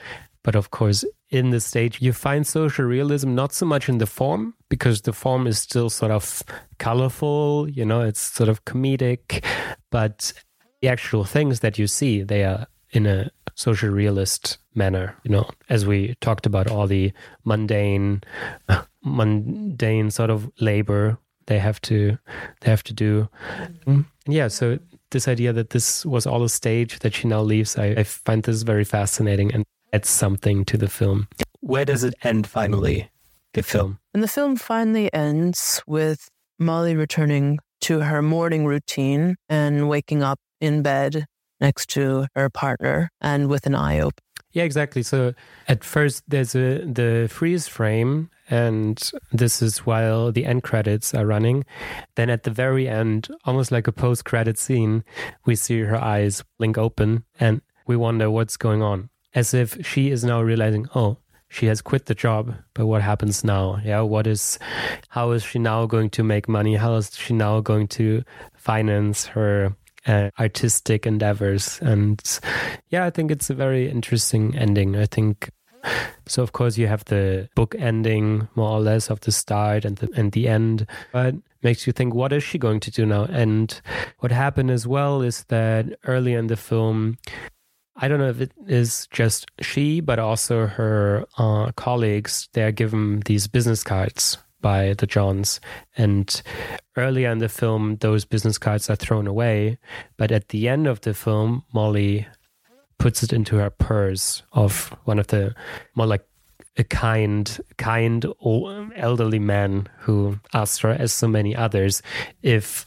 [0.44, 4.06] But of course, in the stage, you find social realism not so much in the
[4.06, 6.44] form, because the form is still sort of
[6.78, 9.44] colorful, you know, it's sort of comedic,
[9.90, 10.34] but
[10.82, 15.50] the actual things that you see, they are in a social realist manner, you know,
[15.70, 17.12] as we talked about all the
[17.44, 18.22] mundane,
[19.04, 21.18] mundane sort of labor
[21.48, 22.18] they have to,
[22.62, 23.28] they have to do.
[23.86, 24.06] Mm.
[24.28, 24.50] Yeah.
[24.50, 24.80] So
[25.12, 28.44] this idea that this was all a stage that she now leaves, I, I find
[28.44, 31.28] this very fascinating and adds something to the film.
[31.62, 33.10] Where does it end finally?
[33.54, 34.00] The film.
[34.14, 40.40] And the film finally ends with Molly returning to her morning routine and waking up
[40.60, 41.26] in bed
[41.60, 44.24] next to her partner and with an eye open.
[44.52, 45.04] Yeah, exactly.
[45.04, 45.34] So
[45.68, 51.26] at first there's a the freeze frame and this is while the end credits are
[51.26, 51.66] running.
[52.16, 55.04] Then at the very end, almost like a post credit scene,
[55.46, 59.10] we see her eyes blink open and we wonder what's going on.
[59.36, 61.18] As if she is now realizing, oh,
[61.50, 63.80] she has quit the job, but what happens now?
[63.84, 64.60] Yeah, what is
[65.10, 66.76] how is she now going to make money?
[66.76, 68.24] How is she now going to
[68.56, 69.76] finance her
[70.08, 71.80] uh, artistic endeavors.
[71.82, 72.22] And
[72.90, 74.96] yeah, I think it's a very interesting ending.
[74.96, 75.50] I think
[76.26, 76.42] so.
[76.42, 80.10] Of course, you have the book ending more or less of the start and the
[80.16, 83.26] and the end, but makes you think, what is she going to do now?
[83.26, 83.80] And
[84.20, 87.18] what happened as well is that early in the film.
[88.00, 92.48] I don't know if it is just she, but also her uh, colleagues.
[92.54, 95.60] They are given these business cards by the Johns.
[95.98, 96.42] And
[96.96, 99.78] earlier in the film, those business cards are thrown away.
[100.18, 102.28] But at the end of the film, Molly
[103.00, 105.56] puts it into her purse of one of the
[105.96, 106.26] more like
[106.78, 112.02] a kind, kind old elderly man who asked her, as so many others,
[112.44, 112.86] if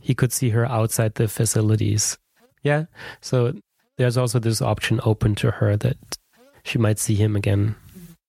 [0.00, 2.18] he could see her outside the facilities.
[2.62, 2.86] Yeah.
[3.20, 3.54] So
[3.96, 5.96] there's also this option open to her that
[6.64, 7.76] she might see him again.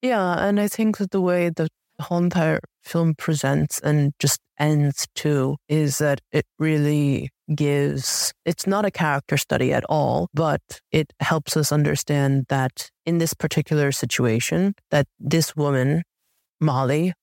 [0.02, 1.68] Yeah, and I think that the way the
[2.00, 8.86] whole entire film presents and just ends too is that it really gives it's not
[8.86, 10.62] a character study at all but
[10.92, 16.02] it helps us understand that in this particular situation that this woman
[16.60, 17.14] molly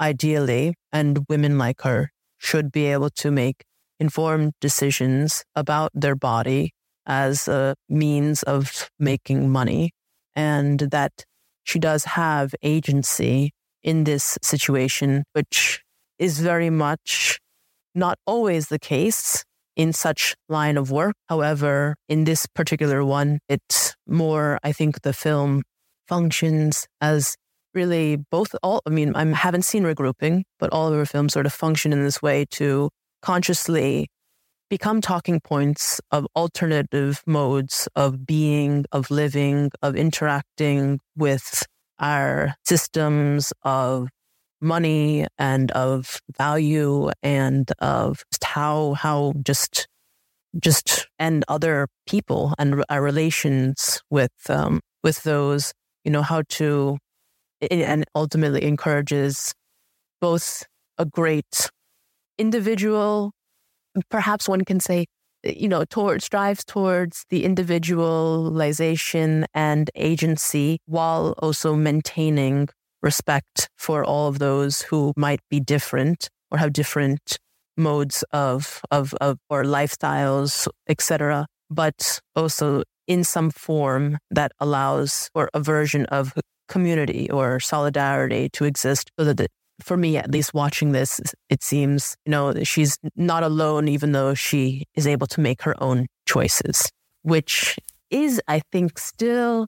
[0.00, 3.62] ideally and women like her should be able to make
[4.00, 6.72] informed decisions about their body
[7.06, 9.90] as a means of making money
[10.34, 11.24] and that
[11.64, 13.52] she does have agency
[13.82, 15.82] in this situation, which
[16.18, 17.38] is very much
[17.94, 19.44] not always the case
[19.76, 21.14] in such line of work.
[21.28, 25.62] However, in this particular one, it's more, I think the film
[26.06, 27.34] functions as
[27.74, 31.46] really both all, I mean, I haven't seen regrouping, but all of her films sort
[31.46, 32.90] of function in this way to
[33.22, 34.08] consciously
[34.72, 41.66] become talking points of alternative modes of being, of living, of interacting with
[41.98, 44.08] our systems of
[44.62, 49.86] money and of value and of just how how just
[50.58, 56.96] just and other people and our relations with um with those you know how to
[57.70, 59.52] and ultimately encourages
[60.22, 60.64] both
[60.96, 61.68] a great
[62.38, 63.32] individual,
[64.08, 65.06] perhaps one can say,
[65.46, 72.68] uh, you know, towards strives towards the individualization and agency while also maintaining
[73.02, 77.38] respect for all of those who might be different or have different
[77.76, 81.46] modes of of, of or lifestyles, etc.
[81.70, 86.32] But also in some form that allows or a version of
[86.68, 89.48] community or solidarity to exist so that
[89.80, 94.34] for me at least watching this it seems you know she's not alone even though
[94.34, 96.90] she is able to make her own choices
[97.22, 97.78] which
[98.10, 99.66] is i think still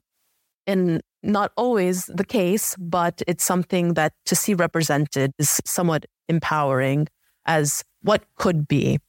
[0.67, 7.07] and not always the case but it's something that to see represented is somewhat empowering
[7.45, 8.99] as what could be.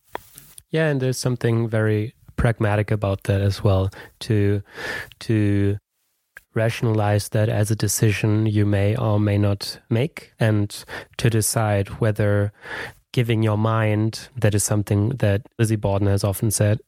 [0.70, 3.90] Yeah and there's something very pragmatic about that as well
[4.20, 4.62] to
[5.20, 5.78] to
[6.56, 10.84] rationalize that as a decision you may or may not make and
[11.18, 12.52] to decide whether
[13.12, 16.80] giving your mind that is something that Lizzie Borden has often said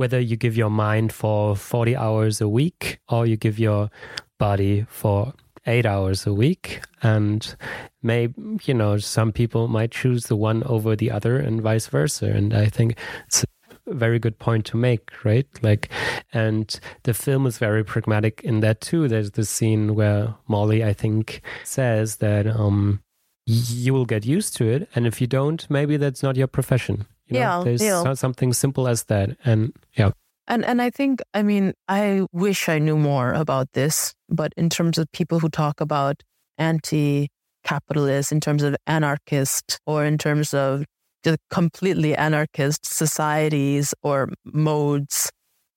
[0.00, 3.90] whether you give your mind for 40 hours a week or you give your
[4.38, 5.34] body for
[5.66, 6.80] 8 hours a week.
[7.02, 7.54] And
[8.02, 8.32] may
[8.64, 12.26] you know some people might choose the one over the other and vice versa.
[12.26, 12.96] And i think
[13.26, 13.44] it's
[13.90, 15.46] very good point to make, right?
[15.62, 15.88] Like,
[16.32, 19.08] and the film is very pragmatic in that too.
[19.08, 23.02] There's the scene where Molly, I think, says that um,
[23.46, 27.06] you will get used to it, and if you don't, maybe that's not your profession.
[27.26, 28.14] You know, yeah, there's yeah.
[28.14, 30.10] something simple as that, and yeah.
[30.46, 34.68] And and I think I mean I wish I knew more about this, but in
[34.68, 36.22] terms of people who talk about
[36.58, 40.84] anti-capitalist, in terms of anarchist, or in terms of
[41.22, 45.30] the completely anarchist societies or modes,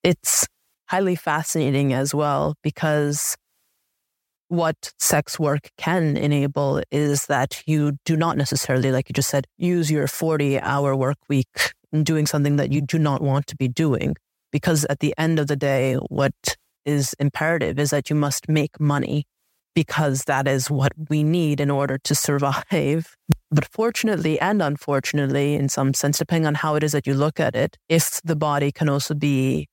[0.04, 0.48] it's
[0.88, 3.36] highly fascinating as well because
[4.50, 9.48] what sex work can enable is that you do not necessarily, like you just said,
[9.58, 13.56] use your 40 hour work week in doing something that you do not want to
[13.56, 14.16] be doing.
[14.52, 16.34] Because at the end of the day, what
[16.86, 19.26] is imperative is that you must make money
[19.74, 23.16] because that is what we need in order to survive.
[23.54, 27.40] But fortunately and unfortunately, in some sense, depending on how it is that you look
[27.40, 29.68] at it, if the body can also be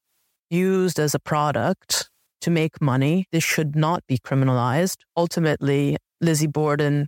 [0.50, 2.10] used as a product
[2.42, 4.98] to make money, this should not be criminalized.
[5.16, 7.06] Ultimately, Lizzie Borden,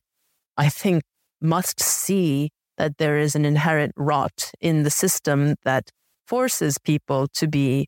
[0.57, 1.03] I think,
[1.43, 5.91] must see that there is an inherent rot in the system that
[6.27, 7.87] forces people to be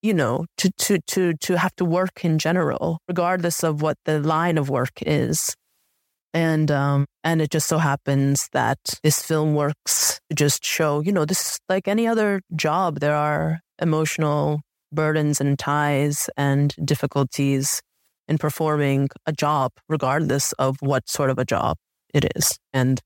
[0.00, 4.20] you know, to, to, to, to have to work in general, regardless of what the
[4.20, 5.56] line of work is.
[6.34, 11.24] And, um, and it just so happens that this film works just show, you know,
[11.24, 14.60] this like any other job, there are emotional
[14.92, 17.80] burdens and ties and difficulties
[18.28, 21.76] in performing a job, regardless of what sort of a job
[22.12, 22.58] it is.
[22.72, 23.00] And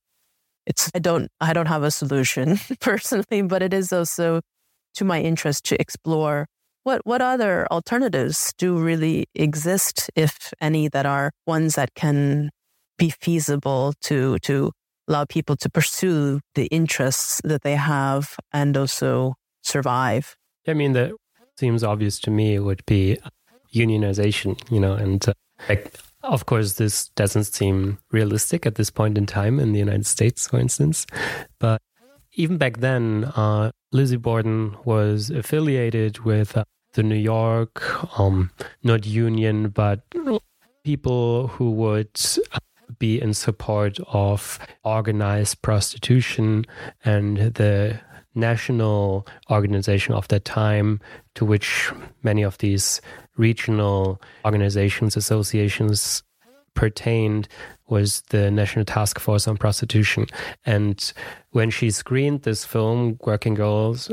[0.66, 4.40] it's, I don't, I don't have a solution personally, but it is also
[4.94, 6.46] to my interest to explore
[6.84, 12.50] what what other alternatives do really exist, if any, that are ones that can
[13.02, 14.70] be feasible to to
[15.08, 20.36] allow people to pursue the interests that they have and also survive?
[20.68, 21.10] I mean, that
[21.58, 23.18] seems obvious to me would be
[23.74, 25.32] unionization, you know, and uh,
[25.68, 25.92] like,
[26.22, 30.46] of course, this doesn't seem realistic at this point in time in the United States,
[30.46, 31.04] for instance,
[31.58, 31.82] but
[32.34, 36.64] even back then, uh, Lizzie Borden was affiliated with uh,
[36.94, 37.74] the New York,
[38.18, 38.50] um,
[38.82, 40.00] not union, but
[40.84, 42.16] people who would
[42.98, 46.64] be in support of organized prostitution
[47.04, 48.00] and the
[48.34, 51.00] national organization of that time
[51.34, 51.90] to which
[52.22, 53.00] many of these
[53.36, 56.22] regional organizations, associations
[56.74, 57.48] pertained
[57.88, 60.26] was the National Task Force on Prostitution.
[60.64, 61.12] And
[61.50, 64.10] when she screened this film, Working Girls,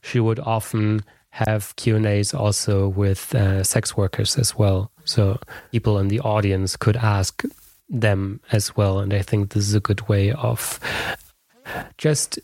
[0.00, 5.38] she would often have Q and A's also with uh, sex workers as well, so
[5.70, 7.42] people in the audience could ask
[7.88, 8.98] them as well.
[8.98, 10.80] And I think this is a good way of
[11.98, 12.38] just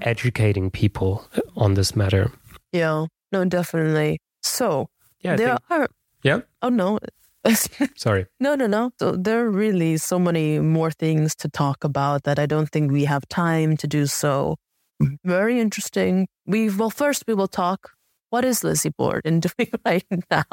[0.00, 1.26] educating people
[1.56, 2.30] on this matter.
[2.72, 4.18] Yeah, no, definitely.
[4.42, 4.88] So
[5.20, 5.88] yeah, there think, are.
[6.22, 6.40] Yeah.
[6.62, 6.98] Oh no.
[7.96, 8.26] Sorry.
[8.38, 8.90] No, no, no.
[8.98, 12.92] So there are really so many more things to talk about that I don't think
[12.92, 14.56] we have time to do so.
[15.24, 16.28] Very interesting.
[16.46, 17.92] We well first we will talk
[18.30, 20.44] what is Lizzie Borden doing right now?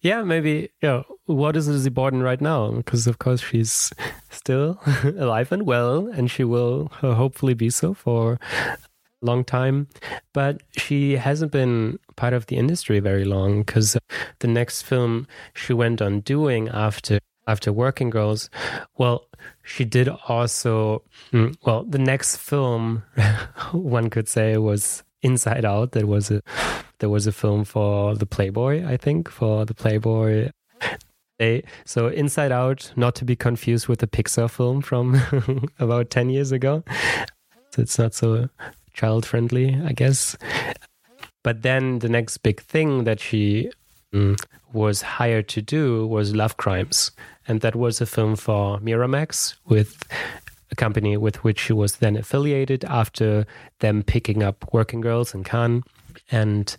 [0.00, 0.70] Yeah, maybe.
[0.82, 2.70] Yeah, what is Lizzie Borden right now?
[2.72, 3.92] Because of course she's
[4.30, 8.76] still alive and well, and she will uh, hopefully be so for a
[9.24, 9.88] long time.
[10.32, 13.96] But she hasn't been part of the industry very long because
[14.40, 18.50] the next film she went on doing after after Working Girls.
[18.96, 19.26] Well,
[19.62, 23.02] she did also, mm, well, the next film
[23.72, 25.92] one could say was Inside Out.
[25.92, 26.42] There was a
[27.02, 30.50] there was a film for the Playboy, I think, for the Playboy.
[31.40, 35.20] They, so Inside Out, not to be confused with the Pixar film from
[35.80, 36.84] about ten years ago.
[37.72, 38.48] So it's not so
[38.92, 40.36] child friendly, I guess.
[41.42, 43.72] But then the next big thing that she
[44.14, 44.40] mm,
[44.72, 47.10] was hired to do was Love Crimes,
[47.48, 50.04] and that was a film for Miramax with
[50.70, 53.44] a company with which she was then affiliated after
[53.80, 55.82] them picking up Working Girls in Cannes.
[56.30, 56.74] And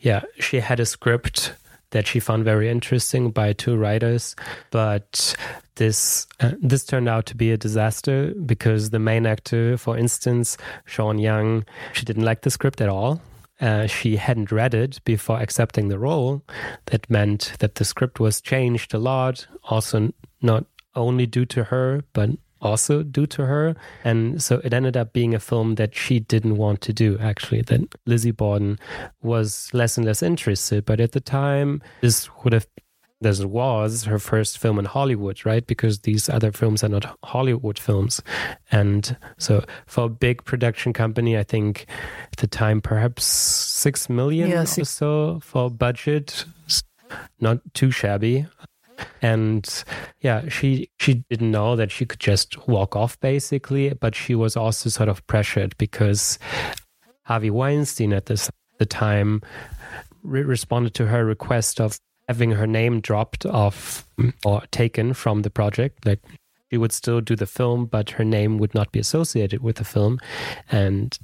[0.00, 1.54] yeah, she had a script
[1.90, 4.36] that she found very interesting by two writers,
[4.70, 5.34] but
[5.76, 10.58] this uh, this turned out to be a disaster because the main actor, for instance,
[10.84, 13.20] Sean Young, she didn't like the script at all.
[13.60, 16.42] Uh, she hadn't read it before accepting the role.
[16.86, 20.12] That meant that the script was changed a lot, also
[20.42, 23.76] not only due to her, but also due to her.
[24.04, 27.62] And so it ended up being a film that she didn't want to do, actually,
[27.62, 28.78] that Lizzie Borden
[29.22, 30.84] was less and less interested.
[30.84, 32.66] But at the time, this would have
[33.20, 35.66] this was her first film in Hollywood, right?
[35.66, 38.22] Because these other films are not Hollywood films.
[38.70, 41.86] And so for a big production company, I think
[42.32, 44.78] at the time perhaps six million yeah, six.
[44.78, 46.44] or so for budget.
[47.40, 48.46] Not too shabby
[49.22, 49.84] and
[50.20, 54.56] yeah she she didn't know that she could just walk off basically but she was
[54.56, 56.38] also sort of pressured because
[57.22, 59.42] harvey weinstein at this the time
[60.22, 61.98] re- responded to her request of
[62.28, 64.06] having her name dropped off
[64.44, 66.04] or taken from the project.
[66.04, 66.20] Like
[66.70, 69.84] she would still do the film but her name would not be associated with the
[69.84, 70.20] film.
[70.70, 71.18] And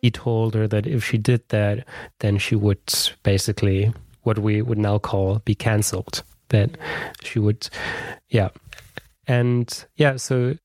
[0.00, 1.86] he told her that if she did that
[2.20, 2.82] then she would
[3.22, 3.92] basically
[4.22, 6.22] what we would now call be cancelled
[6.52, 6.70] that
[7.22, 7.68] she would,
[8.28, 8.48] yeah.
[9.26, 10.56] And yeah, so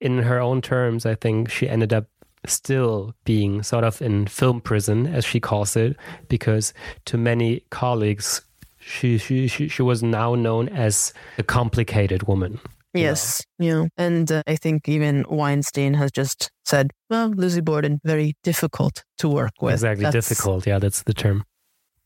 [0.00, 2.06] in her own terms, I think she ended up
[2.46, 5.96] still being sort of in film prison, as she calls it,
[6.28, 6.72] because
[7.06, 8.42] to many colleagues,
[8.78, 12.60] she she she, she was now known as a complicated woman.
[12.94, 13.66] Yes, know?
[13.66, 19.04] yeah, and uh, I think even Weinstein has just said, "Well, Lizzie Borden, very difficult
[19.18, 20.66] to work with." Exactly, that's, difficult.
[20.66, 21.44] Yeah, that's the term.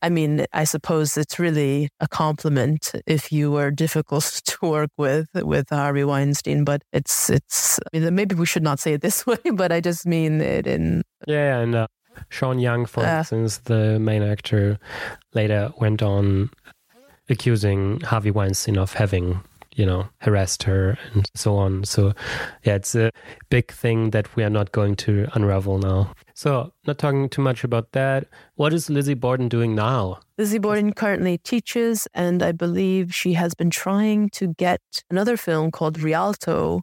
[0.03, 5.27] I mean, I suppose it's really a compliment if you were difficult to work with
[5.33, 7.79] with Harvey Weinstein, but it's it's.
[7.79, 10.67] I mean, maybe we should not say it this way, but I just mean it
[10.67, 11.03] in.
[11.25, 11.87] Yeah, and uh,
[12.29, 14.77] Sean Young, for uh, instance, the main actor,
[15.33, 16.49] later went on
[17.29, 19.39] accusing Harvey Weinstein of having
[19.75, 21.83] you know, harassed her and so on.
[21.83, 22.13] So,
[22.63, 23.11] yeah, it's a
[23.49, 26.13] big thing that we are not going to unravel now.
[26.33, 28.27] So, not talking too much about that.
[28.55, 30.19] What is Lizzie Borden doing now?
[30.37, 35.71] Lizzie Borden currently teaches, and I believe she has been trying to get another film
[35.71, 36.81] called Rialto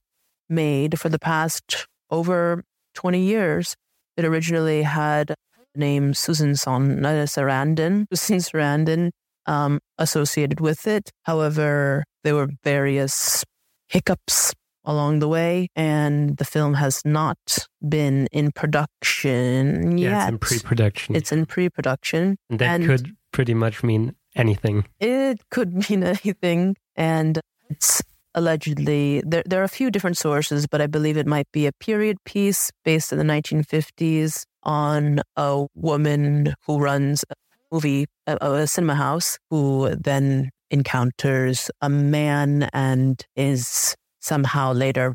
[0.49, 2.65] made for the past over
[2.95, 3.77] 20 years.
[4.17, 9.11] It originally had the name Susan Son, not Sarandon, Susan Sarandon
[9.51, 11.10] um, associated with it.
[11.24, 13.44] However, there were various
[13.89, 14.55] hiccups
[14.85, 17.39] along the way, and the film has not
[17.86, 20.18] been in production yeah, yet.
[20.22, 21.16] It's in pre-production.
[21.16, 24.86] It's in pre-production, and that and could pretty much mean anything.
[25.01, 28.01] It could mean anything, and it's
[28.35, 29.43] allegedly there.
[29.44, 32.70] There are a few different sources, but I believe it might be a period piece
[32.85, 37.24] based in the 1950s on a woman who runs
[37.71, 45.15] movie, a, a cinema house, who then encounters a man and is somehow later,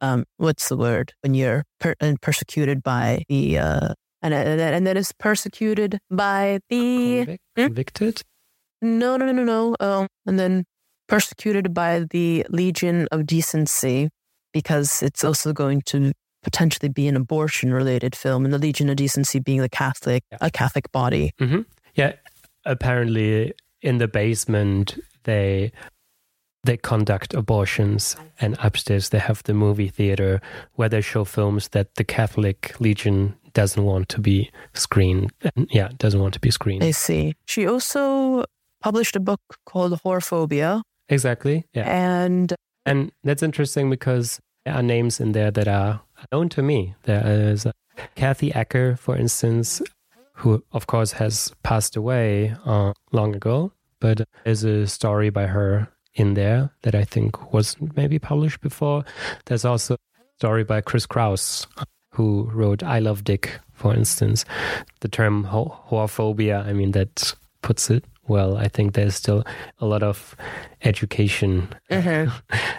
[0.00, 5.12] um, what's the word when you're per- persecuted by the, uh, and, and then is
[5.12, 7.62] persecuted by the Convic- hmm?
[7.64, 8.22] convicted.
[8.80, 9.76] No, no, no, no, no.
[9.80, 10.64] Um, and then
[11.08, 14.08] persecuted by the Legion of Decency
[14.52, 16.12] because it's also going to
[16.42, 20.38] potentially be an abortion related film and the Legion of Decency being the Catholic, yeah.
[20.40, 21.32] a Catholic body.
[21.40, 21.60] Mm-hmm.
[21.94, 22.14] Yeah,
[22.64, 25.72] apparently in the basement they
[26.64, 30.40] they conduct abortions and upstairs they have the movie theater
[30.74, 35.32] where they show films that the Catholic Legion doesn't want to be screened.
[35.70, 36.84] Yeah, doesn't want to be screened.
[36.84, 37.34] I see.
[37.46, 38.44] She also
[38.80, 40.82] published a book called Whorephobia.
[41.08, 41.64] Exactly.
[41.74, 41.84] Yeah.
[41.84, 42.54] And
[42.86, 46.00] and that's interesting because there are names in there that are
[46.32, 46.94] known to me.
[47.02, 47.72] There is uh,
[48.14, 49.82] Kathy Acker, for instance,
[50.34, 55.88] who of course has passed away uh, long ago, but there's a story by her
[56.14, 59.04] in there that I think was maybe published before.
[59.46, 59.98] There's also a
[60.38, 61.66] story by Chris Kraus,
[62.10, 64.44] who wrote I Love Dick, for instance.
[65.00, 68.56] The term whorephobia, I mean, that puts it well.
[68.56, 69.44] I think there's still
[69.78, 70.36] a lot of
[70.82, 72.30] education Mm-hmm.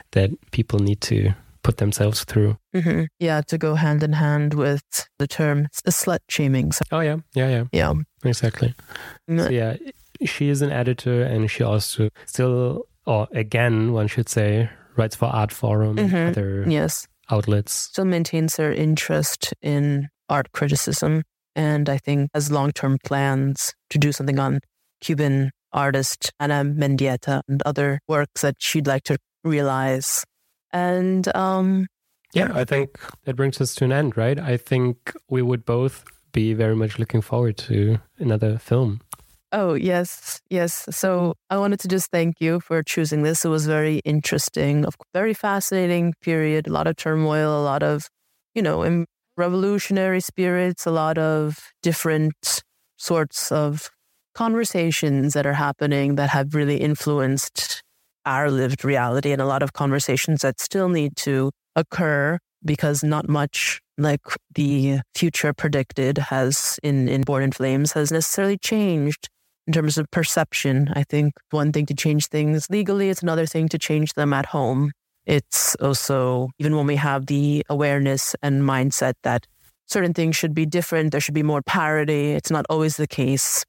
[0.11, 1.34] that people need to
[1.64, 2.57] put themselves through.
[2.73, 4.84] hmm Yeah, to go hand in hand with
[5.19, 6.72] the term slut shaming.
[6.72, 7.94] So, Oh yeah, yeah, yeah, yeah.
[8.23, 8.73] exactly.
[9.30, 9.77] So yeah,
[10.26, 15.30] she is an editor, and she also still, or again, one should say, writes for
[15.31, 16.30] Artforum and Mhm.
[16.30, 17.07] other Yes.
[17.31, 17.72] outlets.
[17.73, 21.23] Still maintains her interest in art criticism.
[21.56, 24.60] And I think has long term plans to do something on
[25.02, 30.23] Cuban artist Ana Mendieta and other works that she'd like to realize.
[30.74, 31.88] And um,
[32.34, 34.40] Yeah, I think that brings us to an end, right?
[34.40, 39.02] I think we would both be very much looking forward to another film.
[39.52, 40.88] Oh, yes, yes.
[40.90, 43.45] So I wanted to just thank you for choosing this.
[43.45, 48.10] It was very interesting, of very fascinating period, a lot of turmoil, a lot of,
[48.56, 49.06] you know,
[49.38, 52.64] revolutionary spirits, a lot of different
[52.98, 53.91] sorts of
[54.34, 57.84] conversations that are happening that have really influenced
[58.26, 63.28] our lived reality and a lot of conversations that still need to occur because not
[63.28, 64.22] much like
[64.56, 69.28] the future predicted has in, in Born in Flames has necessarily changed
[69.68, 70.90] in terms of perception.
[70.94, 74.48] I think one thing to change things legally, it's another thing to change them at
[74.48, 74.91] home.
[75.26, 79.48] It's also, even when we have the awareness and mindset that
[79.88, 83.64] certain things should be different, there should be more parity, it's not always the case.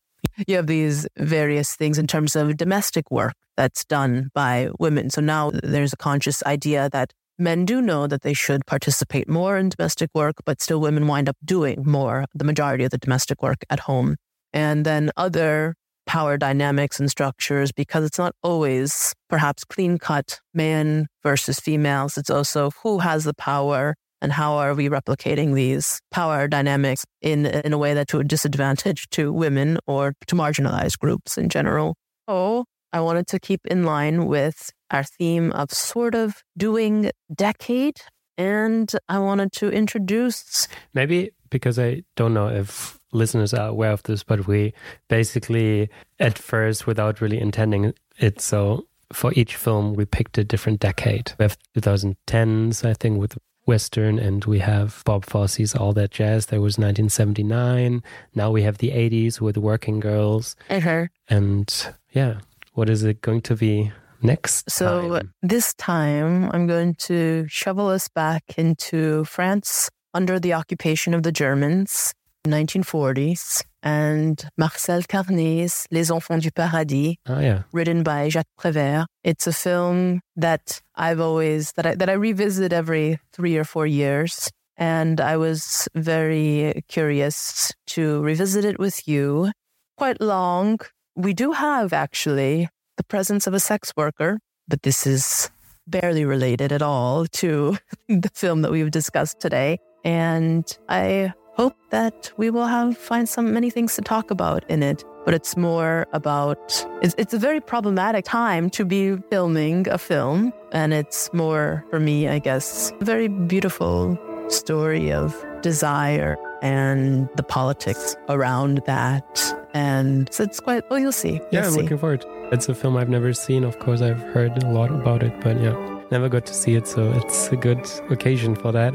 [0.46, 5.10] You have these various things in terms of domestic work that's done by women.
[5.10, 9.56] So now there's a conscious idea that men do know that they should participate more
[9.56, 13.42] in domestic work, but still women wind up doing more, the majority of the domestic
[13.42, 14.16] work at home.
[14.52, 15.74] And then other
[16.06, 22.18] power dynamics and structures, because it's not always perhaps clean cut man versus females.
[22.18, 27.44] It's also who has the power and how are we replicating these power dynamics in,
[27.44, 31.94] in a way that to a disadvantage to women or to marginalized groups in general.
[32.26, 37.98] Oh, I wanted to keep in line with our theme of sort of doing decade.
[38.38, 44.02] And I wanted to introduce Maybe because I don't know if listeners are aware of
[44.04, 44.72] this, but we
[45.08, 50.80] basically, at first, without really intending it, so for each film, we picked a different
[50.80, 51.32] decade.
[51.38, 56.46] We have 2010s, I think, with Western, and we have Bob Fosse's All That Jazz.
[56.46, 58.02] There was 1979.
[58.34, 60.56] Now we have the 80s with Working Girls.
[60.68, 61.06] Uh-huh.
[61.28, 62.40] And yeah,
[62.74, 63.92] what is it going to be
[64.22, 64.70] next?
[64.70, 65.32] So time?
[65.42, 71.32] this time, I'm going to shovel us back into France under the occupation of the
[71.32, 72.14] Germans,
[72.46, 77.62] 1940s, and Marcel Carné's Les Enfants du Paradis, oh, yeah.
[77.72, 79.04] written by Jacques Prévert.
[79.22, 83.86] It's a film that I've always that I that I revisit every three or four
[83.86, 84.50] years.
[84.76, 89.52] And I was very curious to revisit it with you.
[89.96, 90.80] Quite long.
[91.14, 95.50] We do have actually the presence of a sex worker, but this is
[95.86, 97.76] barely related at all to
[98.08, 99.78] the film that we've discussed today.
[100.04, 104.82] And I hope that we will have find some many things to talk about in
[104.82, 105.04] it.
[105.24, 110.52] But it's more about it's it's a very problematic time to be filming a film,
[110.72, 114.18] and it's more for me, I guess, a very beautiful
[114.48, 119.54] story of desire and the politics around that.
[119.72, 121.40] And so it's quite well, you'll see.
[121.50, 121.80] Yeah, You'll I'm see.
[121.82, 122.24] looking forward.
[122.52, 123.64] It's a film I've never seen.
[123.64, 125.72] Of course, I've heard a lot about it, but yeah,
[126.10, 126.86] never got to see it.
[126.86, 128.94] So it's a good occasion for that.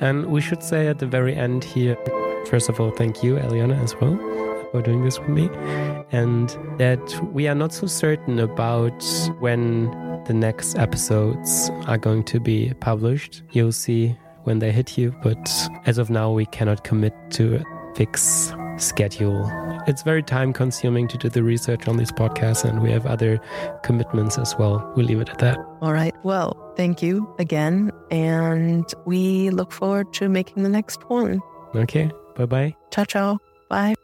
[0.00, 1.96] And we should say at the very end here,
[2.46, 4.16] first of all, thank you, Eliana, as well,
[4.70, 5.48] for doing this with me.
[6.12, 6.48] And
[6.78, 9.02] that we are not so certain about
[9.38, 9.90] when
[10.24, 13.42] the next episodes are going to be published.
[13.50, 15.50] You'll see when they hit you, but
[15.84, 17.62] as of now, we cannot commit to
[17.98, 19.50] a fixed schedule.
[19.86, 23.40] It's very time consuming to do the research on this podcast, and we have other
[23.82, 24.92] commitments as well.
[24.96, 25.58] We'll leave it at that.
[25.80, 26.14] All right.
[26.22, 27.90] Well, thank you again.
[28.10, 31.40] And we look forward to making the next one.
[31.74, 32.74] Okay, bye bye.
[32.90, 33.38] Ciao, ciao.
[33.68, 33.94] Bye.